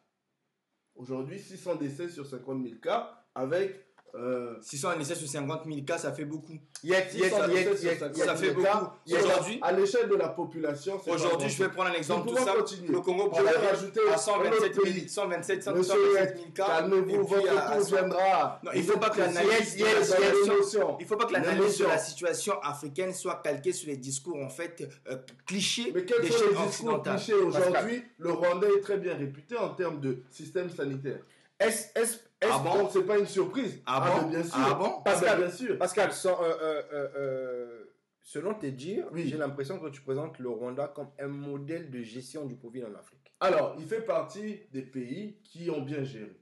Aujourd'hui, 0.94 1.38
600 1.38 1.76
décès 1.76 2.08
sur 2.08 2.26
50 2.26 2.62
000 2.62 2.76
cas, 2.80 3.24
avec 3.34 3.89
Euh, 4.14 4.56
600 4.60 4.96
naissances 4.98 5.18
sur 5.18 5.28
50 5.28 5.62
000 5.66 5.82
cas, 5.86 5.98
ça 5.98 6.12
fait 6.12 6.24
beaucoup. 6.24 6.54
Yet, 6.82 7.10
yet, 7.14 7.30
ça, 7.30 7.46
yet, 7.48 7.76
ça, 8.14 8.36
fait 8.36 8.50
beaucoup. 8.50 8.66
Aujourd'hui, 9.06 9.58
à 9.62 9.72
l'échelle 9.72 10.08
de 10.08 10.16
la 10.16 10.28
population, 10.28 11.00
aujourd'hui, 11.06 11.48
je 11.48 11.62
vais 11.62 11.68
prendre 11.68 11.90
un 11.90 11.94
exemple 11.94 12.28
tout 12.28 12.36
simple. 12.36 12.64
Le 12.88 13.00
Congo 13.00 13.28
Brazzaville 13.28 13.68
rajouter 13.68 14.00
à 14.10 14.14
un 14.14 14.18
127 14.18 14.62
autre 14.62 14.72
000, 14.72 14.84
pays. 14.84 15.08
127, 15.08 15.66
Monsieur 15.68 15.94
127 15.94 16.36
000 16.36 16.50
cas. 16.54 16.66
Calmez-vous, 16.66 17.24
votre 17.26 17.72
tour 17.76 17.84
viendra. 17.86 18.60
Non, 18.64 18.70
il 18.74 18.82
faut 18.82 18.98
pas 18.98 19.10
que 19.10 19.20
l'analyse. 19.20 19.76
Il 19.78 21.06
faut 21.06 21.16
pas 21.16 21.26
que 21.26 21.32
l'analyse 21.32 21.60
L'émotion. 21.60 21.88
la 21.88 21.98
situation 21.98 22.60
africaine 22.62 23.12
soit 23.14 23.40
calquée 23.42 23.72
sur 23.72 23.88
les 23.88 23.96
discours 23.96 24.36
en 24.42 24.48
fait 24.48 24.88
euh, 25.08 25.16
clichés 25.46 25.92
Mais 25.94 26.04
quels 26.04 26.20
des 26.22 26.30
sont 26.30 26.38
chaînes 26.38 26.48
les 26.48 26.66
discours 26.66 26.66
occidentales. 26.68 27.16
clichés 27.16 27.34
aujourd'hui? 27.34 28.02
Le 28.18 28.32
Rwandais 28.32 28.68
est 28.78 28.80
très 28.80 28.98
bien 28.98 29.14
réputé 29.14 29.56
en 29.56 29.70
termes 29.70 30.00
de 30.00 30.22
système 30.30 30.70
sanitaire. 30.70 31.20
Est-ce, 31.58 32.16
est-ce, 32.40 32.50
Ah 32.52 32.58
bon? 32.58 32.88
c'est 32.90 33.02
pas 33.02 33.18
une 33.18 33.26
surprise? 33.26 33.82
Ah 33.86 34.00
bon? 34.20 34.26
mais 34.28 34.36
bien 34.36 34.42
sûr. 34.44 34.54
Ah 34.56 34.74
bon? 34.74 34.92
Ah, 34.98 35.02
Pascal, 35.04 35.38
ben, 35.38 35.46
bien 35.46 35.54
sûr. 35.56 35.78
Pascal, 35.78 36.12
sans, 36.12 36.42
euh, 36.42 36.52
euh, 36.92 37.08
euh, 37.16 37.84
selon 38.22 38.54
tes 38.54 38.70
dires, 38.70 39.06
Oui. 39.12 39.28
j'ai 39.28 39.36
l'impression 39.36 39.78
que 39.78 39.88
tu 39.88 40.00
présentes 40.02 40.38
le 40.38 40.48
Rwanda 40.48 40.88
comme 40.88 41.08
un 41.18 41.28
modèle 41.28 41.90
de 41.90 42.02
gestion 42.02 42.46
du 42.46 42.56
Covid 42.56 42.84
en 42.84 42.94
Afrique. 42.98 43.34
Alors, 43.40 43.74
il 43.78 43.86
fait 43.86 44.02
partie 44.02 44.60
des 44.72 44.82
pays 44.82 45.38
qui 45.44 45.70
ont 45.70 45.82
bien 45.82 46.02
géré. 46.04 46.36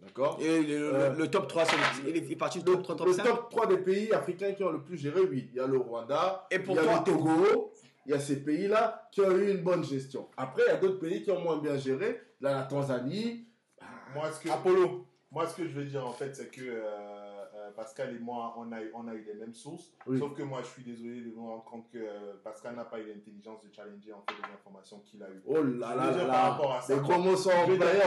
D'accord? 0.00 0.38
Et 0.40 0.62
le, 0.62 0.78
le- 0.78 0.94
Euh, 0.94 1.14
le 1.14 1.28
top 1.28 1.46
3, 1.46 1.64
c'est 1.66 1.76
le- 2.04 2.16
il 2.16 2.32
est 2.32 2.36
parti 2.36 2.58
du 2.60 2.64
top 2.64 2.82
3, 2.82 2.96
top 2.96 3.06
le 3.08 3.12
5. 3.12 3.24
top 3.24 3.50
3 3.50 3.66
des 3.66 3.76
pays 3.78 4.10
africains 4.12 4.52
qui 4.52 4.64
ont 4.64 4.70
le 4.70 4.82
plus 4.82 4.96
géré, 4.96 5.20
oui. 5.20 5.48
Il 5.50 5.56
y 5.56 5.60
a 5.60 5.66
le 5.66 5.76
Rwanda, 5.76 6.46
Et 6.50 6.58
pour 6.58 6.74
il 6.74 6.76
y 6.76 6.78
a 6.80 6.84
toi- 6.84 7.04
le 7.06 7.12
Togo, 7.12 7.72
il 8.06 8.12
y 8.12 8.14
a 8.14 8.18
ces 8.18 8.42
pays-là 8.42 9.08
qui 9.12 9.20
ont 9.20 9.30
eu 9.36 9.50
une 9.50 9.62
bonne 9.62 9.84
gestion. 9.84 10.28
Après, 10.38 10.62
il 10.66 10.70
y 10.70 10.74
a 10.74 10.76
d'autres 10.78 10.98
pays 11.00 11.22
qui 11.22 11.30
ont 11.30 11.40
moins 11.40 11.58
bien 11.58 11.76
géré. 11.76 12.18
Là, 12.40 12.52
la 12.54 12.62
Tanzanie. 12.62 13.46
Moi, 14.14 14.30
que, 14.42 14.48
Apollo. 14.48 15.06
Moi, 15.32 15.46
ce 15.46 15.56
que 15.56 15.66
je 15.68 15.72
veux 15.74 15.84
dire, 15.84 16.06
en 16.06 16.12
fait, 16.12 16.34
c'est 16.34 16.50
que 16.50 16.60
euh, 16.62 16.80
euh, 17.54 17.70
Pascal 17.76 18.14
et 18.16 18.18
moi, 18.18 18.54
on 18.58 18.72
a, 18.72 18.82
eu- 18.82 18.90
on 18.94 19.06
a 19.06 19.14
eu 19.14 19.22
les 19.24 19.34
mêmes 19.34 19.54
sources. 19.54 19.92
Oui. 20.06 20.18
Sauf 20.18 20.34
que 20.34 20.42
moi, 20.42 20.60
je 20.62 20.68
suis 20.68 20.82
désolé 20.82 21.20
de 21.20 21.30
vous 21.30 21.46
rendre 21.46 21.64
compte 21.64 21.88
que 21.88 21.98
euh, 21.98 22.34
Pascal 22.42 22.74
n'a 22.74 22.84
pas 22.84 22.98
eu 23.00 23.06
l'intelligence 23.06 23.62
de 23.62 23.72
challenger 23.72 24.12
en 24.12 24.22
fait 24.22 24.34
les 24.46 24.52
informations 24.54 24.98
qu'il 25.00 25.22
a 25.22 25.28
eues. 25.30 25.42
Oh 25.46 25.62
là 25.62 25.94
là 25.94 26.10
là 26.10 26.24
par 26.26 26.50
rapport 26.52 26.72
à 26.74 26.82
ça. 26.82 26.94
Les 26.94 27.00
gros 27.00 27.18
mots 27.20 27.36
sont 27.36 27.50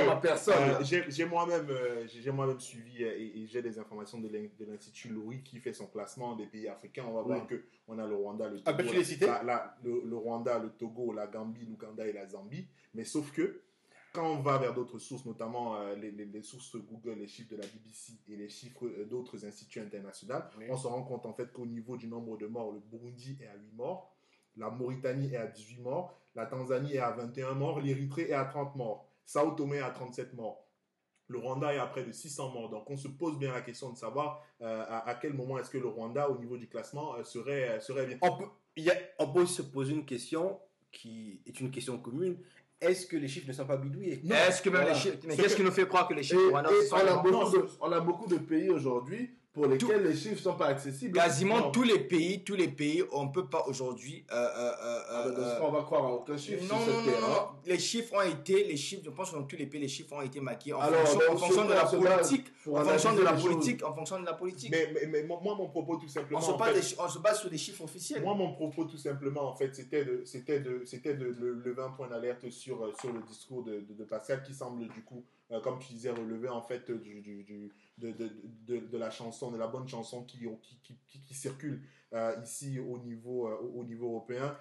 ma 0.05 0.15
personne. 0.17 0.53
Euh, 0.81 0.83
j'ai 1.09 1.25
moi-même 1.25 1.67
euh, 1.69 2.05
j'ai 2.07 2.31
moi-même 2.31 2.59
suivi 2.59 3.03
euh, 3.03 3.13
et, 3.17 3.41
et 3.41 3.47
j'ai 3.47 3.61
des 3.61 3.79
informations 3.79 4.19
de 4.19 4.27
l'in- 4.27 4.49
de 4.59 4.65
l'Institut 4.65 5.09
Louis 5.09 5.41
qui 5.43 5.59
fait 5.59 5.73
son 5.73 5.87
classement 5.87 6.35
des 6.35 6.45
pays 6.45 6.67
africains. 6.67 7.05
On 7.07 7.13
va 7.13 7.21
voir 7.21 7.47
que 7.47 7.63
on 7.87 7.97
a 7.99 8.05
le 8.07 8.15
Rwanda, 8.15 8.49
le 8.49 8.59
Togo, 8.59 8.77
Ah, 8.99 9.03
citer 9.03 9.25
la- 9.27 9.43
la- 9.43 9.77
le, 9.83 10.01
le 10.05 10.15
Rwanda, 10.17 10.59
le 10.59 10.69
Togo, 10.71 11.13
la 11.13 11.27
Gambie, 11.27 11.65
l'Ouganda 11.65 12.05
et 12.05 12.13
la 12.13 12.27
Zambie. 12.27 12.67
Mais 12.93 13.05
sauf 13.05 13.31
que 13.31 13.61
quand 14.13 14.29
on 14.31 14.41
va 14.41 14.57
vers 14.59 14.73
d'autres 14.73 14.99
sources, 14.99 15.25
notamment 15.25 15.75
euh, 15.75 15.95
les, 15.95 16.11
les- 16.11 16.25
les 16.25 16.41
sources 16.43 16.75
Google, 16.77 17.19
les 17.19 17.27
chiffres 17.27 17.49
de 17.51 17.57
la 17.57 17.65
BBC 17.67 18.13
et 18.29 18.35
les 18.35 18.47
chiffres 18.49 18.85
euh, 18.85 19.05
d'autres 19.05 19.43
instituts 19.45 19.79
internationaux, 19.79 20.35
Oui. 20.57 20.65
on 20.69 20.77
se 20.77 20.87
rend 20.87 21.03
compte 21.03 21.25
en 21.25 21.33
fait 21.33 21.51
qu'au 21.51 21.65
niveau 21.65 21.97
du 21.97 22.07
nombre 22.07 22.37
de 22.37 22.45
morts, 22.47 22.71
le 22.71 22.79
Burundi 22.79 23.37
est 23.41 23.47
à 23.47 23.55
8 23.55 23.73
morts, 23.75 24.13
la 24.55 24.69
Mauritanie 24.69 25.33
est 25.33 25.37
à 25.37 25.47
18 25.47 25.81
morts, 25.81 26.15
la 26.35 26.45
Tanzanie 26.45 26.93
est 26.93 26.99
à 26.99 27.11
21 27.11 27.53
morts, 27.55 27.81
l'Érythrée 27.81 28.29
est 28.29 28.33
à 28.33 28.45
30 28.45 28.75
morts, 28.75 29.07
Sao 29.25 29.51
Tomé 29.51 29.77
est 29.77 29.81
à 29.81 29.89
37 29.89 30.33
morts. 30.35 30.59
Le 31.27 31.39
Rwanda 31.39 31.73
est 31.73 31.79
à 31.79 31.87
près 31.87 32.03
de 32.03 32.11
600 32.11 32.51
morts. 32.51 32.69
Donc, 32.69 32.87
on 32.89 32.97
se 32.97 33.07
pose 33.07 33.39
bien 33.39 33.53
la 33.53 33.61
question 33.61 33.91
de 33.91 33.97
savoir 33.97 34.43
euh, 34.61 34.83
à, 34.87 35.07
à 35.09 35.15
quel 35.15 35.33
moment 35.33 35.57
est-ce 35.57 35.69
que 35.71 35.77
le 35.77 35.87
Rwanda, 35.87 36.29
au 36.29 36.37
niveau 36.37 36.57
du 36.57 36.67
classement, 36.67 37.23
serait, 37.23 37.79
serait 37.79 38.05
bien. 38.05 38.17
On 38.21 38.37
peut, 38.37 38.45
il 38.75 38.83
y 38.83 38.91
a- 38.91 38.97
on 39.19 39.31
peut 39.31 39.45
se 39.45 39.61
poser 39.61 39.93
une 39.93 40.05
question 40.05 40.59
qui 40.91 41.41
est 41.47 41.59
une 41.61 41.71
question 41.71 41.97
commune. 41.97 42.37
Est-ce 42.83 43.07
que 43.07 43.17
les 43.17 43.27
chiffres 43.27 43.47
ne 43.47 43.53
sont 43.53 43.65
pas 43.65 43.77
bidouillés? 43.77 44.21
Est-ce 44.47 44.61
que 44.61 44.69
même 44.69 44.81
Voilà. 44.81 44.93
les 44.95 44.99
chiffres. 44.99 45.17
Mais 45.25 45.35
qu'est-ce 45.35 45.49
que- 45.55 45.61
qui 45.61 45.63
nous 45.63 45.71
fait 45.71 45.87
croire 45.87 46.07
que 46.07 46.13
les 46.13 46.21
Et, 46.21 46.23
chiffres 46.23 46.41
et 46.41 46.49
Rwanda 46.51 46.69
on, 46.69 46.85
sont 46.87 46.95
a 46.95 47.15
beaucoup 47.23 47.51
de, 47.57 47.65
on 47.81 47.91
a 47.91 47.99
beaucoup 47.99 48.27
de 48.27 48.37
pays 48.37 48.69
aujourd'hui 48.69 49.29
pour 49.53 49.67
lesquels 49.67 50.03
les 50.03 50.15
chiffres 50.15 50.41
sont 50.41 50.55
pas 50.55 50.65
accessibles. 50.65 51.15
Quasiment 51.15 51.59
Non. 51.59 51.71
tous 51.71 51.83
les 51.83 51.99
pays, 51.99 52.43
tous 52.43 52.55
les 52.55 52.67
pays, 52.69 53.03
on 53.11 53.27
peut 53.29 53.45
pas 53.47 53.63
aujourd'hui. 53.67 54.25
euh, 54.31 54.35
euh, 54.35 54.71
euh, 54.83 54.99
Ah, 55.09 55.23
ben, 55.27 55.31
dans 55.35 55.37
ce 55.47 55.53
euh, 55.53 55.59
on 55.61 55.71
va 55.71 55.83
croire 55.83 56.05
à 56.05 56.11
aucun 56.13 56.35
chiffre 56.35 56.63
non, 56.63 56.79
sur 56.79 56.91
non, 56.91 57.01
ce 57.03 57.09
non, 57.21 57.27
non. 57.27 57.47
Les 57.67 57.77
chiffres 57.77 58.15
ont 58.15 58.21
été, 58.27 58.63
les 58.63 58.75
chiffres, 58.77 59.03
je 59.05 59.11
pense 59.11 59.29
que 59.29 59.35
dans 59.35 59.43
tous 59.43 59.55
les 59.55 59.67
pays, 59.67 59.79
les 59.81 59.87
chiffres 59.87 60.11
ont 60.13 60.21
été 60.23 60.39
maquillés 60.39 60.73
en 60.73 60.79
Alors, 60.79 61.07
fonction, 61.07 61.31
en 61.31 61.37
fonction 61.37 61.65
de 61.65 61.73
la 61.73 61.85
politique, 61.85 62.47
en 62.67 62.83
fonction 62.83 63.13
de 63.15 63.21
la 63.21 63.31
les 63.33 63.37
choses. 63.41 63.51
politique, 63.51 63.83
en 63.85 63.93
fonction 63.93 64.19
de 64.19 64.25
la 64.25 64.33
politique. 64.33 64.71
Mais, 64.71 64.91
mais, 64.91 65.05
mais 65.05 65.23
moi, 65.23 65.39
mon 65.43 65.67
propos, 65.69 65.97
tout 65.97 66.07
simplement. 66.07 66.39
on, 66.39 66.41
se 66.41 66.57
base 66.57 66.73
fait, 66.73 66.95
des- 66.95 67.01
on 67.01 67.07
se 67.09 67.19
base 67.19 67.39
sur 67.39 67.49
des 67.51 67.57
chiffres 67.59 67.83
officiels. 67.83 68.23
Moi, 68.23 68.33
mon 68.33 68.53
propos, 68.53 68.85
tout 68.85 68.97
simplement, 68.97 69.43
en 69.51 69.55
fait, 69.55 69.75
c'était 69.75 70.03
de, 70.03 70.23
c'était 70.25 70.61
de, 70.61 70.81
c'était 70.83 71.13
de, 71.13 71.25
le- 71.25 71.53
lever 71.63 71.83
un 71.83 71.91
point 71.91 72.07
d'alerte 72.07 72.49
sur, 72.49 72.83
euh, 72.83 72.91
sur 72.99 73.13
le 73.13 73.21
discours 73.21 73.61
de, 73.63 73.81
de, 73.81 73.93
de 73.93 74.03
Pascal 74.03 74.41
qui 74.41 74.53
semble, 74.55 74.87
du 74.87 75.03
coup, 75.03 75.23
euh, 75.53 75.59
comme 75.61 75.79
tu 75.79 75.93
disais, 75.93 76.09
relever, 76.11 76.49
en 76.49 76.61
fait, 76.61 76.89
du, 76.91 77.21
du, 77.21 77.43
du- 77.43 77.71
de, 77.99 78.11
de, 78.11 78.29
de, 78.67 78.79
de 78.87 78.97
la 78.97 79.11
chanson, 79.11 79.51
de 79.51 79.57
la 79.57 79.67
bonne 79.67 79.87
chanson 79.87 80.23
qui, 80.23 80.39
qui, 80.39 80.79
qui, 80.81 80.97
qui, 81.07 81.21
qui 81.21 81.33
circule 81.35 81.81
euh, 82.13 82.35
ici 82.43 82.79
au 82.79 82.97
niveau, 82.97 83.47
euh, 83.47 83.55
au- 83.61 83.81
au 83.81 83.83
niveau 83.83 84.07
européen, 84.09 84.55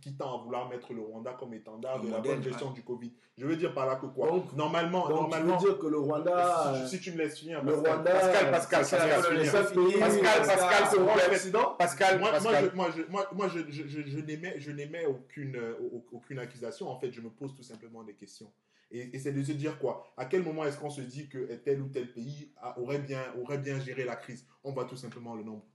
qui, 0.00 0.14
tend 0.16 0.38
à 0.38 0.42
vouloir 0.44 0.68
mettre 0.68 0.92
le 0.92 1.00
Rwanda 1.00 1.32
comme 1.32 1.54
étendard 1.54 2.00
de 2.02 2.10
la 2.10 2.20
bonne 2.20 2.42
gestion 2.42 2.72
du 2.72 2.82
Covid. 2.82 3.10
Je 3.38 3.46
veux 3.46 3.56
dire 3.56 3.72
par 3.72 3.86
là 3.86 3.96
que 3.96 4.04
quoi? 4.06 4.28
Donc- 4.28 4.52
Normalement, 4.54 5.08
Donc, 5.08 5.16
tu 5.16 5.22
normalement, 5.22 5.56
veux 5.58 5.68
dire 5.70 5.78
que 5.78 5.86
le 5.86 5.98
Rwanda. 5.98 6.84
si, 6.86 6.96
si 6.98 7.02
tu 7.02 7.12
me 7.12 7.18
laisses 7.18 7.38
finir, 7.38 7.62
le 7.64 7.72
Pascal. 7.72 7.92
Rwanda. 7.94 8.12
Pascal, 8.12 8.50
Pascal, 8.50 8.80
Pascal, 8.80 9.00
un- 9.10 9.34
laisse 9.34 9.50
c'est 9.50 9.56
un 9.56 9.62
pas 9.62 9.68
finir. 9.70 9.86
pays- 9.88 9.98
Pascal, 10.00 10.46
Pascal, 10.46 10.88
c'est 10.90 10.96
plaît. 10.96 11.28
l'Occident. 11.30 11.74
Pascal, 11.78 12.20
moi, 12.20 12.30
Pascal. 12.32 12.72
moi, 12.74 12.88
je, 12.94 13.02
moi, 13.10 13.30
moi, 13.34 13.48
je, 13.48 13.60
je, 13.70 13.86
je, 13.88 14.00
je 14.06 14.18
n'émets, 14.20 14.54
je 14.60 14.70
n'émets 14.72 15.06
aucune, 15.06 15.56
au- 15.80 16.04
aucune 16.12 16.38
accusation. 16.38 16.88
En 16.90 16.98
fait, 17.00 17.10
je 17.12 17.20
me 17.22 17.30
pose 17.30 17.54
tout 17.54 17.62
simplement 17.62 18.02
des 18.04 18.14
questions. 18.14 18.50
Et, 18.94 19.18
c'est 19.18 19.32
de 19.32 19.42
se 19.42 19.50
dire 19.50 19.78
quoi? 19.80 20.14
À 20.16 20.24
quel 20.24 20.44
moment 20.44 20.64
est-ce 20.64 20.78
qu'on 20.78 20.88
se 20.88 21.00
dit 21.00 21.28
que 21.28 21.52
tel 21.56 21.82
ou 21.82 21.88
tel 21.88 22.12
pays 22.12 22.52
aurait, 22.76 23.00
bien, 23.00 23.22
aurait 23.42 23.58
bien 23.58 23.80
géré 23.80 24.04
la 24.04 24.14
crise? 24.14 24.46
On 24.62 24.72
voit 24.72 24.84
tout 24.84 24.96
simplement 24.96 25.34
le 25.34 25.42
nombre, 25.42 25.66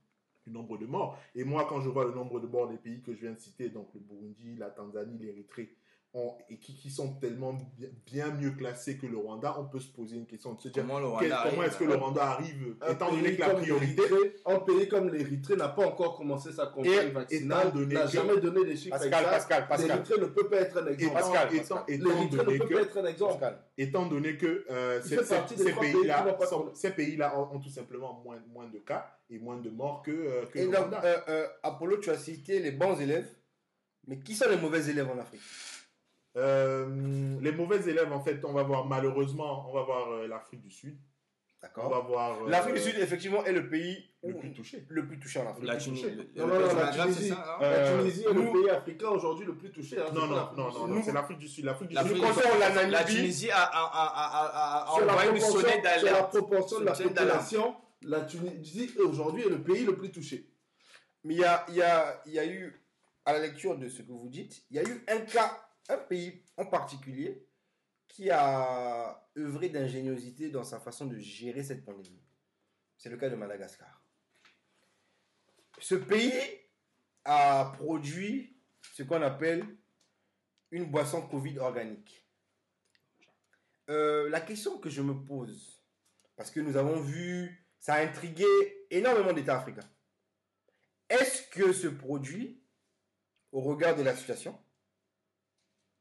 le 0.46 0.52
nombre 0.52 0.78
de 0.78 0.86
morts. 0.86 1.18
Et 1.34 1.44
moi, 1.44 1.66
quand 1.68 1.82
je 1.82 1.90
vois 1.90 2.06
le 2.06 2.12
nombre 2.12 2.40
de 2.40 2.46
morts 2.46 2.68
des 2.68 2.78
pays 2.78 3.02
que 3.02 3.14
je 3.14 3.20
viens 3.20 3.32
de 3.32 3.38
citer, 3.38 3.68
donc 3.68 3.90
le 3.92 4.00
Burundi, 4.00 4.56
la 4.56 4.70
Tanzanie, 4.70 5.18
l'Érythrée, 5.18 5.76
on- 6.12 6.34
et 6.48 6.58
qui, 6.58 6.74
qui 6.76 6.90
sont 6.90 7.14
tellement 7.20 7.56
bien, 8.06 8.30
mieux 8.32 8.50
classés 8.50 8.98
que 8.98 9.06
le 9.06 9.16
Rwanda, 9.16 9.56
on 9.60 9.66
peut 9.66 9.78
se 9.78 9.92
poser 9.92 10.16
une 10.16 10.26
question 10.26 10.54
de 10.54 10.60
se 10.60 10.68
dire 10.68 10.82
Comment 10.84 11.18
quel- 11.18 11.30
est-ce 11.64 11.76
que 11.76 11.84
le 11.84 11.94
Rwanda 11.94 12.24
arrive, 12.32 12.74
étant 12.90 13.10
donné 13.12 13.36
que 13.36 13.40
la 13.40 13.50
priorité 13.50 14.02
Un 14.44 14.58
pays 14.58 14.88
comme 14.88 15.08
l'Érythrée 15.08 15.54
n'a 15.56 15.68
pas 15.68 15.86
encore 15.86 16.16
commencé 16.16 16.50
sa 16.52 16.66
campagne 16.66 16.90
Et- 16.90 17.10
vaccinale, 17.10 17.72
donné 17.72 17.94
n'a 17.94 18.06
jamais 18.06 18.40
donné 18.40 18.64
des 18.64 18.76
chiffres 18.76 18.90
Pascal, 18.98 19.12
exacts. 19.24 19.30
Pascal, 19.30 19.68
Pascal. 19.68 19.88
L'Érythrée 19.88 20.20
ne 20.20 20.26
peut 20.26 20.48
pas 20.48 20.56
être 20.56 20.76
un 20.78 20.86
étant, 20.86 20.90
exemple. 20.92 21.12
Pascal, 21.14 21.54
étant, 21.54 21.74
Pascal. 21.76 21.94
étant 21.94 22.08
L'Érythrée 22.08 22.38
ne 22.38 22.44
donné 22.44 22.58
peut 22.58 22.66
que 22.66 22.74
pas 22.74 22.80
être 22.82 22.98
un 22.98 23.06
exemple. 23.06 23.32
Pascal. 23.32 23.58
étant 23.78 24.06
donné 24.06 24.36
que 24.36 24.64
euh, 24.70 25.02
ces, 25.02 25.16
pays 25.16 26.92
pays-là 26.96 27.38
ont, 27.38 27.54
ont 27.56 27.60
tout 27.60 27.70
simplement 27.70 28.20
moins, 28.24 28.40
moins 28.52 28.68
de 28.68 28.78
cas 28.78 29.16
et 29.30 29.38
moins 29.38 29.58
de 29.58 29.70
morts 29.70 30.02
que, 30.02 30.10
euh, 30.10 30.46
que 30.46 30.58
Et 30.58 30.64
le 30.64 30.70
donc, 30.72 30.80
Rwanda. 30.80 31.02
euh, 31.04 31.16
euh, 31.28 31.46
Apollo, 31.62 31.98
tu 31.98 32.10
as 32.10 32.18
cité 32.18 32.58
les 32.58 32.72
bons 32.72 33.00
élèves, 33.00 33.28
mais 34.08 34.18
qui 34.18 34.34
sont 34.34 34.48
les 34.50 34.56
mauvais 34.56 34.84
élèves 34.90 35.08
en 35.08 35.18
Afrique? 35.18 35.40
Euh, 36.36 37.38
les 37.40 37.52
mauvais 37.52 37.80
élèves, 37.90 38.12
en 38.12 38.20
fait, 38.20 38.44
on 38.44 38.52
va 38.52 38.62
voir 38.62 38.86
malheureusement, 38.86 39.68
on 39.68 39.72
va 39.74 39.82
voir 39.82 40.12
euh, 40.12 40.28
l'Afrique 40.28 40.62
du 40.62 40.70
Sud. 40.70 40.96
On 41.62 41.66
D'accord. 41.66 41.90
va 41.90 41.98
voir 42.00 42.42
euh, 42.44 42.48
L'Afrique 42.48 42.76
du 42.76 42.80
Sud, 42.80 42.94
effectivement, 42.98 43.44
est 43.44 43.52
le 43.52 43.68
pays 43.68 44.08
le 44.22 44.34
plus 44.38 44.52
touché. 44.54 44.86
le 44.88 45.06
plus 45.06 45.18
touché 45.18 45.40
en 45.40 45.48
Afrique. 45.50 45.66
La 45.66 45.76
Tunisie, 45.76 46.04
le- 46.10 46.30
Non, 46.36 46.46
le 46.46 46.54
non, 46.54 46.60
non, 46.68 46.74
la 46.74 46.90
Tunisie. 47.04 47.28
ça, 47.28 47.58
hein 47.60 47.70
La 47.70 47.98
Tunisie 47.98 48.24
est 48.24 48.32
nous- 48.32 48.44
le 48.54 48.60
pays 48.62 48.70
africain 48.70 49.08
aujourd'hui 49.08 49.44
le 49.44 49.54
plus 49.56 49.70
touché. 49.70 49.98
hein, 49.98 50.04
Non, 50.14 50.26
non, 50.26 50.48
non, 50.56 50.86
non, 50.88 51.02
c'est 51.04 51.12
l'Afrique 51.12 51.38
du 51.38 51.48
Sud. 51.48 51.64
L'Afrique 51.66 51.88
du 51.90 51.96
Sud. 51.96 52.06
Nous 52.06 52.14
Tunisie- 52.14 52.32
comptons 52.34 52.58
la. 52.90 53.04
Tunisie 53.04 53.50
a, 53.50 53.62
a, 53.62 53.82
a, 53.82 54.86
a, 54.86 54.90
a 54.90 54.94
Sur 54.96 55.04
la 55.04 55.12
envoyé 55.12 55.30
une 55.32 55.36
proportion- 55.38 55.68
sonnette 55.68 55.98
sur 55.98 56.06
la 56.12 56.22
proportion 56.22 56.80
de 56.80 56.84
la 56.86 56.92
d'alarme. 56.92 57.08
population, 57.14 57.74
la 58.02 58.20
Tunisie 58.22 58.90
aujourd'hui 59.04 59.42
est 59.42 59.50
le 59.50 59.62
pays 59.62 59.84
le 59.84 59.96
plus 59.96 60.10
touché. 60.12 60.48
Mais 61.24 61.34
il 61.34 61.40
y 61.40 61.44
a, 61.44 61.66
il 61.68 61.74
y, 61.74 61.82
a, 61.82 62.22
il 62.24 62.32
y 62.32 62.38
a 62.38 62.46
eu, 62.46 62.80
à 63.26 63.34
la 63.34 63.40
lecture 63.40 63.76
de 63.76 63.88
ce 63.90 64.00
que 64.00 64.12
vous 64.12 64.28
dites, 64.30 64.62
il 64.70 64.76
y 64.76 64.78
a 64.78 64.82
eu 64.82 65.04
un 65.08 65.18
cas, 65.20 65.60
un 65.88 65.98
pays 65.98 66.42
en 66.56 66.66
particulier, 66.66 67.46
qui 68.08 68.30
a 68.30 69.28
œuvré 69.38 69.68
d'ingéniosité 69.68 70.50
dans 70.50 70.64
sa 70.64 70.80
façon 70.80 71.06
de 71.06 71.18
gérer 71.18 71.62
cette 71.62 71.84
pandémie. 71.84 72.22
C'est 72.96 73.08
le 73.08 73.16
cas 73.16 73.30
de 73.30 73.36
Madagascar. 73.36 74.04
Ce 75.78 75.94
pays 75.94 76.32
a 77.24 77.72
produit 77.78 78.56
ce 78.92 79.02
qu'on 79.04 79.22
appelle 79.22 79.64
une 80.70 80.90
boisson 80.90 81.26
Covid 81.26 81.58
organique. 81.58 82.26
Euh, 83.88 84.28
la 84.28 84.40
question 84.40 84.78
que 84.78 84.90
je 84.90 85.02
me 85.02 85.14
pose, 85.14 85.82
parce 86.36 86.50
que 86.50 86.60
nous 86.60 86.76
avons 86.76 87.00
vu, 87.00 87.66
ça 87.78 87.94
a 87.94 88.04
intrigué 88.04 88.46
énormément 88.90 89.32
d'États 89.32 89.58
africains. 89.58 89.88
Est-ce 91.08 91.48
que 91.48 91.72
ce 91.72 91.88
produit, 91.88 92.62
au 93.52 93.60
regard 93.60 93.96
de 93.96 94.02
la 94.02 94.14
situation, 94.14 94.56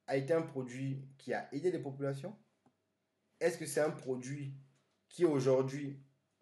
a 0.10 0.18
été 0.18 0.34
un 0.34 0.42
produit 0.42 1.06
qui 1.20 1.34
a 1.34 1.48
aidé 1.54 1.72
les 1.72 1.78
populations? 1.80 2.36
Est-ce 3.40 3.60
que 3.60 3.68
c'est 3.68 3.80
un 3.80 3.92
produit 3.92 4.56
qui 5.08 5.24
aujourd'hui 5.24 6.00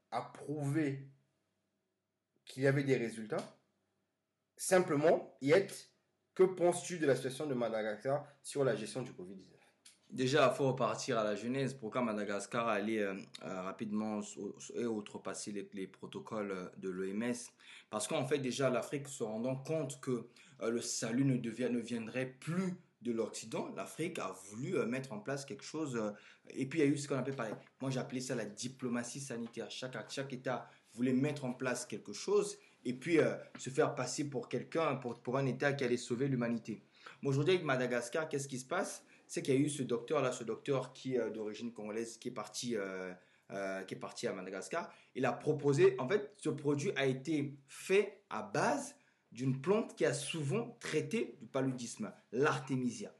a 0.10 0.22
prouvé 0.22 1.10
qu'il 2.46 2.64
y 2.64 2.68
avait 2.68 2.86
des 2.86 2.96
résultats? 2.96 3.60
Simplement, 4.56 5.38
Yet, 5.42 5.68
que 6.34 6.44
penses-tu 6.44 6.98
de 6.98 7.06
la 7.06 7.16
situation 7.18 7.46
de 7.46 7.54
Madagascar 7.54 8.26
sur 8.42 8.64
la 8.64 8.74
gestion 8.74 9.02
du 9.02 9.12
Covid-19 9.12 9.58
Déjà, 10.10 10.50
il 10.50 10.56
faut 10.56 10.68
repartir 10.70 11.20
à 11.20 11.26
la 11.26 11.36
genèse. 11.36 11.74
Pourquoi 11.74 12.02
Madagascar 12.02 12.70
allait 12.70 13.02
euh, 13.02 13.16
euh, 13.44 13.62
rapidement 13.64 14.22
et 14.76 14.86
outrepasser 14.86 15.52
les, 15.52 15.70
les 15.74 15.88
protocoles 15.88 16.52
euh, 16.52 16.70
de 16.78 16.90
l'OMS 16.90 17.36
Parce 17.90 18.08
qu'en 18.08 18.26
fait, 18.26 18.38
déjà, 18.38 18.70
l'Afrique 18.70 19.10
se 19.10 19.24
rendant 19.24 19.58
compte 19.58 20.00
que 20.00 20.30
le 20.66 20.80
salut 20.80 21.26
ne 21.26 21.80
viendrait 21.80 22.26
plus 22.26 22.78
de 23.08 23.14
l'Occident, 23.14 23.70
l'Afrique 23.76 24.20
a 24.20 24.36
voulu 24.50 24.78
euh, 24.78 24.86
mettre 24.86 25.14
en 25.14 25.20
place 25.20 25.46
quelque 25.46 25.64
chose. 25.64 25.96
euh, 25.96 26.12
et 26.50 26.66
puis, 26.68 26.80
il 26.80 26.86
y 26.86 26.88
a 26.88 26.92
eu 26.92 26.98
ce 26.98 27.08
qu'on 27.08 27.16
appelle, 27.16 27.36
moi 27.82 27.90
j'appelais 27.90 28.20
ça 28.20 28.36
la 28.36 28.46
diplomatie 28.46 29.20
sanitaire. 29.20 29.70
Chaque, 29.72 29.96
chaque 30.12 30.34
État 30.34 30.70
voulait 30.94 31.14
mettre 31.14 31.46
en 31.46 31.54
place 31.54 31.86
quelque 31.86 32.14
chose 32.14 32.58
et 32.86 32.94
puis 32.94 33.20
euh, 33.20 33.36
se 33.58 33.70
faire 33.70 33.96
passer 33.96 34.30
pour 34.30 34.50
quelqu'un, 34.50 34.96
pour, 34.96 35.20
pour 35.22 35.38
un 35.38 35.46
État 35.46 35.74
qui 35.74 35.84
allait 35.84 35.98
sauver 35.98 36.28
l'humanité. 36.28 36.84
Mais 37.22 37.30
aujourd'hui, 37.30 37.56
avec 37.56 37.66
Madagascar, 37.66 38.28
qu'est-ce 38.30 38.48
qui 38.48 38.60
se 38.60 38.66
passe? 38.66 39.04
C'est 39.28 39.42
qu'il 39.42 39.56
y 39.56 39.58
a 39.58 39.60
eu 39.60 39.70
ce 39.70 39.84
docteur-là, 39.84 40.32
ce 40.32 40.44
docteur 40.44 40.94
qui 40.94 41.16
est 41.16 41.32
d'origine 41.32 41.74
congolaise, 41.74 42.18
qui 42.18 42.30
est 42.30 42.32
parti. 42.32 42.76
qui 43.88 43.94
est 43.94 44.00
parti 44.00 44.28
à 44.28 44.34
Madagascar, 44.34 44.92
il 45.16 45.26
a 45.26 45.32
proposé, 45.32 45.96
en 46.00 46.08
fait, 46.08 46.34
ce 46.38 46.50
produit 46.50 46.92
a 46.96 47.06
été 47.06 47.58
fait 47.68 48.22
à 48.30 48.42
base 48.44 48.96
d'une 49.38 49.62
plante 49.62 49.96
qui 49.96 50.04
a 50.04 50.14
souvent 50.16 50.76
traité 50.80 51.38
du 51.40 51.46
paludisme, 51.46 52.12
l'artémisia. 52.32 53.14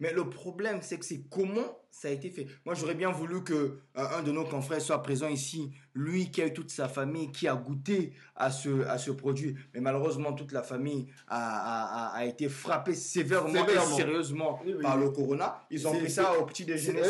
Mais 0.00 0.12
le 0.12 0.28
problème, 0.28 0.80
c'est 0.82 0.98
que 0.98 1.04
c'est 1.04 1.22
comment 1.30 1.78
ça 1.90 2.08
a 2.08 2.10
été 2.10 2.28
fait. 2.28 2.46
Moi, 2.66 2.74
j'aurais 2.74 2.96
bien 2.96 3.10
voulu 3.12 3.42
que 3.44 3.54
euh, 3.54 3.78
un 3.94 4.22
de 4.22 4.30
nos 4.32 4.44
confrères 4.44 4.80
soit 4.82 5.00
présent 5.02 5.28
ici, 5.28 5.72
lui 5.94 6.30
qui 6.30 6.42
a 6.42 6.46
eu 6.48 6.52
toute 6.52 6.70
sa 6.70 6.88
famille, 6.88 7.30
qui 7.32 7.48
a 7.48 7.54
goûté 7.54 8.12
à 8.34 8.50
ce, 8.50 8.82
à 8.86 8.98
ce 8.98 9.12
produit. 9.12 9.56
Mais 9.72 9.80
malheureusement, 9.80 10.34
toute 10.34 10.52
la 10.52 10.62
famille 10.64 11.06
a, 11.28 12.08
a- 12.08 12.16
a- 12.18 12.24
été 12.26 12.48
frappée 12.50 12.94
sévèrement, 12.94 13.64
Sévèrement. 13.64 13.92
et 13.92 13.96
sérieusement 13.96 14.60
Oui, 14.66 14.74
oui. 14.76 14.82
par 14.82 14.98
le 14.98 15.08
corona. 15.10 15.64
Ils 15.70 15.86
ont 15.88 15.92
pris 15.96 16.10
ça 16.10 16.38
au 16.38 16.44
petit 16.44 16.64
déjeuner. 16.66 17.00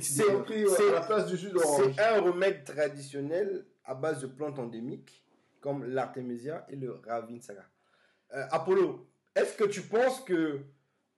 c'est- 0.00 0.88
à 0.88 0.92
la 0.92 1.00
place 1.00 1.26
du 1.26 1.36
jus 1.36 1.50
d'orange. 1.50 1.92
C'est 1.96 2.02
un 2.02 2.20
remède 2.20 2.62
traditionnel 2.64 3.66
à 3.84 3.94
base 3.94 4.20
de 4.20 4.26
plantes 4.28 4.58
endémiques 4.60 5.24
comme 5.60 5.84
l'artémisia 5.84 6.66
et 6.68 6.76
le 6.76 7.00
ravinsaga. 7.06 7.64
Euh, 8.34 8.46
Apollo, 8.50 9.06
est-ce 9.34 9.56
que 9.56 9.64
tu 9.64 9.82
penses 9.82 10.20
que 10.20 10.60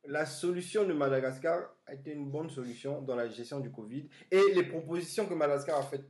la 0.05 0.27
solution 0.27 0.85
de 0.85 0.93
Madagascar 0.93 1.75
a 1.87 1.95
été 1.95 2.13
une 2.13 2.31
bonne 2.31 2.51
solution 2.51 3.03
dans 3.03 3.15
la 3.15 3.29
gestion 3.29 3.61
du 3.61 3.71
Covid 3.71 4.09
et 4.31 4.43
les 4.55 4.65
propositions 4.65 5.27
que 5.27 5.35
Madagascar 5.35 5.79
a 5.79 5.83
faites 5.83 6.09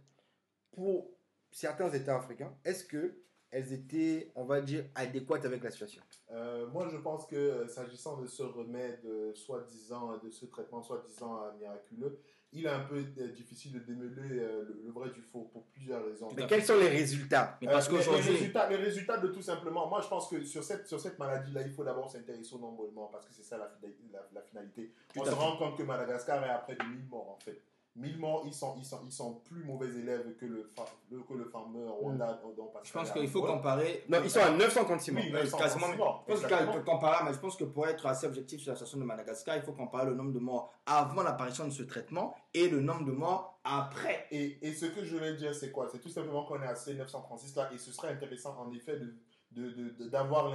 pour 0.71 1.11
certains 1.51 1.91
États 1.91 2.17
africains, 2.17 2.57
est-ce 2.65 2.85
que 2.85 3.19
elles 3.51 3.75
étaient, 3.75 4.33
on 4.35 4.45
va 4.45 4.63
dire, 4.63 4.87
adéquates 4.95 5.45
avec 5.45 5.63
la 5.63 5.71
situation? 5.71 6.03
Euh, 6.31 6.67
moi, 6.69 6.89
je 6.91 6.97
pense 6.97 7.27
que 7.27 7.37
euh, 7.37 7.69
s'agissant 7.69 8.19
de 8.19 8.27
ce 8.27 8.43
remède, 8.43 9.03
soi-disant, 9.35 10.17
de 10.17 10.31
ce 10.31 10.47
traitement 10.47 10.83
soi-disant 10.83 11.53
miraculeux, 11.59 12.19
il 12.55 12.67
est 12.67 12.69
un 12.69 12.81
peu 12.81 12.97
euh, 13.19 13.29
difficile 13.29 13.73
de 13.73 13.79
démêler 13.81 14.39
euh, 14.41 14.65
le, 14.85 14.91
vrai 14.93 15.09
du 15.11 15.23
faux 15.23 15.49
pour 15.53 15.65
plusieurs 15.67 16.05
raisons. 16.05 16.29
Mais 16.37 16.47
quels 16.47 16.65
sont 16.65 16.77
les 16.79 16.89
résultats? 16.89 17.57
Mais 17.63 17.69
parce 17.69 17.89
Euh, 17.89 17.93
les- 17.99 18.33
résultats, 18.33 18.69
les 18.69 18.77
résultats 18.77 19.17
de 19.19 19.29
tout 19.29 19.43
simplement, 19.43 19.87
moi 19.89 20.01
je 20.03 20.09
pense 20.09 20.29
que 20.29 20.45
sur 20.45 20.63
cette, 20.63 20.87
sur 20.87 21.01
cette 21.01 21.19
maladie-là, 21.19 21.63
il 21.63 21.73
faut 21.73 21.85
d'abord 21.85 22.11
s'intéresser 22.11 22.55
au 22.55 22.59
nombre 22.59 22.87
de 22.87 22.93
morts 22.93 23.11
parce 23.11 23.27
que 23.27 23.33
c'est 23.33 23.43
ça 23.43 23.57
la, 23.59 23.67
fida- 23.69 23.89
la- 24.13 24.29
la 24.35 24.43
finalité. 24.43 24.93
Tout 25.15 25.21
On 25.21 25.25
se 25.25 25.31
fait. 25.31 25.37
rend 25.37 25.57
compte 25.57 25.79
que 25.79 25.83
Madagascar 25.83 26.45
est 26.45 26.51
à 26.51 26.59
près 26.59 26.75
de 26.77 26.85
1000 26.85 27.07
morts 27.09 27.31
en 27.31 27.39
fait. 27.43 27.61
1000 27.95 28.19
morts, 28.19 28.43
ils 28.47 28.55
sont, 28.55 28.75
ils 28.79 28.85
sont, 28.87 29.01
ils 29.05 29.13
sont 29.13 29.35
plus 29.45 29.63
mauvais 29.65 29.89
élèves 29.89 30.35
que 30.39 30.47
le, 30.47 30.71
fa- 30.75 30.87
le- 31.11 31.21
que 31.25 31.35
le 31.35 31.45
farmer 31.45 31.87
Rwanda 31.89 32.41
dont 32.57 32.67
Pascal 32.69 32.83
je 32.85 32.93
pense 32.93 33.11
qu'il 33.13 33.29
faut 33.29 33.43
comparer. 33.43 34.03
Non, 34.09 34.19
ils 34.25 34.31
sont 34.31 34.41
à 34.41 34.51
936 34.51 35.11
morts. 35.13 35.23
Oui, 35.25 35.31
936 35.33 35.63
quasiment. 35.79 35.97
morts, 35.97 36.25
Je 36.27 36.33
pense 36.35 36.47
qu'il 36.47 36.73
faut 36.73 36.81
comparer, 36.91 37.25
mais 37.27 37.35
je 37.35 37.39
pense 37.39 37.57
que 37.57 37.65
pour 37.65 37.87
être 37.87 38.07
assez 38.07 38.27
objectif 38.27 38.61
sur 38.63 38.71
la 38.73 38.77
situation 38.77 38.99
de 38.99 39.05
Madagascar, 39.05 39.57
il 39.57 39.63
faut 39.63 39.73
comparer 39.73 40.07
le 40.07 40.15
nombre 40.15 40.33
de 40.33 40.39
morts 40.39 40.73
avant 40.87 41.23
l'apparition 41.23 41.67
de 41.67 41.71
ce 41.71 41.83
traitement 41.83 42.35
et 42.55 42.69
le 42.71 42.81
nombre 42.81 43.05
de 43.05 43.13
morts 43.13 43.59
après. 43.63 44.27
Et, 44.31 44.59
et 44.67 44.73
ce 44.73 44.87
que 44.87 45.05
je 45.05 45.15
voulais 45.15 45.35
dire, 45.35 45.55
c'est 45.55 45.71
quoi? 45.71 45.87
C'est 45.93 45.99
tout 46.01 46.09
simplement 46.09 46.45
qu'on 46.47 46.63
est 46.63 46.67
à 46.67 46.75
C936 46.75 47.57
là, 47.57 47.71
et 47.75 47.79
ce 47.79 47.93
serait 47.93 48.09
intéressant 48.13 48.57
en 48.59 48.73
effet 48.73 48.97
de 48.99 49.15
de- 49.55 49.71
de- 49.71 49.91
de- 49.91 50.09
d'avoir 50.09 50.49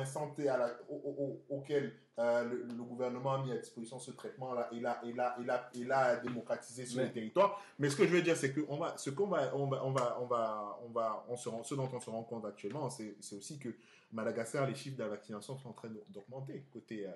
la- 0.58 0.78
au- 0.90 0.96
au- 0.96 1.24
au- 1.50 1.56
auquel 1.58 1.94
euh, 2.20 2.44
le, 2.46 2.64
le 2.64 2.84
gouvernement 2.84 3.34
a 3.34 3.44
mis 3.46 3.52
à 3.52 3.58
disposition 3.58 4.00
ce 4.00 4.10
traitement-là 4.12 4.70
et 4.72 4.80
l'a 4.80 5.00
et 5.06 5.14
l'a- 5.14 5.36
et 5.40 5.44
l'a- 5.46 5.70
et 5.76 5.84
l'a 5.84 6.16
démocratisé 6.18 6.86
sur 6.86 6.98
Mais- 7.02 7.06
le 7.08 7.14
territoire. 7.14 7.62
Mais 7.78 7.90
ce 7.90 7.96
que 7.96 8.06
je 8.08 8.12
veux 8.12 8.22
dire, 8.24 8.36
c'est 8.36 8.52
que 8.54 8.62
on 8.70 8.78
va, 8.78 8.98
ce 8.98 9.10
qu'on 9.12 9.28
va, 9.28 9.56
on 9.56 9.68
va, 9.68 9.86
on 9.86 9.92
va, 9.92 10.18
on 10.22 10.26
va, 10.26 10.80
on 10.86 10.90
va, 10.90 11.26
on 11.30 11.38
se 11.38 11.48
rend, 11.50 11.64
ce 11.64 11.76
dont 11.76 11.88
on 11.94 12.00
se 12.00 12.10
rend 12.10 12.24
compte 12.24 12.46
actuellement, 12.46 12.90
c'est 12.90 13.16
c'est 13.22 13.36
aussi 13.36 13.60
que 13.60 13.70
Madagascar, 14.12 14.66
les 14.68 14.74
chiffres 14.74 14.98
de 14.98 15.04
la 15.04 15.10
vaccination 15.10 15.58
sont 15.58 15.70
en 15.70 15.74
train 15.74 15.90
d'augmenter 16.10 16.66
côté 16.72 17.06
euh, 17.06 17.12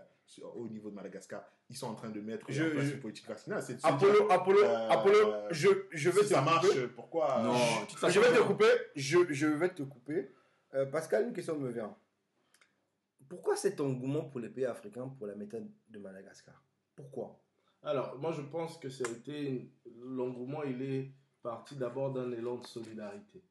au 0.56 0.68
niveau 0.68 0.90
de 0.90 0.96
Madagascar. 0.96 1.42
Ils 1.70 1.76
sont 1.78 1.88
en 1.88 1.96
train 1.96 2.10
de 2.10 2.20
mettre 2.20 2.46
Je- 2.50 2.64
en 2.64 2.70
place 2.72 2.84
je- 2.86 2.94
une 2.96 3.00
politique 3.00 3.28
vaccinale. 3.28 3.60
De 3.62 3.66
se 3.66 3.88
Apollo, 3.88 4.30
Apollo, 4.30 4.60
Euh, 4.64 4.90
Apollo, 4.90 5.34
je, 5.52 5.70
je 5.92 6.10
vais 6.10 6.22
si 6.24 6.28
te 6.30 6.34
ça 6.34 6.42
marche, 6.42 6.68
couper. 6.68 6.88
pourquoi 6.90 7.42
Non, 7.42 7.54
euh, 7.54 7.86
toute 7.88 7.98
façon, 7.98 8.14
Je 8.14 8.20
vais 8.20 8.38
te 8.38 8.44
couper. 8.44 8.66
Je, 8.96 9.20
je 9.30 9.48
vais 9.48 9.70
te 9.70 9.84
couper. 9.84 10.32
Euh, 10.74 10.86
Pascal, 10.86 11.28
une 11.28 11.34
question 11.34 11.58
me 11.58 11.70
vient. 11.70 11.96
Pourquoi 13.28 13.56
cet 13.56 13.80
engouement 13.82 14.26
pour 14.26 14.40
les 14.40 14.50
pays 14.50 14.66
africains 14.66 15.08
pour 15.08 15.28
la 15.28 15.36
méthode 15.36 15.70
de 15.90 16.00
Madagascar? 16.00 16.62
Pourquoi? 16.96 17.40
Alors, 17.84 18.18
moi, 18.20 18.32
je 18.32 18.42
pense 18.42 18.78
que 18.78 18.88
été. 18.88 19.72
L'engouement, 20.00 20.64
il 20.64 20.82
est 20.82 21.12
parti 21.42 21.76
d'abord 21.76 22.14
d'un 22.14 22.32
élan 22.32 22.58
de 22.58 22.66
solidarité. 22.66 23.44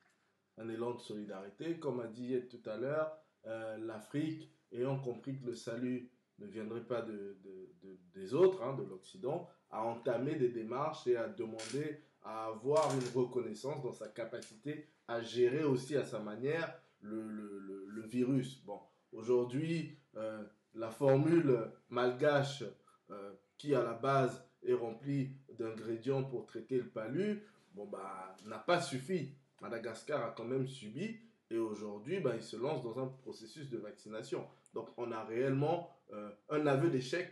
Un 0.56 0.68
élan 0.68 0.94
de 0.94 1.00
solidarité. 1.00 1.78
Comme 1.78 2.00
a 2.00 2.06
dit 2.06 2.40
tout 2.48 2.62
à 2.68 2.76
l'heure, 2.76 3.18
euh, 3.46 3.76
l'Afrique, 3.78 4.50
ayant 4.72 4.98
compris 4.98 5.38
que 5.38 5.46
le 5.46 5.54
salut 5.54 6.10
ne 6.38 6.46
viendrait 6.46 6.84
pas 6.84 7.02
de- 7.02 7.36
des 8.14 8.34
autres, 8.34 8.62
hein, 8.62 8.74
de 8.74 8.84
l'Occident, 8.84 9.48
a 9.70 9.82
entamé 9.84 10.36
des 10.36 10.48
démarches 10.48 11.06
et 11.06 11.16
a 11.16 11.28
demandé 11.28 12.02
à 12.22 12.46
avoir 12.46 12.92
une 12.94 13.20
reconnaissance 13.20 13.82
dans 13.82 13.92
sa 13.92 14.08
capacité 14.08 14.86
à 15.08 15.20
gérer 15.22 15.64
aussi 15.64 15.96
à 15.96 16.04
sa 16.04 16.18
manière 16.20 16.80
le, 17.00 17.28
le- 17.28 17.86
le- 17.88 18.06
virus. 18.06 18.64
Bon, 18.64 18.80
aujourd'hui, 19.12 19.96
euh, 20.16 20.42
la 20.74 20.90
formule 20.90 21.70
malgache 21.90 22.64
euh, 23.10 23.32
qui 23.56 23.72
à 23.74 23.84
la 23.84 23.92
base 23.94 24.44
est 24.64 24.72
remplie 24.74 25.36
d'ingrédients 25.58 26.24
pour 26.24 26.44
traiter 26.46 26.78
le 26.78 26.88
palu, 26.88 27.46
bon 27.74 27.86
bah 27.86 28.34
n'a 28.46 28.58
pas 28.58 28.80
suffi. 28.80 29.32
Madagascar 29.60 30.24
a 30.24 30.30
quand 30.30 30.44
même 30.44 30.66
subi 30.66 31.20
et 31.50 31.58
aujourd'hui 31.58 32.18
bah, 32.20 32.32
il 32.34 32.42
se 32.42 32.56
lance 32.56 32.82
dans 32.82 32.98
un 32.98 33.06
processus 33.06 33.70
de 33.70 33.78
vaccination. 33.78 34.46
Donc 34.74 34.88
on 34.96 35.12
a 35.12 35.22
réellement 35.24 35.88
euh, 36.12 36.30
un 36.48 36.66
aveu 36.66 36.90
d'échec 36.90 37.30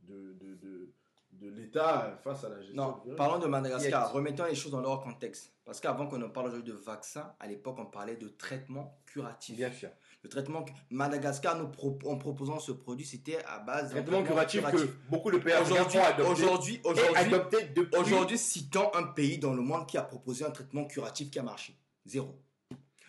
de, 0.00 0.32
de, 0.40 0.92
de 1.32 1.48
l'État 1.50 2.18
face 2.22 2.44
à 2.44 2.48
la 2.50 2.60
gestion. 2.60 2.76
Non, 2.76 2.98
du 3.06 3.14
parlons 3.16 3.38
de 3.38 3.46
Madagascar. 3.46 4.12
Remettons 4.12 4.44
les 4.44 4.54
choses 4.54 4.72
dans 4.72 4.80
leur 4.80 5.00
contexte. 5.00 5.52
Parce 5.64 5.80
qu'avant 5.80 6.06
qu'on 6.06 6.18
ne 6.18 6.26
parle 6.26 6.48
aujourd'hui 6.48 6.72
de 6.72 6.76
vaccin, 6.78 7.32
à 7.40 7.46
l'époque, 7.46 7.76
on 7.78 7.86
parlait 7.86 8.16
de 8.16 8.28
traitement 8.28 8.98
curatif. 9.06 9.56
Bien 9.56 9.72
sûr. 9.72 9.88
Le 10.22 10.28
traitement 10.28 10.62
que 10.62 10.70
Madagascar, 10.90 11.56
nous 11.58 11.68
pro- 11.68 11.98
en 12.04 12.16
proposant 12.16 12.60
ce 12.60 12.70
produit, 12.72 13.04
c'était 13.04 13.42
à 13.44 13.58
base 13.58 13.88
d'un 13.92 14.02
Traitement 14.02 14.22
curatif 14.22 14.62
que 14.70 14.88
beaucoup 15.10 15.30
de 15.32 15.38
pays 15.38 15.54
Aujourd'hui, 15.60 15.98
aujourd'hui, 16.28 16.80
aujourd'hui, 16.84 17.16
adopté 17.16 17.64
depuis. 17.74 17.98
Aujourd'hui, 18.00 18.38
citons 18.38 18.90
un 18.94 19.04
pays 19.04 19.38
dans 19.38 19.52
le 19.54 19.62
monde 19.62 19.86
qui 19.86 19.98
a 19.98 20.02
proposé 20.02 20.44
un 20.44 20.50
traitement 20.50 20.84
curatif 20.84 21.30
qui 21.30 21.38
a 21.40 21.42
marché. 21.42 21.76
Zéro. 22.06 22.38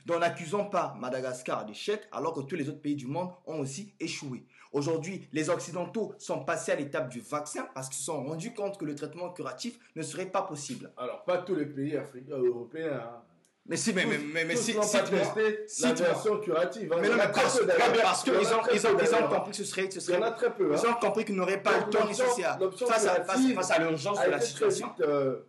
Donc 0.05 0.19
n'accusons 0.19 0.65
pas 0.69 0.95
Madagascar 0.99 1.65
d'échec 1.65 2.01
alors 2.11 2.33
que 2.33 2.41
tous 2.41 2.55
les 2.55 2.67
autres 2.67 2.81
pays 2.81 2.95
du 2.95 3.07
monde 3.07 3.29
ont 3.45 3.59
aussi 3.59 3.93
échoué. 3.99 4.45
Aujourd'hui, 4.73 5.27
les 5.31 5.49
Occidentaux 5.51 6.13
sont 6.17 6.43
passés 6.43 6.71
à 6.71 6.75
l'étape 6.75 7.07
du 7.09 7.21
vaccin 7.21 7.67
parce 7.75 7.87
qu'ils 7.89 7.97
se 7.99 8.05
sont 8.05 8.23
rendus 8.23 8.53
compte 8.53 8.77
que 8.79 8.85
le 8.85 8.95
traitement 8.95 9.29
curatif 9.31 9.77
ne 9.95 10.01
serait 10.01 10.25
pas 10.25 10.41
possible. 10.41 10.91
Alors 10.97 11.23
pas 11.23 11.37
tous 11.37 11.55
les 11.55 11.65
pays 11.67 11.95
africains, 11.95 12.37
européens. 12.37 12.99
hein. 13.03 13.21
Mais 13.65 13.77
si, 13.77 13.93
mais, 13.93 14.05
mais, 14.05 14.17
Tous- 14.17 14.23
mais, 14.33 14.43
mais 14.45 14.55
tous 14.55 14.61
si, 14.61 14.73
testé 14.73 15.65
la 15.87 15.93
version 15.93 16.37
curative. 16.39 16.91
hein. 16.91 16.97
Mais 16.99 17.07
non, 17.07 17.15
mais 17.15 17.31
parce, 17.31 17.61
parce 18.01 18.23
qu'ils 18.23 18.33
ont, 18.33 18.39
ils 18.73 18.87
ont, 18.87 18.99
ils 18.99 19.15
ont 19.15 19.27
compris 19.29 19.51
que 19.51 19.55
ce 19.57 19.63
serait, 19.63 19.89
ce 19.89 19.99
Il 19.99 20.13
y 20.13 20.17
en 20.17 20.17
serait 20.19 20.23
a 20.23 20.31
très 20.31 20.53
peu. 20.53 20.73
hein. 20.73 20.77
Ils 20.83 20.87
ont 20.89 20.93
compris 20.95 21.23
qu'ils 21.23 21.35
n'auraient 21.35 21.63
pas 21.63 21.77
le 21.79 21.89
temps 21.89 22.05
nécessaire 22.05 22.59
face 22.59 23.05
à, 23.05 23.23
face, 23.23 23.25
créative 23.27 23.55
face 23.55 23.71
à 23.71 23.79
l'urgence 23.79 24.19
de 24.25 24.29
la 24.31 24.41
situation. 24.41 24.87
vite, 24.87 25.01
euh, 25.07 25.39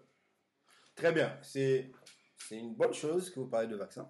Très 0.94 1.10
bien. 1.12 1.36
C'est 1.42 1.90
c'est 2.46 2.56
une 2.56 2.74
bonne 2.74 2.92
chose 2.94 3.30
que 3.30 3.40
vous 3.40 3.46
parlez 3.48 3.66
de 3.68 3.74
vaccin. 3.76 4.06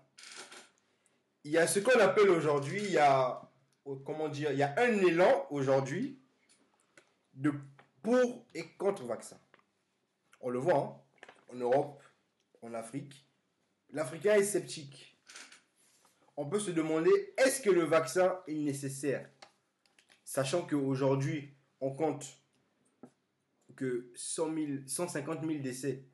Il 1.44 1.52
y 1.52 1.56
a 1.58 1.66
ce 1.66 1.78
qu'on 1.78 1.98
appelle 1.98 2.28
aujourd'hui, 2.30 2.82
il 2.84 2.90
y 2.92 2.98
a 2.98 3.40
comment 4.04 4.28
dire, 4.28 4.52
il 4.52 4.58
y 4.58 4.62
a 4.62 4.74
un 4.78 4.92
élan 4.98 5.46
aujourd'hui 5.50 6.18
de 7.34 7.52
pour 8.02 8.46
et 8.54 8.68
contre 8.76 9.04
vaccin. 9.04 9.38
On 10.40 10.50
le 10.50 10.58
voit 10.58 10.78
hein, 10.78 11.52
en 11.52 11.56
Europe, 11.56 12.02
en 12.62 12.74
Afrique. 12.74 13.26
L'Africain 13.90 14.34
est 14.34 14.44
sceptique. 14.44 15.18
On 16.36 16.46
peut 16.46 16.58
se 16.58 16.70
demander 16.70 17.34
est-ce 17.38 17.62
que 17.62 17.70
le 17.70 17.84
vaccin 17.84 18.40
est 18.46 18.54
nécessaire, 18.54 19.28
sachant 20.24 20.66
qu'aujourd'hui 20.66 21.54
on 21.80 21.94
compte 21.94 22.26
que 23.76 24.10
100 24.14 24.54
000, 24.54 24.68
150 24.86 25.40
000 25.40 25.60
décès 25.60 26.04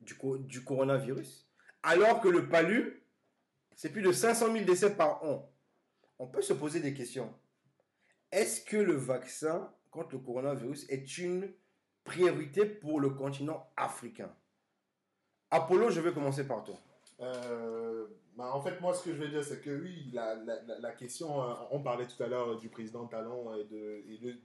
du, 0.00 0.16
du 0.40 0.64
coronavirus, 0.64 1.48
alors 1.82 2.20
que 2.20 2.28
le 2.28 2.48
palu, 2.48 3.02
c'est 3.74 3.90
plus 3.90 4.02
de 4.02 4.12
500 4.12 4.52
000 4.52 4.64
décès 4.64 4.94
par 4.94 5.24
an. 5.24 5.52
On 6.18 6.26
peut 6.26 6.42
se 6.42 6.52
poser 6.52 6.80
des 6.80 6.94
questions. 6.94 7.32
Est-ce 8.32 8.62
que 8.62 8.76
le 8.76 8.94
vaccin 8.94 9.72
contre 9.90 10.14
le 10.14 10.18
coronavirus 10.18 10.86
est 10.90 11.18
une 11.18 11.52
priorité 12.04 12.66
pour 12.66 13.00
le 13.00 13.10
continent 13.10 13.70
africain? 13.76 14.34
Apollo, 15.50 15.90
je 15.90 16.00
vais 16.00 16.12
commencer 16.12 16.46
par 16.46 16.64
toi. 16.64 16.74
Euh, 17.20 18.06
bah, 18.36 18.52
en 18.54 18.60
fait, 18.60 18.80
moi, 18.80 18.94
ce 18.94 19.04
que 19.04 19.12
je 19.12 19.18
veux 19.18 19.28
dire, 19.28 19.42
c'est 19.42 19.60
que 19.60 19.70
oui, 19.70 20.12
la, 20.12 20.92
question, 20.92 21.42
euh, 21.42 21.54
on 21.70 21.80
parlait 21.80 22.06
tout 22.06 22.22
à 22.22 22.28
l'heure 22.28 22.58
du 22.58 22.68
président 22.68 23.06
Talon 23.06 23.54
et, 23.56 23.64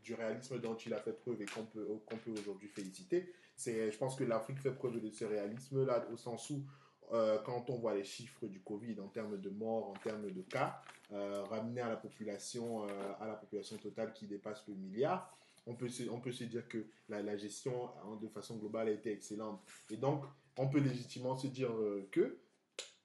du 0.01 0.13
réalisme 0.15 0.59
dont 0.59 0.75
il 0.75 0.93
a 0.93 0.99
fait 0.99 1.13
preuve 1.13 1.41
et 1.41 1.45
qu'on 1.45 1.65
peut, 1.65 1.85
peut 2.23 2.31
aujourd'hui 2.31 2.69
féliciter. 2.69 3.31
Je 3.57 3.97
pense 3.97 4.15
que 4.15 4.23
l'Afrique 4.23 4.59
fait 4.59 4.73
preuve 4.73 4.99
de 4.99 5.11
ce 5.11 5.25
réalisme-là, 5.25 6.07
au 6.11 6.17
sens 6.17 6.49
où, 6.49 6.63
euh, 7.11 7.37
quand 7.45 7.69
on 7.69 7.77
voit 7.77 7.93
les 7.93 8.03
chiffres 8.03 8.47
du 8.47 8.59
Covid 8.61 8.99
en 8.99 9.07
termes 9.07 9.37
de 9.39 9.49
morts, 9.49 9.89
en 9.89 9.93
termes 9.93 10.29
de 10.31 10.41
cas, 10.41 10.81
euh, 11.11 11.43
ramenés 11.43 11.81
à 11.81 11.89
la 11.89 11.97
population, 11.97 12.83
à 13.19 13.27
la 13.27 13.33
population 13.35 13.77
totale 13.77 14.13
qui 14.13 14.25
dépasse 14.25 14.63
le 14.67 14.75
milliard, 14.75 15.35
on 15.65 15.75
peut 15.75 15.89
se, 15.89 16.09
on 16.09 16.19
peut 16.19 16.31
se 16.31 16.43
dire 16.43 16.67
que 16.67 16.85
la, 17.09 17.21
la 17.21 17.37
gestion, 17.37 17.89
hein, 18.03 18.17
de 18.21 18.27
façon 18.27 18.57
globale, 18.57 18.87
a 18.87 18.91
été 18.91 19.11
excellente. 19.11 19.61
Et 19.89 19.97
donc, 19.97 20.25
on 20.57 20.67
peut 20.67 20.79
légitimement 20.79 21.35
se 21.35 21.47
dire 21.47 21.71
que 22.11 22.37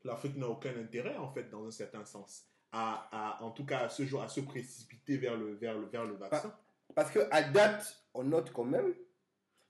l'Afrique 0.04 0.36
n'a 0.36 0.48
aucun 0.48 0.76
intérêt, 0.78 1.16
en 1.16 1.30
fait, 1.30 1.50
dans 1.50 1.66
un 1.66 1.70
certain 1.70 2.04
sens, 2.04 2.44
à, 2.72 3.08
à, 3.12 3.42
en 3.42 3.50
tout 3.50 3.64
cas 3.64 3.80
à 3.80 3.88
ce 3.88 4.04
jour, 4.04 4.22
à 4.22 4.28
se 4.28 4.40
précipiter 4.40 5.16
vers 5.16 5.36
le, 5.36 5.54
vers 5.54 5.78
le, 5.78 5.86
vers 5.86 6.04
le 6.04 6.14
vaccin. 6.14 6.54
Parce 6.94 7.10
qu'à 7.10 7.42
date, 7.42 8.02
on 8.14 8.24
note 8.24 8.52
quand 8.52 8.64
même 8.64 8.92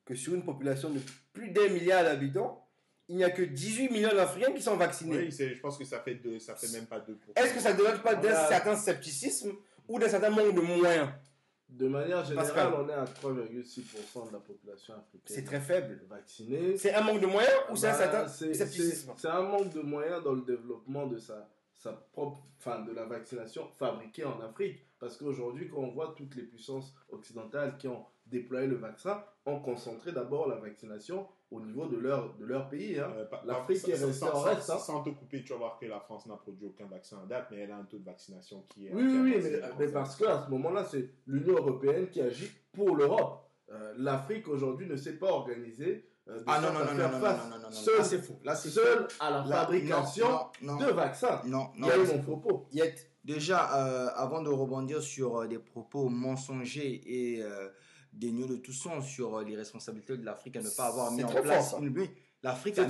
que 0.04 0.14
sur 0.14 0.34
une 0.34 0.44
population 0.44 0.90
de 0.90 1.00
plus 1.32 1.50
d'un 1.50 1.68
milliard 1.68 2.04
d'habitants, 2.04 2.67
il 3.08 3.16
n'y 3.16 3.24
a 3.24 3.30
que 3.30 3.42
18 3.42 3.90
millions 3.90 4.14
d'Africains 4.14 4.52
qui 4.52 4.62
sont 4.62 4.76
vaccinés. 4.76 5.16
Oui, 5.16 5.30
je 5.30 5.60
pense 5.60 5.78
que 5.78 5.84
ça 5.84 6.00
fait, 6.00 6.16
deux, 6.16 6.38
ça 6.38 6.54
fait 6.54 6.70
même 6.72 6.86
pas 6.86 6.98
2%. 6.98 7.02
Est-ce 7.36 7.54
que 7.54 7.60
ça 7.60 7.72
ne 7.72 7.78
dénote 7.78 8.02
pas 8.02 8.14
d'un 8.14 8.34
certain 8.48 8.76
scepticisme 8.76 9.52
ou 9.88 9.98
d'un 9.98 10.08
certain 10.08 10.30
manque 10.30 10.54
de 10.54 10.60
moyens? 10.60 11.08
De 11.68 11.86
manière 11.86 12.24
générale, 12.24 12.74
on 12.78 12.88
est 12.88 12.92
à 12.94 13.04
3,6% 13.04 14.28
de 14.28 14.32
la 14.32 14.38
population 14.38 14.94
africaine. 14.94 15.20
C'est 15.24 15.44
très 15.44 15.60
faible. 15.60 16.00
Vaccinée. 16.08 16.76
C'est 16.78 16.94
un 16.94 17.02
manque 17.02 17.20
de 17.20 17.26
moyens 17.26 17.52
ou 17.70 17.76
c'est 17.76 17.88
un 17.88 17.94
certain 17.94 18.26
scepticisme? 18.26 19.12
C'est 19.16 19.28
un 19.28 19.42
manque 19.42 19.72
de 19.72 19.80
moyens 19.80 20.22
dans 20.22 20.32
le 20.32 20.42
développement 20.42 21.06
de 21.06 21.18
sa, 21.18 21.48
sa 21.74 21.92
propre, 21.92 22.42
enfin, 22.58 22.80
de 22.80 22.92
la 22.92 23.04
vaccination 23.04 23.68
fabriquée 23.78 24.24
en 24.24 24.40
Afrique. 24.40 24.78
Parce 24.98 25.16
qu'aujourd'hui, 25.16 25.68
quand 25.68 25.78
on 25.78 25.90
voit 25.90 26.14
toutes 26.16 26.34
les 26.36 26.42
puissances 26.42 26.94
occidentales 27.10 27.76
qui 27.78 27.86
ont 27.86 28.04
déployer 28.30 28.66
le 28.66 28.76
vaccin 28.76 29.22
ont 29.46 29.60
concentré 29.60 30.12
d'abord 30.12 30.48
la 30.48 30.56
vaccination 30.56 31.26
au 31.50 31.60
niveau 31.60 31.86
de 31.86 31.96
leur, 31.96 32.34
de 32.36 32.44
leur 32.44 32.68
pays. 32.68 32.98
Hein. 32.98 33.10
Euh, 33.16 33.24
L'Afrique 33.44 33.88
est 33.88 33.94
restée 33.94 34.26
en 34.26 34.40
reste. 34.40 34.62
Sans, 34.62 34.78
sans, 34.78 35.02
te 35.02 35.10
couper, 35.10 35.42
tu 35.42 35.52
vas 35.52 35.58
voir 35.58 35.78
que 35.78 35.86
la 35.86 36.00
France 36.00 36.26
n'a 36.26 36.36
produit 36.36 36.66
aucun 36.66 36.86
vaccin 36.86 37.18
à 37.22 37.26
date, 37.26 37.48
mais 37.50 37.58
elle 37.58 37.70
a 37.70 37.76
un 37.78 37.84
taux 37.84 37.98
de 37.98 38.04
vaccination 38.04 38.64
qui 38.68 38.86
est... 38.86 38.92
Oui, 38.92 39.02
oui, 39.02 39.20
oui, 39.22 39.40
mais, 39.42 39.60
mais 39.78 39.88
parce 39.92 40.16
qu'à 40.16 40.44
ce 40.44 40.50
moment-là, 40.50 40.84
c'est 40.84 41.10
l'Union 41.26 41.56
européenne 41.56 42.08
qui 42.10 42.20
agit 42.20 42.50
pour 42.72 42.96
l'Europe. 42.96 43.48
Euh, 43.70 43.94
L'Afrique 43.96 44.48
aujourd'hui 44.48 44.86
ne 44.86 44.96
s'est 44.96 45.18
pas 45.18 45.30
organisée. 45.30 46.06
Euh, 46.28 46.40
ah 46.46 46.60
non, 46.60 46.72
non, 46.72 46.84
non, 46.84 46.92
non, 46.92 47.08
non, 47.08 47.18
non, 47.20 47.58
non, 47.58 47.58
non, 47.62 47.70
c'est 47.70 48.18
fou. 48.18 48.38
Là, 48.44 48.54
c'est 48.54 48.68
seul 48.68 49.08
à 49.18 49.30
la 49.30 49.44
Là, 49.46 49.60
fabrication 49.62 50.26
de 50.60 50.92
vaccins. 50.92 51.40
Non, 51.46 51.70
non, 51.76 51.88
Quel 51.88 52.00
est 52.02 52.16
mon 52.16 52.22
propos? 52.22 52.68
Yet, 52.72 53.08
Déjà, 53.28 53.76
euh, 53.76 54.08
avant 54.14 54.40
de 54.40 54.48
rebondir 54.48 55.02
sur 55.02 55.42
euh, 55.42 55.46
des 55.46 55.58
propos 55.58 56.08
mensongers 56.08 57.02
et 57.04 57.42
euh, 57.42 57.68
euh, 58.18 58.20
dénués 58.20 58.46
de 58.46 58.56
tout 58.56 58.72
sens 58.72 59.06
sur 59.06 59.40
les 59.42 59.56
responsabilités 59.56 60.16
de 60.16 60.24
l'Afrique 60.24 60.56
à 60.56 60.60
ne 60.62 60.68
pas 60.76 60.86
avoir 60.86 61.10
mis 61.12 61.22
en 61.24 61.28
place 61.42 61.70
fort, 61.70 61.80
une 61.82 61.90
L'Afrique 62.42 62.78
a, 62.78 62.88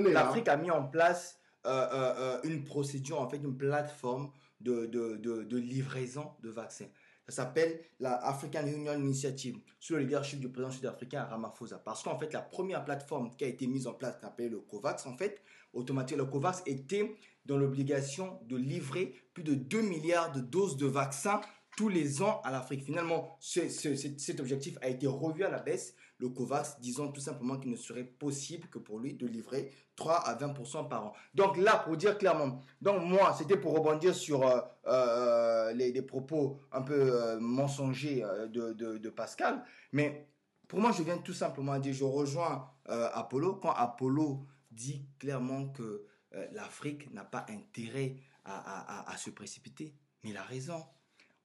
mis- 0.00 0.12
hein. 0.48 0.52
A 0.54 0.56
mis 0.56 0.70
en 0.70 0.84
place 0.84 1.38
euh, 1.66 1.70
euh, 1.92 2.14
euh, 2.18 2.40
une 2.44 2.64
procédure, 2.64 3.20
en 3.20 3.28
fait, 3.28 3.36
une 3.36 3.56
plateforme 3.56 4.30
de, 4.60 4.86
de, 4.86 5.16
de, 5.16 5.42
de 5.42 5.56
livraison 5.58 6.30
de 6.42 6.48
vaccins. 6.50 6.86
Ça 7.28 7.44
s'appelle 7.44 7.78
la 8.00 8.14
African 8.26 8.66
Union 8.66 8.94
Initiative, 8.94 9.58
sous 9.78 9.92
le 9.94 10.00
leadership 10.00 10.40
du 10.40 10.48
président 10.50 10.72
sud-africain 10.72 11.22
Ramaphosa. 11.24 11.78
Parce 11.78 12.02
qu'en 12.02 12.18
fait, 12.18 12.32
la 12.32 12.40
première 12.40 12.84
plateforme 12.84 13.30
qui 13.36 13.44
a 13.44 13.48
été 13.48 13.66
mise 13.66 13.86
en 13.86 13.92
place, 13.94 14.16
qui 14.16 14.22
s'appelle 14.22 14.50
le 14.50 14.60
COVAX, 14.60 15.06
en 15.06 15.16
fait, 15.16 15.42
automatiquement, 15.72 16.24
le 16.24 16.30
COVAX 16.30 16.62
était 16.66 17.14
dans 17.44 17.56
l'obligation 17.56 18.40
de 18.48 18.56
livrer 18.56 19.14
plus 19.34 19.44
de 19.44 19.54
2 19.54 19.80
milliards 19.82 20.32
de 20.32 20.40
doses 20.40 20.76
de 20.76 20.86
vaccins 20.86 21.40
tous 21.80 21.88
les 21.88 22.20
ans 22.20 22.42
à 22.44 22.50
l'Afrique. 22.50 22.84
Finalement, 22.84 23.38
ce- 23.40 23.70
ce- 23.70 23.96
cet 23.96 24.38
objectif 24.38 24.76
a 24.82 24.88
été 24.88 25.06
revu 25.06 25.44
à 25.44 25.48
la 25.50 25.60
baisse. 25.60 25.94
Le 26.18 26.28
COVAX 26.28 26.78
disant 26.78 27.10
tout 27.10 27.22
simplement 27.22 27.56
qu'il 27.58 27.70
ne 27.70 27.76
serait 27.76 28.04
possible 28.04 28.68
que 28.68 28.78
pour 28.78 28.98
lui 28.98 29.14
de 29.14 29.26
livrer 29.26 29.72
3 29.96 30.16
à 30.28 30.34
20% 30.34 30.84
par 30.84 31.06
an. 31.06 31.12
Donc 31.32 31.56
là, 31.56 31.78
pour 31.78 31.96
dire 31.96 32.18
clairement, 32.18 32.60
donc 32.82 33.02
moi, 33.02 33.34
c'était 33.38 33.56
pour 33.56 33.72
rebondir 33.72 34.14
sur 34.14 34.46
euh, 34.46 34.60
euh, 34.88 35.72
les, 35.72 36.02
propos 36.02 36.58
un 36.70 36.82
peu 36.82 37.00
euh, 37.00 37.40
mensongers 37.40 38.22
de, 38.50 39.08
Pascal, 39.08 39.64
mais 39.92 40.28
pour 40.68 40.80
moi, 40.80 40.92
je 40.92 41.02
viens 41.02 41.16
tout 41.16 41.32
simplement 41.32 41.78
dire, 41.78 41.94
je 41.94 42.04
rejoins 42.04 42.70
Apollo 42.84 43.54
quand 43.54 43.72
Apollo 43.72 44.44
dit 44.70 45.06
clairement 45.18 45.68
que 45.68 46.04
l'Afrique 46.52 47.10
n'a 47.14 47.24
pas 47.24 47.46
intérêt 47.48 48.16
à- 48.44 49.10
à 49.10 49.16
se 49.16 49.30
précipiter. 49.30 49.94
Mais 50.22 50.30
il 50.30 50.36
a 50.36 50.42
raison. 50.42 50.84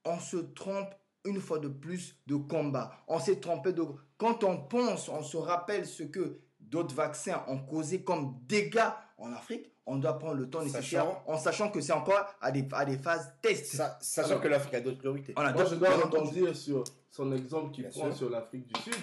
On 0.06 0.18
se 0.20 0.36
trompe 0.36 0.94
une 1.24 1.40
fois 1.40 1.58
de 1.58 1.68
plus 1.68 2.16
de 2.26 2.36
combat. 2.36 2.92
On 3.08 3.18
s'est 3.18 3.40
trompé 3.40 3.72
de... 3.72 3.82
Quand 4.16 4.44
on 4.44 4.56
pense, 4.56 5.08
on 5.08 5.22
se 5.22 5.36
rappelle 5.36 5.84
ce 5.86 6.04
que 6.04 6.38
d'autres 6.60 6.94
vaccins 6.94 7.44
ont 7.48 7.58
causé 7.58 8.02
comme 8.04 8.38
dégâts 8.46 8.88
en 9.18 9.32
Afrique, 9.32 9.72
on 9.84 9.96
doit 9.96 10.18
prendre 10.18 10.34
le 10.34 10.48
temps 10.48 10.62
nécessaire 10.62 11.04
Sachant- 11.04 11.22
en 11.26 11.36
sachant 11.38 11.70
que 11.70 11.80
c'est 11.80 11.92
encore 11.92 12.24
à 12.40 12.50
des, 12.52 12.66
à 12.72 12.84
des 12.84 12.96
phases 12.98 13.32
test. 13.42 13.66
Sa- 13.76 13.98
Sachant 14.00 14.30
Alors- 14.30 14.40
que 14.42 14.48
l'Afrique 14.48 14.74
a 14.74 14.80
d'autres 14.80 14.98
priorités. 14.98 15.32
Voilà, 15.34 15.52
Moi, 15.52 15.62
donc, 15.64 15.72
je 15.72 15.76
dois 15.78 15.90
rebondir 15.90 16.56
sur 16.56 16.84
son 17.10 17.32
exemple 17.32 17.72
qu'il 17.72 17.88
prend 17.88 18.06
sûr. 18.06 18.16
sur 18.16 18.30
l'Afrique 18.30 18.66
du 18.72 18.80
Sud. 18.82 18.94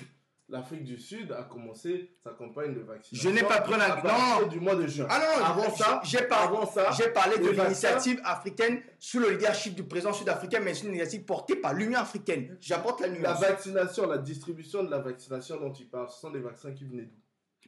L'Afrique 0.54 0.84
du 0.84 0.99
Sud 0.99 1.32
a 1.32 1.41
commencé 1.45 2.12
sa 2.24 2.30
campagne 2.30 2.76
de 2.76 2.82
vaccination. 2.82 3.28
Je 3.32 3.34
n'ai 3.36 3.41
pas 3.41 3.60
pris 3.62 3.74
la- 3.76 4.04
non. 4.04 4.47
du 4.47 4.60
mois 4.60 4.76
de 4.76 4.86
juin. 4.86 5.08
Ah 5.10 5.18
non, 5.20 5.43
Avant 5.43 5.64
j'ai- 5.64 5.84
ça, 5.84 6.01
j'ai 6.04 7.08
parlé 7.08 7.39
de 7.39 7.49
l'initiative 7.49 8.22
africaine 8.24 8.80
sous 8.99 9.18
le 9.20 9.32
leadership 9.32 9.74
du 9.74 9.84
président 9.84 10.14
sud-africain, 10.14 10.60
mais 10.60 10.76
c'est 10.76 10.84
une 10.84 10.89
initiative 10.89 11.24
portée 11.26 11.56
par 11.56 11.74
l'Union 11.74 11.97
africaine. 11.97 12.56
J'apporte 12.62 13.01
la 13.01 13.08
la 13.08 13.14
nuance. 13.18 13.41
vaccination, 13.41 14.06
la 14.08 14.20
distribution 14.20 14.84
de 14.84 14.91
la 14.91 14.99
vaccination 14.99 15.60
dont 15.60 15.72
tu 15.72 15.86
parles, 15.86 16.10
ce 16.12 16.20
sont 16.20 16.30
des 16.30 16.39
vaccins 16.39 16.72
qui 16.72 16.86
venaient 16.86 17.06
d'où? 17.06 17.18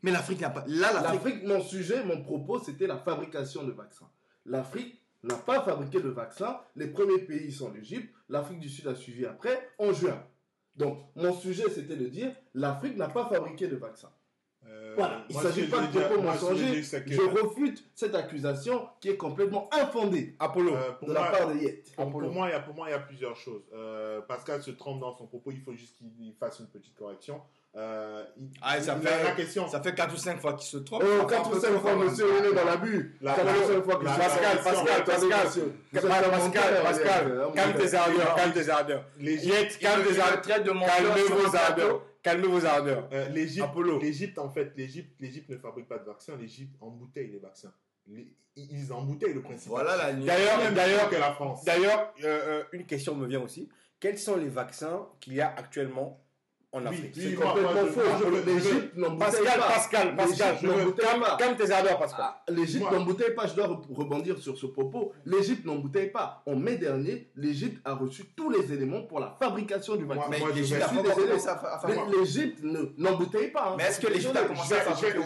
Mais 0.03 0.11
l'Afrique 0.11 0.41
n'a 0.41 0.51
pas. 0.51 0.63
Là. 0.67 0.93
L'Afrique, 1.01 1.43
mon 1.43 1.61
sujet, 1.61 2.03
mon 2.03 2.21
propos, 2.21 2.59
c'était 2.59 2.85
la 2.85 2.97
fabrication 2.97 3.63
de 3.63 3.71
vaccins. 3.71 4.07
L'Afrique 4.45 5.01
n'a 5.23 5.33
pas 5.37 5.63
fabriqué 5.63 6.01
de 6.01 6.09
vaccins. 6.09 6.59
Les 6.75 6.85
premiers 6.85 7.17
pays 7.23 7.51
sont 7.51 7.71
l'Égypte. 7.71 8.13
L'Afrique 8.29 8.59
du 8.59 8.69
Sud 8.69 8.85
a 8.87 8.93
suivi 8.93 9.25
après, 9.25 9.71
en 9.79 9.91
juin. 9.91 10.21
Donc, 10.75 10.99
mon 11.15 11.33
sujet, 11.33 11.69
c'était 11.69 11.95
de 11.95 12.07
dire, 12.07 12.35
l'Afrique 12.53 12.97
n'a 12.97 13.07
pas 13.07 13.27
fabriqué 13.27 13.67
de 13.67 13.75
vaccins. 13.75 14.11
Euh, 14.67 14.93
Voilà, 14.97 15.23
il 15.29 15.35
ne 15.37 15.41
s'agit 15.41 15.67
pas 15.67 15.81
de 15.81 15.99
propos 15.99 16.21
je 16.21 16.25
mensongers. 16.25 16.81
refute 17.41 17.83
cette 17.93 18.15
accusation 18.15 18.87
qui 18.99 19.09
est 19.09 19.17
complètement 19.17 19.69
infondée 19.73 20.35
Apollo. 20.39 20.73
euh, 20.75 20.91
pour 20.93 21.07
de 21.09 21.13
moi, 21.13 21.21
la 21.31 21.37
part 21.37 21.49
de 21.49 21.57
Yet. 21.59 21.83
Pour, 21.95 22.09
pour 22.09 22.21
moi, 22.31 22.47
il 22.47 22.51
y 22.51 22.55
a, 22.55 22.59
pour 22.61 22.73
moi, 22.75 22.87
il 22.87 22.91
y 22.91 22.95
a 22.95 22.99
plusieurs 22.99 23.35
choses. 23.35 23.61
Euh, 23.73 24.21
Pascal 24.21 24.61
se 24.63 24.71
trompe 24.71 25.01
dans 25.01 25.15
son 25.15 25.27
propos. 25.27 25.51
Il 25.51 25.61
faut 25.61 25.73
juste 25.73 25.95
qu'il 25.97 26.33
fasse 26.39 26.59
une 26.59 26.67
petite 26.67 26.95
correction. 26.95 27.41
Euh, 27.77 28.23
il- 28.37 28.47
Ah, 28.61 28.79
ça 28.79 28.95
il- 28.95 29.05
fait- 29.05 29.17
la, 29.17 29.23
la 29.25 29.31
question. 29.31 29.67
Ça 29.67 29.81
fait 29.81 29.93
4 29.93 30.13
ou 30.13 30.17
5 30.17 30.39
fois 30.39 30.53
qu'il 30.53 30.65
se 30.65 30.77
trompe. 30.77 31.03
Oh, 31.05 31.07
Ça 31.09 31.15
fait 31.17 31.21
un 31.23 31.25
4 31.37 31.49
peu 31.49 31.57
ou 31.57 31.59
5 31.59 31.67
trop, 31.71 31.79
fois, 31.79 31.95
monsieur, 31.97 32.25
il 32.39 32.45
est 32.45 32.53
dans 32.53 32.63
l'abus. 32.63 33.17
La- 33.21 33.33
4 33.33 33.45
la- 33.45 33.51
ou 33.51 33.73
5 33.73 33.83
fois 33.83 33.95
que 33.97 34.05
la- 34.05 34.13
je 34.13 34.17
Pascal, 34.17 34.57
Pascal, 34.63 35.03
Pascal. 35.03 36.83
Pascal, 36.83 37.47
calme 37.53 37.73
tes 37.77 37.93
ardeurs, 37.95 38.35
calme 38.35 38.53
tes 38.53 38.69
ardeurs. 38.69 39.05
Yet, 39.19 39.67
calme 39.81 40.03
tes 40.05 40.19
ardeurs. 40.19 40.41
Calmez 40.85 41.21
vos 41.29 41.55
ardeurs. 41.55 42.01
Calmez 42.25 42.47
vos 42.47 42.65
ardeurs. 42.65 43.07
euh, 43.13 43.29
l'Égypte, 43.29 44.39
en 44.39 44.49
fait, 44.49 44.71
l'Égypte, 44.75 45.13
l'Égypte 45.19 45.47
ne 45.49 45.57
fabrique 45.57 45.87
pas 45.87 45.99
de 45.99 46.05
vaccins. 46.05 46.35
L'Égypte 46.35 46.75
embouteille 46.81 47.29
les 47.29 47.37
vaccins. 47.37 47.71
Les- 48.07 48.35
ils 48.55 48.91
embouteillent 48.91 49.35
le 49.35 49.43
principe. 49.43 49.67
Voilà 49.69 49.95
la 49.95 50.11
nuance. 50.11 50.25
D'ailleurs, 50.25 50.57
Même 50.57 50.73
d'ailleurs, 50.73 51.07
que 51.09 51.15
la 51.17 51.33
France. 51.33 51.63
D'ailleurs, 51.65 52.13
euh, 52.23 52.61
euh, 52.61 52.63
une 52.71 52.87
question 52.87 53.13
me 53.13 53.27
vient 53.27 53.41
aussi. 53.41 53.69
Quels 53.99 54.17
sont 54.17 54.37
les 54.37 54.49
vaccins 54.49 55.07
qu'il 55.19 55.33
y 55.33 55.41
a 55.41 55.49
actuellement 55.55 56.24
en 56.75 56.85
Afrique. 56.85 57.11
C'est 57.13 57.33
complètement 57.33 57.85
faux. 57.85 58.01
L'Égypte 58.45 58.95
n'embouteille 58.95 59.45
pas. 59.45 59.67
Pascal, 59.67 60.15
Pascal, 60.15 60.57
Calme 61.37 61.55
tes 61.55 61.71
ardeurs, 61.71 61.97
Pascal. 61.97 62.25
Ah, 62.27 62.43
L'Égypte 62.49 62.91
n'embouteille 62.91 63.33
pas. 63.33 63.47
Je 63.47 63.55
dois 63.55 63.67
rebondir 63.93 64.37
sur 64.37 64.57
ce 64.57 64.65
propos. 64.65 65.13
L'Égypte 65.25 65.65
n'embouteille 65.65 66.11
pas. 66.11 66.43
En 66.45 66.55
mai 66.55 66.77
dernier, 66.77 67.29
l'Égypte 67.35 67.81
a 67.85 67.93
reçu 67.93 68.25
tous 68.35 68.49
les 68.49 68.73
éléments 68.73 69.03
pour 69.03 69.19
la 69.19 69.35
fabrication 69.39 69.95
du 69.95 70.05
vaccin. 70.05 70.29
Mais 70.29 70.39
L'Égypte 72.17 72.59
n'embouteille 72.97 73.51
pas. 73.51 73.71
Hein. 73.71 73.75
Mais 73.77 73.85
est-ce 73.85 73.99
que 74.01 74.07
l'Égypte 74.07 74.35
a 74.35 74.43
commencé 74.43 74.73
à 74.73 74.81
fabriquer 74.81 75.19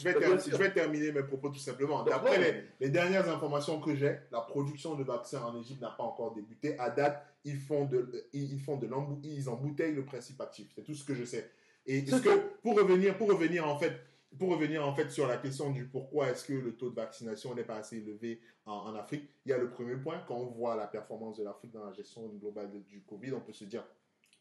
Je 0.00 0.56
vais 0.56 0.72
terminer 0.72 1.12
mes 1.12 1.22
propos 1.22 1.48
tout 1.48 1.58
simplement. 1.58 2.02
D'après 2.04 2.64
les 2.80 2.88
dernières 2.88 3.28
informations 3.28 3.80
que 3.80 3.94
j'ai, 3.94 4.18
la 4.30 4.40
production 4.40 4.94
de 4.94 5.04
vaccins 5.04 5.42
en 5.42 5.58
Égypte 5.58 5.80
n'a 5.80 5.90
pas 5.90 6.04
encore 6.04 6.32
débuté. 6.34 6.78
À 6.78 6.90
date, 6.90 7.26
ils 7.44 7.58
font 7.58 7.86
de, 7.86 8.28
ils 8.32 8.60
font 8.60 8.76
de 8.76 8.88
ils 9.24 9.48
embouteillent 9.48 9.94
le 9.94 10.04
principe 10.04 10.40
actif. 10.40 10.68
C'est 10.74 10.84
tout 10.84 10.94
ce 10.94 11.04
que 11.04 11.14
je 11.14 11.24
sais. 11.24 11.50
Et 11.86 11.98
est-ce 11.98 12.22
que 12.22 12.58
pour 12.62 12.76
revenir, 12.76 13.16
pour 13.16 13.28
revenir 13.28 13.66
en 13.66 13.78
fait, 13.78 14.00
pour 14.38 14.50
revenir 14.50 14.86
en 14.86 14.94
fait 14.94 15.10
sur 15.10 15.26
la 15.26 15.38
question 15.38 15.70
du 15.70 15.86
pourquoi 15.86 16.30
est-ce 16.30 16.44
que 16.44 16.52
le 16.52 16.76
taux 16.76 16.90
de 16.90 16.94
vaccination 16.94 17.54
n'est 17.54 17.64
pas 17.64 17.76
assez 17.76 17.98
élevé 17.98 18.40
en, 18.66 18.72
en 18.72 18.94
Afrique, 18.94 19.28
il 19.44 19.50
y 19.50 19.52
a 19.52 19.58
le 19.58 19.70
premier 19.70 19.96
point 19.96 20.22
quand 20.28 20.36
on 20.36 20.50
voit 20.50 20.76
la 20.76 20.86
performance 20.86 21.38
de 21.38 21.44
l'Afrique 21.44 21.72
dans 21.72 21.84
la 21.84 21.92
gestion 21.92 22.28
globale 22.28 22.70
du 22.86 23.02
Covid, 23.02 23.32
on 23.32 23.40
peut 23.40 23.52
se 23.52 23.64
dire 23.64 23.84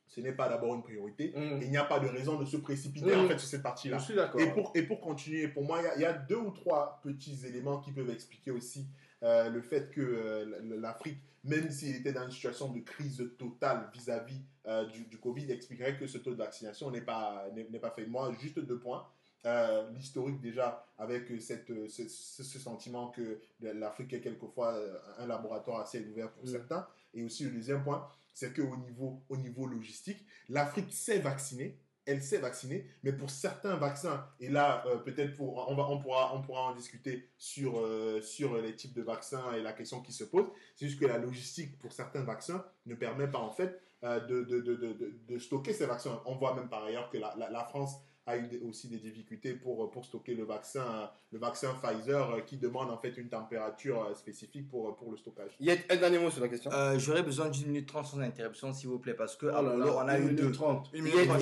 ce 0.09 0.19
n'est 0.21 0.33
pas 0.33 0.49
d'abord 0.49 0.73
une 0.75 0.81
priorité. 0.83 1.31
Mm. 1.35 1.61
Il 1.61 1.69
n'y 1.69 1.77
a 1.77 1.85
pas 1.85 1.99
de 1.99 2.07
raison 2.07 2.37
de 2.37 2.43
se 2.45 2.57
précipiter 2.57 3.15
Mm. 3.15 3.19
en 3.19 3.27
fait 3.27 3.37
sur 3.37 3.47
cette 3.47 3.63
partie-là. 3.63 3.97
Je 3.99 4.03
suis 4.03 4.15
d'accord. 4.15 4.41
Et 4.41 4.51
pour, 4.51 4.71
et 4.75 4.83
pour 4.83 4.99
continuer, 4.99 5.47
pour 5.47 5.63
moi, 5.63 5.79
il 5.81 5.85
y 5.85 5.87
a- 5.87 5.95
il 5.95 6.01
y, 6.01 6.05
a 6.05 6.13
deux 6.13 6.35
ou 6.37 6.51
trois 6.51 6.99
petits 7.03 7.39
éléments 7.45 7.79
qui 7.79 7.91
peuvent 7.91 8.09
expliquer 8.09 8.51
aussi 8.51 8.85
euh, 9.23 9.49
le 9.49 9.61
fait 9.61 9.91
que 9.91 9.99
euh, 10.01 10.45
l'Afrique, 10.79 11.19
même 11.43 11.69
s'il 11.71 11.95
était 11.95 12.13
dans 12.13 12.23
une 12.23 12.31
situation 12.31 12.71
de 12.71 12.79
crise 12.79 13.21
totale 13.37 13.89
vis-à-vis 13.93 14.41
euh, 14.65 14.85
du, 14.85 15.03
du 15.05 15.17
Covid, 15.19 15.51
expliquerait 15.51 15.97
que 15.97 16.07
ce 16.07 16.17
taux 16.17 16.31
de 16.31 16.37
vaccination 16.37 16.89
n'est 16.89 17.01
pas, 17.01 17.45
n'est 17.53 17.79
pas 17.79 17.91
fait. 17.91 18.05
Moi, 18.05 18.31
juste 18.41 18.59
deux 18.59 18.79
points. 18.79 19.05
Euh, 19.45 19.89
L'historique 19.91 20.41
déjà 20.41 20.85
avec 20.97 21.31
cette, 21.41 21.71
ce, 21.89 22.59
sentiment 22.59 23.07
que 23.09 23.39
l'Afrique 23.61 24.11
est 24.13 24.19
quelquefois 24.21 24.77
un 25.17 25.27
laboratoire 25.27 25.81
assez 25.81 26.05
ouvert 26.09 26.29
pour 26.31 26.43
Mm. 26.45 26.47
certains. 26.51 26.87
Et 27.13 27.23
aussi 27.23 27.43
le 27.45 27.51
deuxième 27.51 27.83
point, 27.83 28.05
c'est 28.33 28.53
qu'au 28.53 28.77
niveau, 28.77 29.23
au 29.29 29.37
niveau 29.37 29.67
logistique, 29.67 30.25
l'Afrique 30.47 30.91
sait 30.93 31.19
vacciner, 31.19 31.79
elle 32.05 32.23
sait 32.23 32.39
vacciner, 32.39 32.87
mais 33.03 33.13
pour 33.13 33.29
certains 33.29 33.75
vaccins, 33.75 34.25
et 34.39 34.49
là, 34.49 34.83
euh, 34.87 34.97
peut-être 34.97 35.35
pour, 35.35 35.69
on, 35.69 35.75
va, 35.75 35.87
on, 35.89 35.99
pourra, 35.99 36.35
on 36.35 36.41
pourra 36.41 36.71
en 36.71 36.75
discuter 36.75 37.29
sur, 37.37 37.79
euh, 37.79 38.19
sur 38.21 38.59
les 38.59 38.75
types 38.75 38.93
de 38.93 39.03
vaccins 39.03 39.53
et 39.53 39.61
la 39.61 39.73
question 39.73 40.01
qui 40.01 40.11
se 40.11 40.23
pose, 40.23 40.45
c'est 40.75 40.87
juste 40.87 40.99
que 40.99 41.05
la 41.05 41.17
logistique 41.17 41.77
pour 41.77 41.93
certains 41.93 42.23
vaccins 42.23 42.65
ne 42.87 42.95
permet 42.95 43.27
pas 43.27 43.39
en 43.39 43.51
fait 43.51 43.79
euh, 44.03 44.19
de, 44.21 44.43
de, 44.43 44.61
de, 44.61 45.13
de, 45.27 45.39
stocker 45.39 45.73
ces 45.73 45.85
vaccins. 45.85 46.21
On 46.25 46.35
voit 46.35 46.55
même 46.55 46.69
par 46.69 46.83
ailleurs 46.83 47.09
que 47.09 47.17
la, 47.17 47.35
la 47.37 47.63
France 47.65 47.95
a 48.29 48.37
eu 48.37 48.61
aussi 48.67 48.87
des 48.87 48.97
difficultés 48.97 49.53
pour, 49.53 49.89
pour 49.91 50.05
stocker 50.05 50.35
le 50.35 50.43
vaccin, 50.43 51.09
le 51.31 51.39
vaccin 51.39 51.73
Pfizer 51.81 52.31
euh, 52.31 52.41
qui 52.41 52.57
demande 52.57 52.89
en 52.91 52.97
fait 52.97 53.17
une 53.17 53.27
température 53.29 54.05
euh, 54.09 54.13
spécifique 54.15 54.69
pour, 54.69 54.95
pour 54.95 55.11
le 55.11 55.17
stockage. 55.17 55.51
Il 55.59 55.67
y 55.67 55.71
a 55.71 55.75
un 55.89 55.95
dernier 55.95 56.19
mot 56.19 56.29
sur 56.29 56.41
la 56.41 56.47
question. 56.47 56.71
Euh, 56.71 56.97
J'aurais 56.99 57.23
besoin 57.23 57.49
d'une 57.49 57.67
minute 57.67 57.87
trente 57.87 58.05
sans 58.05 58.19
interruption, 58.19 58.71
s'il 58.73 58.89
vous 58.89 58.99
plaît, 58.99 59.13
parce 59.13 59.35
que 59.35 59.47
Oh 59.47 59.61
là 59.61 59.75
là, 59.75 59.85
on 59.95 60.07
a 60.07 60.17
une 60.17 60.23
eu 60.23 60.25
minute 60.31 60.39
deux. 60.45 60.51
30. 60.51 60.89
Une 60.93 61.03
minute 61.03 61.27
trente. 61.27 61.41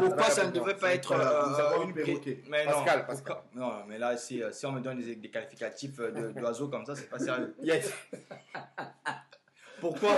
Pourquoi 0.00 0.24
ça 0.30 0.46
ne 0.46 0.52
devrait 0.52 0.76
pas 0.76 0.94
être 0.94 1.12
euh, 1.12 1.72
avons 1.72 1.84
une 1.84 1.94
perroquet. 1.94 2.42
Mais 2.50 2.64
Pascal, 2.64 2.98
non, 3.00 3.06
Pascal. 3.06 3.36
Non, 3.54 3.72
mais 3.88 3.98
là, 3.98 4.16
si, 4.16 4.42
euh, 4.42 4.50
si 4.52 4.66
on 4.66 4.72
me 4.72 4.80
donne 4.80 4.98
des, 5.00 5.16
des 5.16 5.30
qualificatifs 5.30 5.98
euh, 6.00 6.10
de- 6.10 6.32
d'oiseaux 6.40 6.68
comme 6.68 6.84
ça, 6.84 6.94
c'est 6.94 7.08
pas 7.08 7.18
sérieux. 7.18 7.54
Yet. 7.62 7.82
Pourquoi, 9.80 10.10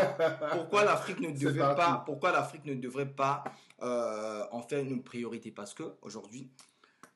pourquoi 0.53 0.85
l'Afrique 0.85 1.21
ne 1.21 1.53
pas, 1.53 2.03
pourquoi 2.07 2.33
l'Afrique 2.33 2.65
ne 2.65 2.75
devrait 2.75 3.05
pas 3.11 3.45
euh, 3.83 4.47
en 4.51 4.63
faire 4.63 4.85
une 4.85 5.03
priorité 5.03 5.51
Parce 5.51 5.75
que 5.75 5.95
aujourd'hui, 6.03 6.51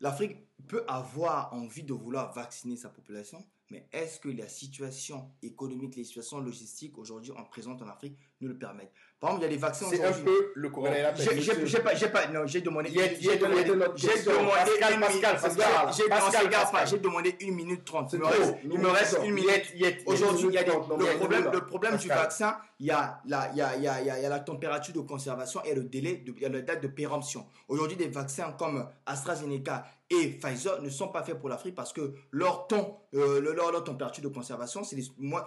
l'Afrique 0.01 0.37
peut 0.69 0.85
avoir 0.89 1.53
envie 1.53 1.83
de 1.83 1.93
vouloir 1.93 2.33
vacciner 2.33 2.77
sa 2.77 2.89
population, 2.89 3.45
mais 3.71 3.89
est-ce 3.93 4.21
que 4.21 4.29
la 4.29 4.49
situation 4.49 5.31
économique, 5.43 5.97
les 5.97 6.05
situations 6.05 6.41
logistiques 6.41 6.99
aujourd'hui 6.99 7.33
en 7.33 7.45
présente 7.45 7.83
en 7.83 7.89
Afrique 7.89 8.19
nous 8.41 8.49
le 8.49 8.59
permettent? 8.59 8.93
Par 9.25 9.33
exemple, 9.33 9.47
il 9.47 9.51
y 9.51 9.55
a 9.55 9.57
des 9.57 9.63
vaccins 9.63 9.87
C'est 9.89 10.05
un 10.05 10.13
peu 10.13 10.53
le 10.55 10.69
coronavirus. 10.69 11.65
J'ai 11.65 11.79
pas, 11.79 11.95
j'ai 11.95 12.09
pas, 12.09 12.27
non, 12.27 12.47
j'ai 12.47 12.61
demandé. 12.61 12.91
J'ai 12.93 13.37
demandé, 13.39 13.65
j'ai 13.65 13.73
demandé 13.73 13.95
Pascal, 13.97 14.93
une 14.95 15.01
Pascal, 15.01 16.43
minute. 16.43 16.51
Pascal, 16.51 16.87
j'ai- 16.89 16.99
demandé 16.99 17.37
une 17.41 17.55
minute 17.55 17.85
trente. 17.87 18.13
Il 18.13 18.19
me 18.19 18.27
reste, 18.27 18.55
il 18.65 18.79
me 18.79 18.89
reste 18.91 19.19
une 19.25 19.33
minute. 19.33 19.73
Aujourd'hui, 20.05 20.49
il 20.49 20.53
y 20.53 20.59
a 20.59 20.63
le 20.65 20.73
problème, 21.19 21.51
le 21.51 21.65
problème 21.65 21.97
du 21.97 22.09
vaccin, 22.09 22.59
il 22.79 22.87
y 22.87 22.91
a 22.91 23.19
la, 23.27 23.49
il 23.53 23.57
y 23.57 23.63
a, 23.63 23.77
il 23.77 23.83
y 23.83 23.89
a, 23.89 24.01
il 24.03 24.07
y 24.07 24.11
a, 24.11 24.29
la 24.29 24.41
température 24.41 24.93
de 24.93 25.01
conservation 25.01 25.63
et 25.65 25.75
le 25.75 25.85
délai, 25.85 26.17
de, 26.17 26.35
la 26.47 26.61
date 26.61 26.83
de 26.83 26.89
péremption. 26.89 27.47
Aujourd'hui, 27.69 27.97
des 27.97 28.09
vaccins 28.09 28.53
comme 28.59 28.87
AstraZeneca 29.07 29.87
et 30.11 30.39
Pfizer 30.39 30.83
ne 30.83 30.91
sont 30.91 31.09
pas 31.09 31.23
faits 31.23 31.39
pour 31.39 31.49
l'Afrique 31.49 31.75
parce 31.75 31.95
que 31.95 32.13
leur 32.31 32.67
ton, 32.67 32.97
euh, 33.15 33.41
le- 33.41 33.55
leur, 33.55 33.73
leur 33.73 33.85
température 33.85 34.23
de 34.23 34.29
conservation, 34.29 34.85
c'est 34.85 34.97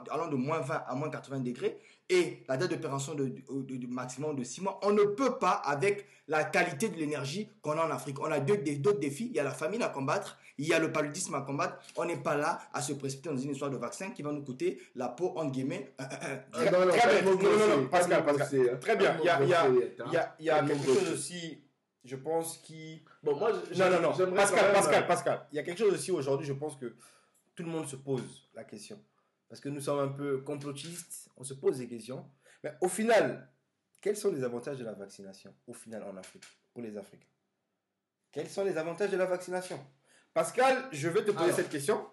allant 0.09 0.27
de 0.29 0.35
moins 0.35 0.59
20 0.61 0.83
à 0.87 0.95
moins 0.95 1.09
80 1.11 1.41
degrés 1.41 1.77
et 2.09 2.43
la 2.47 2.55
date 2.57 2.71
de 2.71 2.75
péremption 2.77 3.15
de, 3.15 3.25
de- 3.25 3.61
de- 3.63 3.75
de 3.77 3.87
maximum 3.87 4.35
de 4.35 4.43
6 4.43 4.61
mois. 4.61 4.79
On 4.83 4.91
ne 4.91 5.03
peut 5.03 5.37
pas 5.37 5.51
avec 5.51 6.05
la 6.27 6.43
qualité 6.45 6.89
de 6.89 6.95
l'énergie 6.97 7.49
qu'on 7.61 7.71
a 7.77 7.85
en 7.85 7.91
Afrique. 7.91 8.19
On 8.19 8.31
a 8.31 8.39
deux- 8.39 8.57
d'autres 8.77 8.99
défis. 8.99 9.27
Il 9.29 9.35
y 9.35 9.39
a 9.39 9.43
la 9.43 9.51
famine 9.51 9.81
à 9.83 9.89
combattre, 9.89 10.37
il 10.57 10.67
y 10.67 10.73
a 10.73 10.79
le 10.79 10.91
paludisme 10.91 11.35
à 11.35 11.41
combattre. 11.41 11.77
On 11.97 12.05
n'est 12.05 12.17
pas 12.17 12.35
là 12.37 12.59
à 12.73 12.81
se 12.81 12.93
précipiter 12.93 13.29
dans 13.29 13.37
une 13.37 13.51
histoire 13.51 13.71
de 13.71 13.77
vaccin 13.77 14.11
qui 14.11 14.21
va 14.23 14.31
nous 14.31 14.43
coûter 14.43 14.81
la 14.95 15.09
peau, 15.09 15.33
entre 15.35 15.51
guillemets, 15.51 15.93
Ah, 15.97 16.05
Très- 16.51 16.69
bien. 17.21 17.87
Pascal, 17.91 18.25
Pascal. 18.25 18.79
Très 18.79 18.95
bien. 18.95 19.17
Il 19.19 19.25
y 19.25 19.29
a- 19.29 19.37
mots 19.39 19.43
il 19.45 19.49
y 19.49 19.53
a- 19.53 19.67
grossiers. 19.69 19.95
Il 20.07 20.13
y 20.13 20.17
a, 20.17 20.35
il 20.39 20.45
y 20.45 20.49
a 20.49 20.55
Pas 20.55 20.61
de 20.63 20.67
quelque 20.69 20.85
chose 20.85 21.11
aussi, 21.13 21.61
je 22.05 22.15
pense, 22.15 22.57
qui. 22.59 23.03
Bon, 23.23 23.35
moi, 23.35 23.51
je- 23.71 23.77
Non, 23.79 23.89
non, 23.89 24.01
non. 24.01 24.33
Pascal, 24.35 24.73
Pascal, 24.73 25.03
euh, 25.03 25.07
Pascal. 25.07 25.47
Il 25.51 25.55
y 25.55 25.59
a 25.59 25.63
quelque 25.63 25.79
chose 25.79 25.93
aussi 25.93 26.11
aujourd'hui, 26.11 26.47
je 26.47 26.53
pense 26.53 26.75
que 26.77 26.95
tout 27.55 27.63
le 27.63 27.69
monde 27.69 27.87
se 27.87 27.95
pose 27.97 28.47
la 28.53 28.63
question. 28.63 28.97
Parce 29.49 29.61
que 29.61 29.69
nous 29.69 29.81
sommes 29.81 29.99
un 29.99 30.09
peu 30.09 30.41
complotistes, 30.41 31.29
on 31.37 31.43
se 31.43 31.53
pose 31.53 31.77
des 31.77 31.87
questions. 31.87 32.29
Mais 32.63 32.73
au 32.81 32.87
final, 32.87 33.49
quels 34.01 34.17
sont 34.17 34.31
les 34.31 34.43
avantages 34.43 34.77
de 34.77 34.83
la 34.83 34.93
vaccination, 34.93 35.53
au 35.67 35.73
final, 35.73 36.03
en 36.03 36.17
Afrique, 36.17 36.43
pour 36.73 36.83
les 36.83 36.97
Africains? 36.97 37.27
Quels 38.31 38.49
sont 38.49 38.63
les 38.63 38.77
avantages 38.77 39.11
de 39.11 39.17
la 39.17 39.25
vaccination? 39.25 39.79
Pascal, 40.33 40.89
je 40.91 41.07
vais 41.07 41.23
te 41.23 41.31
poser 41.31 41.45
Alors. 41.45 41.55
cette 41.55 41.69
question. 41.69 42.07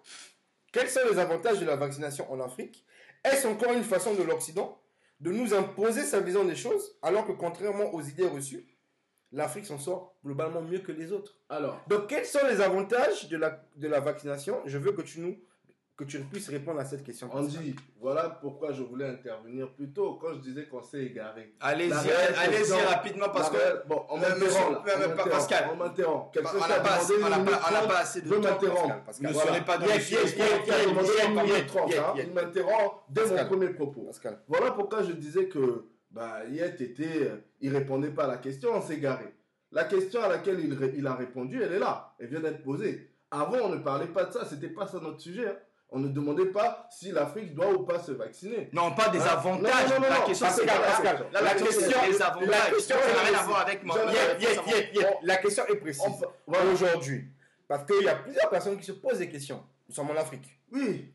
Quels 0.71 0.89
sont 0.89 1.01
les 1.11 1.19
avantages 1.19 1.59
de 1.59 1.65
la 1.65 1.75
vaccination 1.75 2.31
en 2.31 2.39
Afrique? 2.39 2.85
Est-ce 3.23 3.47
encore 3.47 3.73
une 3.73 3.83
façon 3.83 4.15
de 4.15 4.23
l'Occident 4.23 4.81
de 5.19 5.31
nous 5.31 5.53
imposer 5.53 6.03
sa 6.03 6.19
vision 6.19 6.43
des 6.43 6.55
choses, 6.55 6.97
alors 7.01 7.25
que 7.25 7.31
contrairement 7.31 7.93
aux 7.93 8.01
idées 8.01 8.27
reçues, 8.27 8.67
l'Afrique 9.31 9.65
s'en 9.65 9.79
sort 9.79 10.17
globalement 10.23 10.61
mieux 10.61 10.79
que 10.79 10.91
les 10.91 11.11
autres? 11.11 11.39
Alors, 11.49 11.81
donc, 11.87 12.07
quels 12.07 12.25
sont 12.25 12.45
les 12.47 12.61
avantages 12.61 13.29
de 13.29 13.37
la, 13.37 13.63
de 13.75 13.87
la 13.87 13.99
vaccination? 13.99 14.61
Je 14.65 14.77
veux 14.77 14.91
que 14.91 15.01
tu 15.01 15.19
nous 15.21 15.37
que 15.97 16.03
tu 16.03 16.19
puisses 16.19 16.49
répondre 16.49 16.79
à 16.79 16.85
cette 16.85 17.03
question. 17.03 17.29
Andy, 17.33 17.75
voilà 18.01 18.29
pourquoi 18.29 18.73
je 18.73 18.83
voulais 18.83 19.07
intervenir 19.07 19.71
plus 19.73 19.91
tôt 19.91 20.15
quand 20.21 20.33
je 20.33 20.39
disais 20.39 20.67
qu'on 20.67 20.81
s'est 20.81 21.03
égaré. 21.03 21.55
Allez-y, 21.61 21.91
allez-y 21.91 22.81
rapidement 22.81 23.29
parce 23.29 23.49
que 23.49 23.87
Bon, 23.87 24.03
on 24.09 24.17
m'interrompt. 24.17 24.83
Pascal. 25.29 25.69
On 25.71 25.77
m'interrompt. 25.77 26.33
Quelqu'un 26.33 26.49
on 26.53 26.67
n'a 26.67 26.79
pas, 26.79 26.99
on 26.99 27.29
n'a 27.29 27.29
pas, 27.29 27.39
minute 27.39 27.47
on 27.47 27.49
n'a 27.49 27.57
trente, 27.57 27.87
pas 27.87 27.99
assez 27.99 28.21
de 28.21 28.27
je 28.27 28.33
temps. 28.33 28.41
m'interromps. 28.41 28.95
Pascal. 29.05 29.31
Ne 29.31 29.33
serez 29.37 29.61
pas 29.61 29.77
dans 29.77 29.85
le 29.85 29.91
hein. 31.99 32.13
Il 32.17 32.33
m'interrompt 32.33 33.03
dès 33.09 33.25
mon 33.27 33.45
premier 33.45 33.69
propos. 33.69 34.01
Pascal. 34.01 34.39
Voilà 34.47 34.71
pourquoi 34.71 35.03
je 35.03 35.13
disais 35.13 35.47
que 35.47 35.85
bah, 36.11 36.45
Yet 36.49 36.81
était, 36.81 37.23
euh, 37.23 37.37
il 37.61 37.71
répondait 37.73 38.09
pas 38.09 38.25
à 38.25 38.27
la 38.27 38.37
question, 38.37 38.71
on 38.73 38.81
s'est 38.81 38.99
garé. 38.99 39.33
La 39.71 39.85
question 39.85 40.21
à 40.23 40.29
laquelle 40.29 40.59
il, 40.95 41.07
a 41.07 41.15
répondu, 41.15 41.61
elle 41.61 41.73
est 41.73 41.79
là, 41.79 42.15
elle 42.19 42.27
vient 42.27 42.39
d'être 42.39 42.63
posée. 42.63 43.11
Avant, 43.31 43.57
on 43.63 43.69
ne 43.69 43.79
parlait 43.79 44.07
pas 44.07 44.23
de 44.25 44.31
ça, 44.31 44.45
c'était 44.45 44.69
pas 44.69 44.87
ça 44.87 44.99
notre 45.01 45.19
sujet. 45.19 45.53
On 45.91 45.99
ne 45.99 46.07
demandait 46.09 46.47
pas 46.47 46.89
si 46.91 47.11
l'Afrique 47.11 47.53
doit 47.53 47.69
ou 47.71 47.83
pas 47.85 47.99
se 47.99 48.11
vacciner. 48.11 48.69
Non, 48.73 48.91
pas 48.91 49.09
des 49.09 49.19
Hein? 49.19 49.27
avantages. 49.31 49.87
Non, 49.89 49.95
non, 49.95 50.01
non, 50.01 50.09
la 50.09 50.25
question, 50.25 50.47
Pascal, 50.47 50.65
c'est 50.67 51.05
Là, 51.31 51.41
la 51.41 51.53
question- 51.53 51.91
la 51.91 52.57
question 52.75 52.97
ça 52.99 53.07
n'a 53.07 53.13
est 53.13 53.13
rien 53.13 53.27
à 53.29 53.31
précise. 53.31 53.47
voir 53.47 53.61
avec 53.61 53.83
moi. 53.83 53.97
La 55.23 55.37
question 55.37 55.63
est 55.67 55.75
précise. 55.75 56.25
Aujourd'hui. 56.73 57.25
Parce 57.67 57.85
qu'il 57.85 58.03
y 58.03 58.09
a 58.09 58.15
plusieurs 58.15 58.49
personnes 58.49 58.77
qui 58.77 58.85
se 58.85 58.91
posent 58.93 59.19
des 59.19 59.29
questions. 59.29 59.63
Nous 59.87 59.95
sommes 59.95 60.09
en 60.11 60.15
Afrique. 60.17 60.45
Oui, 60.71 61.11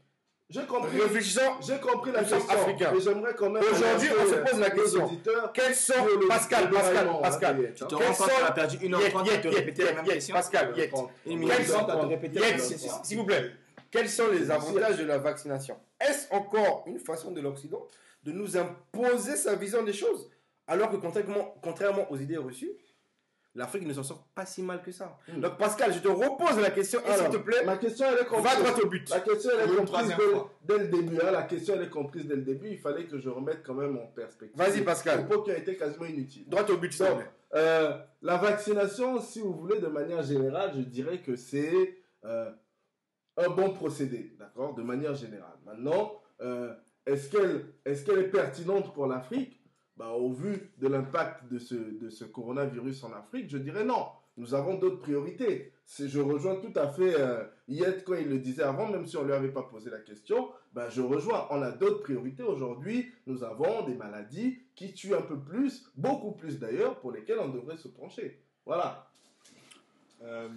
j'ai 0.49 0.63
compris. 0.63 0.99
Réfléchissons. 1.01 1.41
J'ai 1.61 1.79
compris 1.79 2.11
la 2.13 2.21
question. 2.21 2.39
africains. 2.49 2.91
Mais 2.95 3.01
j'aimerais 3.01 3.35
quand 3.35 3.51
même. 3.51 3.63
Aujourd'hui, 3.63 4.09
on 4.19 4.27
se 4.31 4.35
pose 4.51 4.61
la 4.61 4.71
question. 4.71 5.11
Quels 5.53 5.75
sont. 5.75 5.93
Pascal, 6.29 6.71
Pascal, 6.71 7.09
Pascal. 7.21 7.57
hein, 7.57 7.73
Tu 7.77 7.85
te 7.85 7.95
Quels 7.95 7.99
rends 7.99 8.05
compte 8.15 8.17
sont- 8.31 8.37
qu'on 8.41 8.47
a 8.47 8.53
perdu 8.53 8.79
une 8.83 8.95
heure 8.95 9.01
Yet, 9.03 9.11
trente 9.11 9.27
yet, 9.27 9.35
à 9.35 9.39
te 9.39 9.49
yet, 9.49 9.55
répéter 9.57 9.85
la 9.85 9.93
même 9.93 10.05
question 10.07 10.35
Pascal, 10.35 10.73
yet. 10.77 10.91
Une 11.27 11.39
minute 11.39 11.67
trente 11.69 11.91
à 11.91 11.97
te 11.97 12.07
répéter 12.07 12.39
la 12.41 12.47
même 12.47 12.57
question. 12.57 12.91
s'il 13.05 13.19
vous 13.19 13.25
plaît. 13.25 13.53
Quels 13.91 14.09
sont 14.09 14.29
les 14.31 14.51
avantages 14.51 14.99
de 14.99 15.05
la 15.05 15.19
vaccination? 15.19 15.77
Est-ce 16.01 16.33
encore 16.33 16.85
une 16.87 16.99
façon 16.99 17.33
de 17.33 17.41
l'Occident 17.41 17.87
de 18.23 18.33
nous 18.33 18.57
imposer 18.57 19.37
sa 19.37 19.55
vision 19.57 19.83
des 19.83 19.93
choses? 19.93 20.31
Alors 20.67 20.91
que 20.91 20.97
contrairement, 20.97 21.55
contrairement 21.63 22.11
aux 22.13 22.17
idées 22.17 22.37
reçues, 22.37 22.71
l'Afrique 23.57 23.85
ne 23.85 23.93
s'en 23.93 24.05
sort 24.05 24.29
pas 24.35 24.47
si 24.47 24.63
mal 24.63 24.81
que 24.83 24.93
ça. 24.93 25.19
Mm. 25.29 25.41
Donc 25.41 25.59
Pascal, 25.59 25.93
je 25.93 25.99
te 25.99 26.07
repose 26.09 26.61
la 26.61 26.71
question 26.71 27.01
et 27.01 27.13
s'il 27.19 27.31
te 27.31 27.37
plaît, 27.39 27.65
Ma 27.65 27.77
question, 27.77 28.07
elle 28.13 28.23
est 28.23 28.27
comprise. 28.27 28.55
va 28.55 28.61
droit 28.61 28.81
au 28.85 28.87
but. 28.87 29.11
La 29.11 29.21
question, 29.21 29.51
elle 29.59 29.71
est 29.71 29.77
comprise 29.77 30.15
dès, 30.65 30.79
le 30.79 30.87
début. 30.89 31.17
hein. 31.21 31.31
La 31.33 31.43
question, 31.43 31.75
elle 31.75 31.83
est 31.83 31.91
comprise 31.91 32.27
dès 32.27 32.37
le 32.37 32.43
début. 32.43 32.69
Il 32.71 32.79
fallait 32.79 33.07
que 33.07 33.19
je 33.19 33.29
remette 33.29 33.63
quand 33.65 33.75
même 33.75 33.97
en 33.99 34.07
perspective. 34.07 34.57
Vas-y, 34.57 34.83
Pascal. 34.83 35.27
Propos 35.27 35.43
qui 35.43 35.51
a 35.51 35.59
été 35.59 35.77
quasiment 35.77 36.05
inutile. 36.07 36.45
Droit 36.49 36.71
au 36.71 36.77
but, 36.77 36.97
Donc, 36.97 37.25
euh, 37.55 37.99
la 38.23 38.37
vaccination, 38.37 39.21
si 39.21 39.41
vous 39.41 39.53
voulez, 39.55 39.81
de 39.81 39.89
manière 39.89 40.23
générale, 40.23 40.71
je 40.77 40.83
dirais 40.83 41.19
que 41.19 41.35
c'est 41.35 41.99
euh, 42.25 42.51
un 43.45 43.51
bon 43.51 43.73
procédé, 43.73 44.35
d'accord, 44.39 44.75
de 44.75 44.83
manière 44.83 45.15
générale. 45.15 45.59
Maintenant, 45.65 46.21
euh, 46.41 46.75
est-ce 47.07 47.31
qu'elle 47.31 48.19
est, 48.19 48.31
pertinente 48.31 48.93
pour 48.95 49.07
l'Afrique? 49.07 49.61
Bah, 49.97 50.11
Au 50.11 50.33
vu 50.33 50.73
de 50.79 50.89
l'impact 50.89 51.51
de 51.51 51.59
ce, 51.59 52.25
coronavirus 52.25 53.05
en 53.05 53.13
Afrique, 53.13 53.51
je 53.51 53.59
dirais 53.59 53.85
non. 53.85 54.07
Nous 54.37 54.55
avons 54.55 54.77
d'autres 54.77 55.01
priorités. 55.01 55.73
Je 55.99 56.21
rejoins 56.21 56.57
tout 56.57 56.73
à 56.77 56.89
fait 56.89 57.15
euh, 57.21 57.45
Yet 57.69 58.05
quand 58.05 58.15
il 58.15 58.29
le 58.29 58.39
disait 58.39 58.63
avant, 58.63 58.89
même 58.89 59.05
si 59.07 59.17
on 59.17 59.23
ne 59.23 59.27
lui 59.27 59.35
avait 59.35 59.53
pas 59.53 59.65
posé 59.65 59.91
la 59.91 59.99
question. 59.99 60.51
bah, 60.73 60.89
je 60.89 61.03
rejoins. 61.03 61.47
On 61.51 61.61
a 61.61 61.73
d'autres 61.73 62.01
priorités 62.01 62.43
aujourd'hui. 62.43 63.13
Nous 63.27 63.43
avons 63.43 63.85
des 63.85 63.95
maladies 63.95 64.61
qui 64.75 64.95
tuent 64.95 65.15
un 65.15 65.23
peu 65.23 65.39
plus, 65.39 65.91
beaucoup 65.97 66.33
plus 66.33 66.59
d'ailleurs, 66.59 67.01
pour 67.01 67.13
lesquelles 67.13 67.41
on 67.41 67.49
devrait 67.49 67.77
se 67.77 67.89
pencher. 67.89 68.41
Voilà. 68.65 69.11
Euh, 70.23 70.49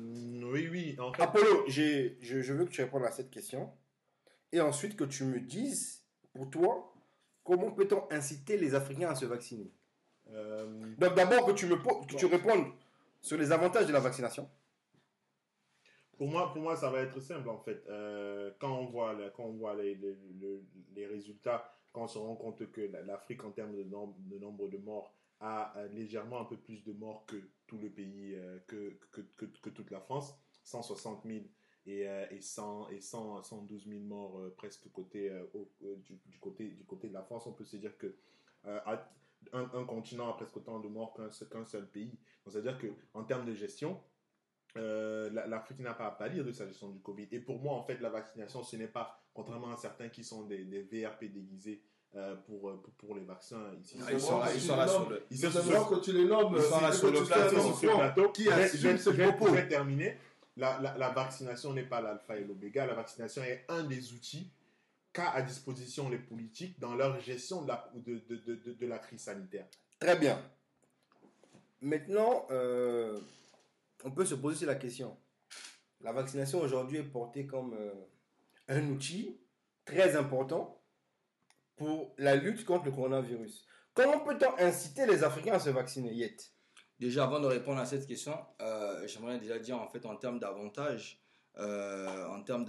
oui, 0.52 0.68
oui. 0.70 0.96
En 1.00 1.14
fait, 1.14 1.22
Apollo, 1.22 1.66
je, 1.68 2.14
je 2.22 2.54
veux 2.54 2.66
que 2.66 2.72
tu 2.72 2.82
répondes 2.82 3.04
à 3.06 3.12
cette 3.12 3.30
question. 3.30 3.72
Et 4.52 4.60
ensuite 4.62 4.96
que 4.96 5.04
tu 5.06 5.24
me 5.24 5.40
dises, 5.40 6.04
pour 6.34 6.50
toi, 6.50 6.94
comment 7.44 7.72
peut-on 7.72 8.04
inciter 8.12 8.58
les 8.58 8.76
Africains 8.76 9.10
à 9.10 9.16
se 9.16 9.26
vacciner? 9.26 9.72
Euh, 10.30 10.94
Donc 10.98 11.16
d'abord 11.16 11.46
que 11.46 11.52
tu 11.52 11.66
me 11.66 11.76
que 11.76 12.16
tu 12.16 12.26
répondes 12.26 12.68
sur 13.22 13.38
les 13.38 13.52
avantages 13.52 13.88
de 13.88 13.94
la 13.94 14.00
vaccination. 14.00 14.50
Pour 16.18 16.28
moi, 16.30 16.54
pour 16.54 16.62
moi, 16.62 16.76
ça 16.76 16.90
va 16.90 17.02
être 17.02 17.20
simple 17.20 17.50
en 17.50 17.58
fait. 17.58 17.84
Euh, 17.90 18.52
quand 18.60 18.78
on 18.78 18.86
voit, 18.86 19.14
la- 19.14 19.30
quand 19.32 19.44
on 19.46 19.54
voit 19.54 19.74
les, 19.76 19.96
les, 20.96 21.06
résultats, 21.08 21.70
quand 21.92 22.04
on 22.04 22.08
se 22.08 22.18
rend 22.18 22.36
compte 22.36 22.72
que 22.72 22.82
la- 22.82 23.02
l'Afrique, 23.02 23.44
en 23.44 23.52
termes 23.52 23.76
de 23.76 23.84
nombre, 23.84 24.16
de 24.20 24.38
nombre 24.38 24.68
de 24.70 24.78
morts, 24.78 25.14
a 25.44 25.78
euh, 25.78 25.88
légèrement 25.90 26.40
un 26.40 26.46
peu 26.46 26.58
plus 26.58 26.84
de 26.84 26.94
morts 26.94 27.26
que 27.26 27.36
tout 27.68 27.78
le 27.78 27.90
pays, 27.90 28.34
euh, 28.36 28.60
que, 28.66 28.98
que, 29.12 29.22
que, 29.46 29.70
toute 29.70 29.92
la 29.92 30.00
France, 30.00 30.34
160 30.64 31.24
000 31.26 31.40
et, 31.86 32.08
euh, 32.08 32.26
et, 32.32 32.40
100, 32.40 32.90
et 32.90 33.02
100, 33.02 33.44
112 33.44 33.88
000 33.88 34.00
morts 34.02 34.40
presque 34.56 34.90
côté, 34.94 35.30
du, 36.06 36.40
côté, 36.40 36.70
du 36.70 36.86
côté 36.86 37.10
de 37.10 37.14
la 37.14 37.24
France, 37.24 37.46
on 37.46 37.52
peut 37.52 37.66
se 37.66 37.76
dire 37.76 37.98
que 37.98 38.16
un, 39.52 39.84
continent 39.86 40.30
a 40.30 40.34
presque 40.34 40.56
autant 40.56 40.80
de 40.80 40.88
morts 40.88 41.14
qu'un 41.14 41.66
seul- 41.66 41.90
pays. 41.90 42.18
C'est-à-dire 42.48 42.80
qu'en 42.80 43.26
termes 43.26 43.46
de 43.46 43.54
gestion, 43.54 44.02
la- 44.76 45.46
l'Afrique 45.48 45.80
n'a 45.80 45.94
pas 45.94 46.08
à 46.08 46.12
pâlir 46.12 46.46
de 46.46 46.54
sa 46.54 46.66
gestion 46.66 46.90
du 46.90 47.02
Covid. 47.02 47.28
Et 47.32 47.40
pour 47.40 47.60
moi, 47.60 47.74
en 47.74 47.84
fait, 47.84 48.00
la 48.00 48.10
vaccination, 48.10 48.64
ce 48.64 48.78
n'est 48.78 48.88
pas, 48.88 49.22
contrairement 49.34 49.74
à 49.74 49.76
certains 49.78 50.08
qui 50.08 50.24
sont 50.24 50.46
des, 50.46 50.64
des 50.64 50.84
VRP 50.84 51.26
déguisés 51.26 51.84
euh, 52.16 52.36
pour, 52.46 52.70
euh, 52.70 52.82
pour, 52.82 52.94
pour 52.94 53.16
les 53.16 53.24
vaccins 53.24 53.72
ici. 53.82 53.98
Ah, 54.06 54.12
ils 54.14 54.20
sont 54.22 54.40
là 54.78 54.88
sur 54.88 55.10
le. 55.10 55.24
Sont 55.36 55.50
vraiment 55.50 55.86
quand 55.86 56.00
tu 56.00 56.14
les 56.14 56.26
nommes, 56.26 56.56
là 56.56 56.62
c'est 56.92 56.98
sur 57.00 57.12
que 57.12 57.18
le 57.20 57.24
plateau, 57.26 57.42
attention 57.58 57.76
sur 57.76 57.92
ce 57.92 57.96
plateau. 57.98 58.30
Qui 58.30 58.50
assume 58.50 58.96
vais- 59.12 59.28
propos 59.28 59.48
je 59.48 59.54
vais 59.54 59.68
terminer. 59.68 60.18
La, 60.56 60.80
la, 60.80 60.96
la 60.98 61.10
vaccination 61.10 61.74
n'est 61.74 61.84
pas 61.88 62.00
l'alpha 62.02 62.38
et 62.38 62.44
l'oméga. 62.44 62.86
La 62.86 62.94
vaccination 62.94 63.42
est 63.44 63.66
un 63.70 63.84
des 63.86 64.14
outils 64.14 64.52
qu'a 65.12 65.30
à 65.32 65.42
disposition 65.42 66.10
les 66.10 66.20
politiques 66.20 66.80
dans 66.80 66.94
leur 66.96 67.20
gestion 67.20 67.64
de 67.64 67.68
la, 67.70 67.92
de, 67.96 68.20
de, 68.30 68.36
de, 68.36 68.56
de- 68.56 68.74
de 68.74 68.86
la 68.88 69.00
crise 69.00 69.22
sanitaire. 69.22 69.66
Très 70.00 70.16
bien. 70.18 70.40
Maintenant, 71.82 72.46
euh, 72.52 73.20
on 74.04 74.12
peut 74.12 74.26
se 74.26 74.36
poser 74.36 74.66
la 74.66 74.76
question. 74.76 75.18
La 76.02 76.12
vaccination 76.12 76.62
aujourd'hui 76.62 76.98
est 77.00 77.04
portée 77.04 77.46
comme 77.46 77.74
euh, 77.74 77.92
un 78.70 78.88
outil 78.90 79.38
très 79.86 80.16
important 80.16 80.80
pour 81.76 82.14
la 82.18 82.36
lutte 82.36 82.66
contre 82.66 82.86
le 82.86 82.92
coronavirus. 82.92 83.66
Comment 83.94 84.20
peut-on 84.20 84.58
inciter 84.60 85.06
les 85.06 85.24
Africains 85.24 85.54
à 85.54 85.60
se 85.60 85.70
vacciner, 85.70 86.14
Yet? 86.14 86.38
Déjà, 87.00 87.24
avant 87.26 87.40
de 87.40 87.48
répondre 87.48 87.80
à 87.80 87.86
cette 87.86 88.08
question, 88.08 88.34
euh, 88.62 89.06
j'aimerais 89.08 89.40
déjà 89.40 89.60
dire 89.60 89.78
en 89.80 89.88
fait 89.88 90.06
en 90.06 90.16
termes 90.16 90.40
d'avantages, 90.40 91.22
euh, 91.58 92.28
en 92.28 92.42
termes 92.44 92.66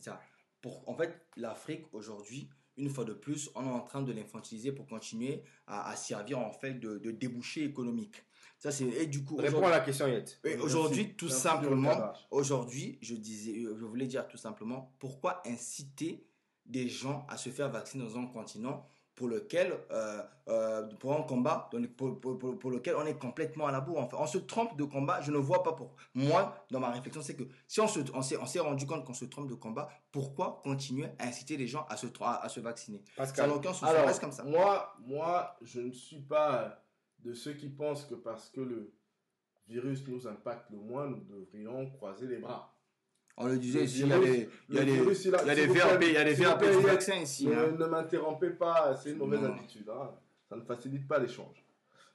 ça- 0.00 0.20
pour 0.60 0.88
en 0.88 0.94
fait 0.96 1.26
l'Afrique 1.36 1.84
aujourd'hui, 1.92 2.48
une 2.76 2.90
fois 2.90 3.04
de 3.04 3.12
plus, 3.14 3.50
on 3.54 3.64
est 3.66 3.70
en 3.70 3.80
train 3.80 4.02
de 4.02 4.12
l'infantiliser 4.12 4.72
pour 4.72 4.86
continuer 4.86 5.42
à, 5.66 5.88
à 5.90 5.96
servir 5.96 6.38
en 6.38 6.52
fait 6.52 6.74
de, 6.74 6.98
de 6.98 7.10
débouché 7.10 7.64
économique. 7.64 8.22
Ça 8.58 8.70
c'est 8.70 8.84
et 8.84 9.06
du 9.06 9.24
coup 9.24 9.36
Réponds 9.36 9.66
à 9.66 9.70
la 9.70 9.80
question, 9.80 10.06
Yet. 10.06 10.38
et 10.44 10.56
aujourd'hui, 10.56 11.14
tout 11.16 11.28
simplement, 11.28 12.12
aujourd'hui, 12.30 12.98
je 13.02 13.14
disais, 13.14 13.60
je 13.62 13.84
voulais 13.84 14.06
dire 14.06 14.26
tout 14.28 14.38
simplement, 14.38 14.94
pourquoi 14.98 15.42
inciter 15.46 16.26
des 16.68 16.88
gens 16.88 17.26
à 17.28 17.36
se 17.36 17.50
faire 17.50 17.70
vacciner 17.70 18.04
dans 18.04 18.18
un 18.18 18.26
continent 18.26 18.86
pour 19.14 19.28
lequel, 19.28 19.72
euh, 19.92 20.22
euh, 20.48 20.86
pour 21.00 21.14
un 21.14 21.22
combat 21.22 21.70
pour, 21.96 22.20
pour- 22.20 22.38
pour- 22.38 22.58
pour 22.58 22.70
lequel 22.70 22.96
on 22.96 23.06
est 23.06 23.18
complètement 23.18 23.66
à 23.66 23.72
la 23.72 23.80
bourre. 23.80 24.00
Enfin, 24.00 24.18
on 24.20 24.26
se 24.26 24.36
trompe 24.36 24.76
de 24.76 24.84
combat, 24.84 25.22
je 25.22 25.30
ne 25.32 25.38
vois 25.38 25.62
pas 25.62 25.72
pour. 25.72 25.94
Moi, 26.14 26.54
dans 26.70 26.80
ma 26.80 26.90
réflexion, 26.90 27.22
c'est 27.22 27.34
que 27.34 27.44
si 27.66 27.80
on 27.80 27.88
se- 27.88 28.00
on 28.12 28.20
s'est 28.20 28.36
on 28.36 28.44
s'est 28.44 28.60
rendu 28.60 28.84
compte 28.86 29.06
qu'on 29.06 29.14
se 29.14 29.24
trompe 29.24 29.48
de 29.48 29.54
combat, 29.54 29.88
pourquoi 30.12 30.60
continuer 30.62 31.06
à 31.18 31.28
inciter 31.28 31.56
les 31.56 31.66
gens 31.66 31.86
à 31.88 31.96
se, 31.96 32.06
à 32.20 32.48
se 32.50 32.60
vacciner? 32.60 33.02
Pascal. 33.16 33.48
n'a 33.48 33.56
aucun 33.56 33.72
sens, 33.72 33.88
Alors, 33.88 34.06
reste 34.06 34.20
comme 34.20 34.32
ça. 34.32 34.44
moi, 34.44 34.94
moi, 35.00 35.56
je 35.62 35.80
ne 35.80 35.92
suis 35.92 36.20
pas 36.20 36.84
de 37.20 37.32
ceux 37.32 37.54
qui 37.54 37.70
pensent 37.70 38.04
que 38.04 38.14
parce 38.16 38.50
que 38.50 38.60
le 38.60 38.92
virus 39.66 40.06
nous 40.06 40.28
impacte 40.28 40.68
le 40.70 40.76
moins, 40.78 41.06
nous 41.08 41.24
devrions 41.24 41.88
croiser 41.90 42.26
les 42.26 42.36
bras. 42.38 42.75
On 43.38 43.46
le 43.48 43.58
disait 43.58 43.84
ici, 43.84 44.00
il 44.00 44.08
y 44.08 44.12
a 44.12 44.18
des, 44.18 44.48
il 44.70 44.74
y 44.74 44.78
a 44.78 44.84
des, 44.84 44.92
il 44.92 45.30
y 45.30 45.50
a 45.50 45.54
des 45.54 45.66
VRP, 45.66 46.02
il 46.02 46.12
y 46.12 46.16
a 46.16 46.24
des 46.24 46.34
VRP 46.34 46.62
du 46.62 46.86
vaccin 46.86 47.16
ici. 47.16 47.46
Ne, 47.46 47.54
hein. 47.54 47.76
ne 47.78 47.84
m'interrompez 47.86 48.50
pas, 48.50 48.94
c'est 48.96 49.10
une 49.10 49.18
mauvaise 49.18 49.44
habitude. 49.44 49.88
hein. 49.90 50.10
Ça 50.48 50.56
ne 50.56 50.62
facilite 50.62 51.06
pas 51.06 51.18
l'échange. 51.18 51.62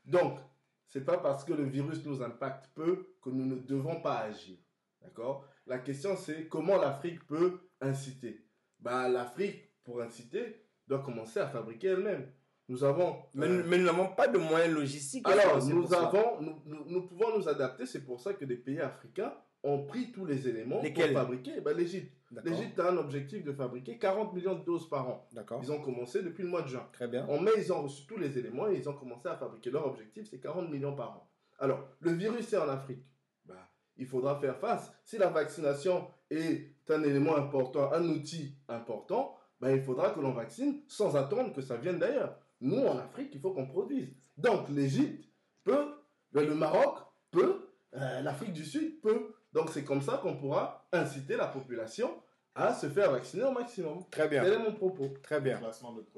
Donc, 0.03 0.39
c'est 0.87 1.05
pas 1.05 1.17
parce 1.17 1.43
que 1.43 1.53
le 1.53 1.63
virus 1.65 2.03
nous 2.05 2.23
impacte 2.23 2.71
peu 2.73 3.13
que 3.21 3.29
nous 3.29 3.45
ne 3.45 3.55
devons 3.55 4.01
pas 4.01 4.17
agir. 4.19 4.57
D'accord? 5.01 5.45
La 5.67 5.77
question, 5.77 6.17
c'est 6.17 6.47
comment 6.47 6.77
l'Afrique 6.77 7.25
peut 7.27 7.59
inciter? 7.81 8.43
Bah, 8.79 9.07
L'Afrique, 9.07 9.69
pour 9.83 10.01
inciter, 10.01 10.65
doit 10.87 10.99
commencer 11.03 11.39
à 11.39 11.47
fabriquer 11.47 11.89
elle-même. 11.89 12.31
Nous 12.67 12.83
avons. 12.83 13.17
Mais, 13.35 13.47
euh, 13.47 13.63
mais 13.67 13.77
nous 13.77 13.85
n'avons 13.85 14.07
pas 14.15 14.27
de 14.27 14.37
moyens 14.37 14.73
logistiques. 14.73 15.27
alors, 15.27 15.63
nous, 15.67 15.93
avons, 15.93 16.41
nous, 16.41 16.61
nous, 16.65 16.83
nous 16.87 17.05
pouvons 17.07 17.37
nous 17.37 17.47
adapter. 17.47 17.85
C'est 17.85 18.03
pour 18.03 18.19
ça 18.19 18.33
que 18.33 18.45
des 18.45 18.55
pays 18.55 18.79
africains 18.79 19.33
ont 19.63 19.85
pris 19.85 20.11
tous 20.11 20.25
les 20.25 20.47
éléments 20.47 20.81
Lesquels 20.81 21.13
pour 21.13 21.21
fabriquer. 21.21 21.61
Ben, 21.61 21.75
L'Égypte. 21.75 22.11
L'Égypte 22.43 22.79
a 22.79 22.91
un 22.91 22.97
objectif 22.97 23.43
de 23.43 23.51
fabriquer 23.51 23.97
40 23.97 24.33
millions 24.33 24.55
de 24.55 24.63
doses 24.63 24.89
par 24.89 25.07
an. 25.07 25.27
D'accord. 25.33 25.59
Ils 25.63 25.71
ont 25.71 25.81
commencé 25.81 26.23
depuis 26.23 26.43
le 26.43 26.49
mois 26.49 26.61
de 26.61 26.67
juin. 26.67 26.87
Très 26.93 27.07
bien. 27.07 27.25
En 27.27 27.39
mai, 27.39 27.51
ils 27.57 27.71
ont 27.73 27.83
reçu 27.83 28.05
tous 28.07 28.17
les 28.17 28.37
éléments 28.37 28.69
et 28.69 28.77
ils 28.77 28.89
ont 28.89 28.93
commencé 28.93 29.27
à 29.27 29.35
fabriquer. 29.35 29.69
Leur 29.69 29.85
objectif, 29.87 30.27
c'est 30.29 30.39
40 30.39 30.69
millions 30.69 30.95
par 30.95 31.11
an. 31.11 31.29
Alors, 31.59 31.87
le 31.99 32.11
virus 32.11 32.51
est 32.53 32.57
en 32.57 32.69
Afrique. 32.69 33.05
Bah, 33.45 33.69
il 33.97 34.07
faudra 34.07 34.39
faire 34.39 34.57
face. 34.57 34.91
Si 35.03 35.17
la 35.17 35.29
vaccination 35.29 36.07
est 36.29 36.73
un 36.89 37.03
élément 37.03 37.35
important, 37.35 37.91
un 37.91 38.07
outil 38.07 38.55
important, 38.67 39.35
bah, 39.59 39.71
il 39.71 39.81
faudra 39.81 40.09
que 40.11 40.19
l'on 40.19 40.31
vaccine 40.31 40.81
sans 40.87 41.15
attendre 41.15 41.53
que 41.53 41.61
ça 41.61 41.77
vienne 41.77 41.99
d'ailleurs. 41.99 42.37
Nous, 42.61 42.83
en 42.85 42.97
Afrique, 42.97 43.31
il 43.33 43.41
faut 43.41 43.51
qu'on 43.51 43.67
produise. 43.67 44.13
Donc, 44.37 44.69
l'Égypte 44.69 45.25
peut, 45.63 45.93
le 46.33 46.55
Maroc 46.55 46.99
peut, 47.29 47.69
euh, 47.95 48.21
l'Afrique 48.21 48.53
du 48.53 48.65
Sud 48.65 49.01
peut. 49.01 49.35
Donc, 49.53 49.69
c'est 49.69 49.83
comme 49.83 50.01
ça 50.01 50.17
qu'on 50.17 50.37
pourra 50.37 50.87
inciter 50.91 51.35
la 51.35 51.47
population 51.47 52.21
à 52.55 52.73
se 52.73 52.89
faire 52.89 53.11
vacciner 53.11 53.43
au 53.43 53.51
maximum. 53.51 54.03
Très 54.09 54.27
bien. 54.27 54.43
Tel 54.43 54.53
est 54.53 54.59
mon 54.59 54.73
propos. 54.73 55.09
Très 55.23 55.39
bien. 55.41 55.59
De. 55.59 55.65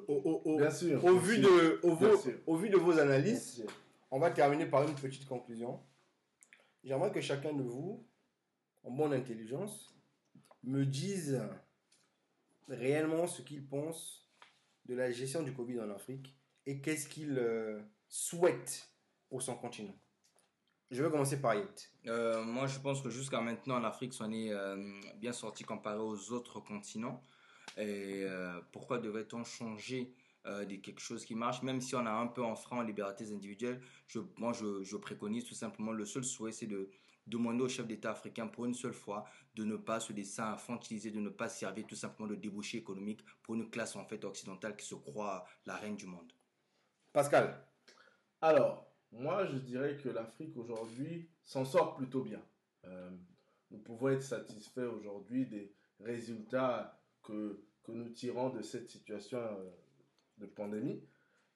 Au, 0.07 0.13
au- 0.13 0.41
au- 0.45 0.57
Bien 0.57 0.71
sûr. 0.71 1.03
au 1.03 1.11
Bien 1.11 1.19
vu 1.19 1.37
de, 1.39 1.79
au, 1.83 1.95
Bien 1.95 2.09
vu- 2.09 2.17
sûr. 2.17 2.39
au 2.47 2.55
vu 2.55 2.69
de 2.69 2.77
vos 2.77 2.97
analyses, 2.99 3.65
on 4.11 4.19
va 4.19 4.31
terminer 4.31 4.65
par 4.65 4.83
une 4.87 4.95
petite 4.95 5.25
conclusion. 5.27 5.79
J'aimerais 6.83 7.11
que 7.11 7.21
chacun 7.21 7.53
de 7.53 7.61
vous, 7.63 8.05
en 8.83 8.91
bonne 8.91 9.13
intelligence, 9.13 9.95
me 10.63 10.85
dise 10.85 11.41
réellement 12.67 13.27
ce 13.27 13.41
qu'il 13.41 13.65
pense 13.67 14.27
de 14.85 14.95
la 14.95 15.11
gestion 15.11 15.43
du 15.43 15.53
Covid 15.53 15.79
en 15.81 15.89
Afrique 15.91 16.35
et 16.65 16.81
qu'est-ce 16.81 17.07
qu'il 17.07 17.37
euh, 17.37 17.81
souhaite 18.07 18.89
pour 19.29 19.41
son 19.41 19.55
continent. 19.55 19.95
Je 20.93 21.01
vais 21.01 21.09
commencer 21.09 21.41
par 21.41 21.55
Yet. 21.55 21.89
Euh, 22.05 22.43
moi, 22.43 22.67
je 22.67 22.77
pense 22.77 23.01
que 23.01 23.09
jusqu'à 23.09 23.41
maintenant, 23.41 23.77
en 23.77 23.83
Afrique, 23.83 24.13
on 24.19 24.31
est 24.31 24.51
euh, 24.51 24.77
bien 25.15 25.33
sorti 25.33 25.63
comparé 25.63 25.97
aux 25.97 26.31
autres 26.31 26.59
continents. 26.59 27.19
Et 27.77 28.21
euh, 28.25 28.61
pourquoi 28.71 28.99
devrait-on 28.99 29.43
changer 29.43 30.13
euh, 30.45 30.65
de 30.65 30.75
quelque 30.75 31.01
chose 31.01 31.25
qui 31.25 31.33
marche, 31.33 31.63
même 31.63 31.81
si 31.81 31.95
on 31.95 32.05
a 32.05 32.11
un 32.11 32.27
peu 32.27 32.43
enfreint 32.43 32.77
en 32.77 32.81
libertés 32.83 33.31
individuelles 33.33 33.81
je, 34.05 34.19
Moi, 34.37 34.53
je, 34.53 34.83
je 34.83 34.95
préconise 34.95 35.45
tout 35.45 35.55
simplement 35.55 35.93
le 35.93 36.05
seul 36.05 36.23
souhait, 36.23 36.51
c'est 36.51 36.67
de 36.67 36.91
demander 37.25 37.63
au 37.63 37.69
chef 37.69 37.87
d'État 37.87 38.11
africain 38.11 38.45
pour 38.45 38.65
une 38.65 38.75
seule 38.75 38.93
fois 38.93 39.25
de 39.55 39.63
ne 39.63 39.77
pas 39.77 39.99
se 39.99 40.13
laisser 40.13 40.43
infantiliser, 40.43 41.09
de 41.09 41.19
ne 41.19 41.29
pas 41.29 41.49
servir 41.49 41.87
tout 41.87 41.95
simplement 41.95 42.29
de 42.29 42.35
débouché 42.35 42.77
économique 42.77 43.25
pour 43.41 43.55
une 43.55 43.67
classe 43.71 43.95
en 43.95 44.05
fait 44.05 44.23
occidentale 44.25 44.75
qui 44.75 44.85
se 44.85 44.93
croit 44.93 45.43
la 45.65 45.75
reine 45.75 45.95
du 45.95 46.05
monde. 46.05 46.31
Pascal. 47.13 47.65
Alors, 48.41 48.92
moi, 49.13 49.45
je 49.45 49.57
dirais 49.57 49.97
que 49.97 50.09
l'Afrique 50.09 50.55
aujourd'hui 50.57 51.29
s'en 51.45 51.65
sort 51.65 51.95
plutôt 51.95 52.21
bien. 52.23 52.41
Euh, 52.85 53.09
nous 53.71 53.79
pouvons 53.79 54.09
être 54.09 54.21
satisfaits 54.23 54.81
aujourd'hui 54.97 55.45
des 55.45 55.71
résultats 55.99 56.99
que, 57.23 57.61
que 57.83 57.91
nous 57.91 58.09
tirons 58.09 58.49
de 58.49 58.61
cette 58.61 58.89
situation 58.89 59.39
euh, 59.39 59.69
de 60.39 60.45
pandémie, 60.45 61.01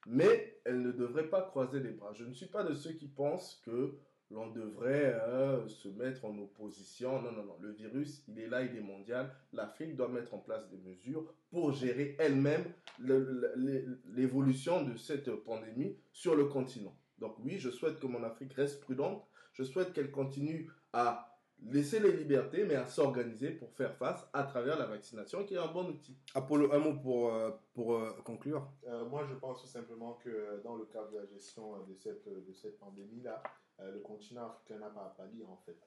mais 0.06 0.60
elle 0.66 0.82
ne 0.82 0.92
devrait 0.92 1.30
pas 1.30 1.42
croiser 1.42 1.80
les 1.80 1.92
bras. 1.92 2.14
Je 2.14 2.24
ne 2.26 2.34
suis 2.34 2.46
pas 2.48 2.64
de 2.64 2.74
ceux 2.74 2.94
qui 2.94 3.08
pensent 3.08 3.62
que 3.66 3.98
l'on 4.30 4.48
devrait 4.52 5.16
euh, 5.28 5.68
se 5.68 5.88
mettre 5.88 6.26
en 6.26 6.38
opposition. 6.38 7.22
Non, 7.22 7.32
non, 7.32 7.44
non. 7.46 7.58
Le 7.62 7.72
virus, 7.72 8.24
il 8.28 8.40
est 8.40 8.48
là, 8.48 8.62
il 8.64 8.76
est 8.76 8.82
mondial. 8.82 9.34
L'Afrique 9.54 9.96
doit 9.96 10.10
mettre 10.10 10.34
en 10.34 10.40
place 10.40 10.68
des 10.70 10.78
mesures 10.78 11.34
pour 11.50 11.72
gérer 11.72 12.16
elle-même 12.20 12.66
le- 13.00 13.54
le- 13.56 14.02
l'évolution 14.16 14.84
de 14.84 14.98
cette 14.98 15.32
pandémie 15.32 15.96
sur 16.12 16.36
le 16.36 16.46
continent. 16.46 16.97
Donc 17.20 17.36
oui, 17.40 17.60
je 17.60 17.70
souhaite 17.70 18.00
que 18.00 18.08
mon 18.08 18.24
Afrique 18.24 18.54
reste 18.54 18.82
prudente. 18.82 19.26
Je 19.54 19.64
souhaite 19.64 19.94
qu'elle 19.94 20.12
continue 20.12 20.72
à 20.94 21.34
laisser 21.64 22.00
les 22.00 22.12
libertés, 22.12 22.66
mais 22.66 22.76
à 22.76 22.86
s'organiser 22.86 23.50
pour 23.50 23.72
faire 23.74 23.96
face 23.96 24.28
à 24.34 24.44
travers 24.44 24.78
la 24.78 24.86
vaccination, 24.86 25.44
qui 25.44 25.56
est 25.56 25.58
un 25.58 25.72
bon 25.72 25.88
outil. 25.90 26.16
Apollo, 26.36 26.72
un 26.72 26.80
mot 26.80 26.94
pour, 26.94 27.34
euh, 27.34 27.52
pour 27.74 27.96
euh, 27.96 28.12
conclure. 28.24 28.72
Euh, 28.88 29.06
moi, 29.06 29.26
je 29.28 29.34
pense 29.34 29.62
tout 29.62 29.68
simplement 29.68 30.14
que 30.24 30.62
dans 30.64 30.76
le 30.76 30.86
cadre 30.86 31.12
de 31.12 31.18
la 31.18 31.26
gestion 31.26 31.84
de 31.86 31.96
cette, 31.96 32.28
de 32.28 32.54
cette 32.54 32.78
pandémie-là, 32.78 33.42
le 33.80 34.00
continent 34.00 34.48
africain 34.48 34.80
n'a 34.80 34.90
pas 34.90 35.06
à 35.06 35.16
pâlir 35.18 35.50
en 35.50 35.58
fait. 35.58 35.78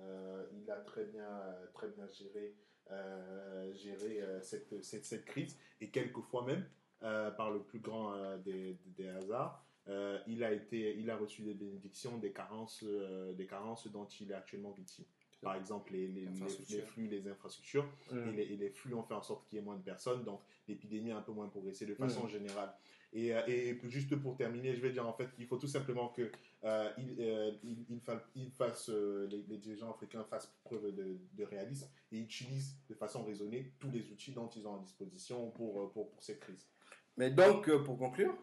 Euh, 0.00 0.46
il 0.52 0.68
a 0.70 0.76
très 0.76 1.04
bien, 1.04 1.28
très 1.74 1.88
bien 1.88 2.08
géré, 2.08 2.56
euh, 2.90 3.72
géré 3.74 4.20
cette, 4.42 4.82
cette, 4.82 5.04
cette 5.04 5.24
crise 5.24 5.56
et 5.80 5.90
quelquefois 5.90 6.44
même, 6.44 6.64
euh, 7.02 7.30
par 7.30 7.50
le 7.50 7.62
plus 7.62 7.80
grand 7.80 8.12
euh, 8.12 8.36
des, 8.38 8.78
des 8.84 9.08
hasards, 9.08 9.64
euh, 9.88 10.18
il, 10.26 10.44
a 10.44 10.52
été, 10.52 10.96
il 10.98 11.08
a 11.10 11.16
reçu 11.16 11.42
des 11.42 11.54
bénédictions 11.54 12.18
des 12.18 12.32
carences, 12.32 12.84
euh, 12.86 13.32
des 13.32 13.46
carences 13.46 13.86
dont 13.88 14.06
il 14.06 14.30
est 14.30 14.34
actuellement 14.34 14.72
victime. 14.72 15.04
Par 15.42 15.54
exemple, 15.56 15.92
les, 15.94 16.06
les, 16.06 16.20
les, 16.20 16.26
Infrastructures. 16.28 16.76
les 16.76 16.82
flux, 16.84 17.06
les 17.08 17.26
infrastructures, 17.28 17.88
Mm. 18.12 18.28
et, 18.28 18.32
les, 18.32 18.42
et 18.42 18.56
les 18.58 18.68
flux 18.70 18.92
ont 18.94 19.02
fait 19.02 19.14
en 19.14 19.22
sorte 19.22 19.48
qu'il 19.48 19.56
y 19.56 19.60
ait 19.60 19.64
moins 19.64 19.76
de 19.76 19.82
personnes, 19.82 20.22
donc 20.22 20.40
l'épidémie 20.68 21.12
a 21.12 21.16
un 21.18 21.22
peu 21.22 21.32
moins 21.32 21.48
progressé 21.48 21.86
de 21.86 21.94
façon 21.94 22.24
Mm. 22.26 22.28
générale. 22.30 22.72
Et, 23.12 23.34
euh, 23.34 23.40
et 23.48 23.76
juste 23.88 24.14
pour 24.16 24.36
terminer, 24.36 24.74
je 24.76 24.80
vais 24.82 24.90
dire 24.92 25.04
en 25.08 25.12
fait 25.14 25.32
qu'il 25.34 25.46
faut 25.46 25.56
tout 25.56 25.66
simplement 25.66 26.10
que 26.10 26.30
euh, 26.62 26.90
il, 26.98 27.16
euh, 27.20 27.50
il, 27.64 27.84
il 27.88 28.00
fa- 28.00 28.22
il 28.36 28.50
fasse, 28.52 28.88
euh, 28.90 29.26
les, 29.28 29.42
les 29.48 29.56
dirigeants 29.56 29.90
africains 29.90 30.22
fassent 30.24 30.54
preuve 30.62 30.94
de, 30.94 31.16
de 31.32 31.44
réalisme 31.44 31.88
et 32.12 32.18
utilisent 32.20 32.76
de 32.88 32.94
façon 32.94 33.24
raisonnée 33.24 33.72
tous 33.80 33.90
les 33.90 34.08
outils 34.12 34.30
dont 34.32 34.48
ils 34.50 34.64
ont 34.68 34.76
à 34.76 34.78
disposition 34.78 35.50
pour, 35.50 35.90
pour, 35.90 36.10
pour 36.12 36.22
cette 36.22 36.38
crise. 36.38 36.68
Mais 37.16 37.30
donc, 37.30 37.68
pour 37.84 37.98
conclure, 37.98 38.36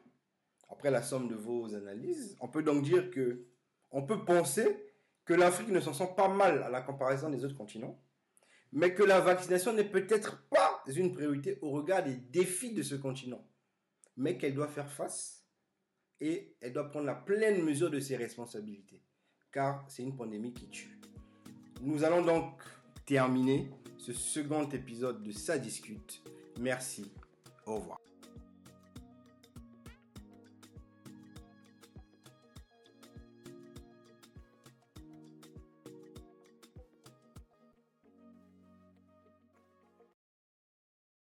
après 0.69 0.91
la 0.91 1.01
somme 1.01 1.27
de 1.27 1.35
vos 1.35 1.73
analyses, 1.75 2.37
on 2.39 2.47
peut 2.47 2.63
donc 2.63 2.83
dire 2.83 3.09
que 3.11 3.45
on 3.91 4.03
peut 4.03 4.25
penser 4.25 4.65
que 5.25 5.33
l'Afrique 5.33 5.69
ne 5.69 5.79
s'en 5.79 5.93
sent 5.93 6.09
pas 6.15 6.27
mal 6.27 6.63
à 6.63 6.69
la 6.69 6.81
comparaison 6.81 7.29
des 7.29 7.43
autres 7.43 7.57
continents, 7.57 7.99
mais 8.71 8.93
que 8.93 9.03
la 9.03 9.19
vaccination 9.19 9.73
n'est 9.73 9.89
peut-être 9.89 10.43
pas 10.49 10.83
une 10.87 11.13
priorité 11.13 11.57
au 11.61 11.71
regard 11.71 12.03
des 12.03 12.15
défis 12.15 12.73
de 12.73 12.83
ce 12.83 12.95
continent, 12.95 13.45
mais 14.15 14.37
qu'elle 14.37 14.53
doit 14.53 14.67
faire 14.67 14.91
face 14.91 15.45
et 16.19 16.55
elle 16.61 16.73
doit 16.73 16.89
prendre 16.89 17.05
la 17.05 17.15
pleine 17.15 17.63
mesure 17.63 17.91
de 17.91 17.99
ses 17.99 18.15
responsabilités, 18.15 19.01
car 19.51 19.85
c'est 19.87 20.03
une 20.03 20.15
pandémie 20.15 20.53
qui 20.53 20.67
tue. 20.69 20.99
Nous 21.81 22.03
allons 22.03 22.23
donc 22.23 22.61
terminer 23.05 23.69
ce 23.97 24.13
second 24.13 24.67
épisode 24.69 25.23
de 25.23 25.31
Ça 25.31 25.57
discute. 25.57 26.21
Merci. 26.59 27.11
Au 27.65 27.75
revoir. 27.75 27.99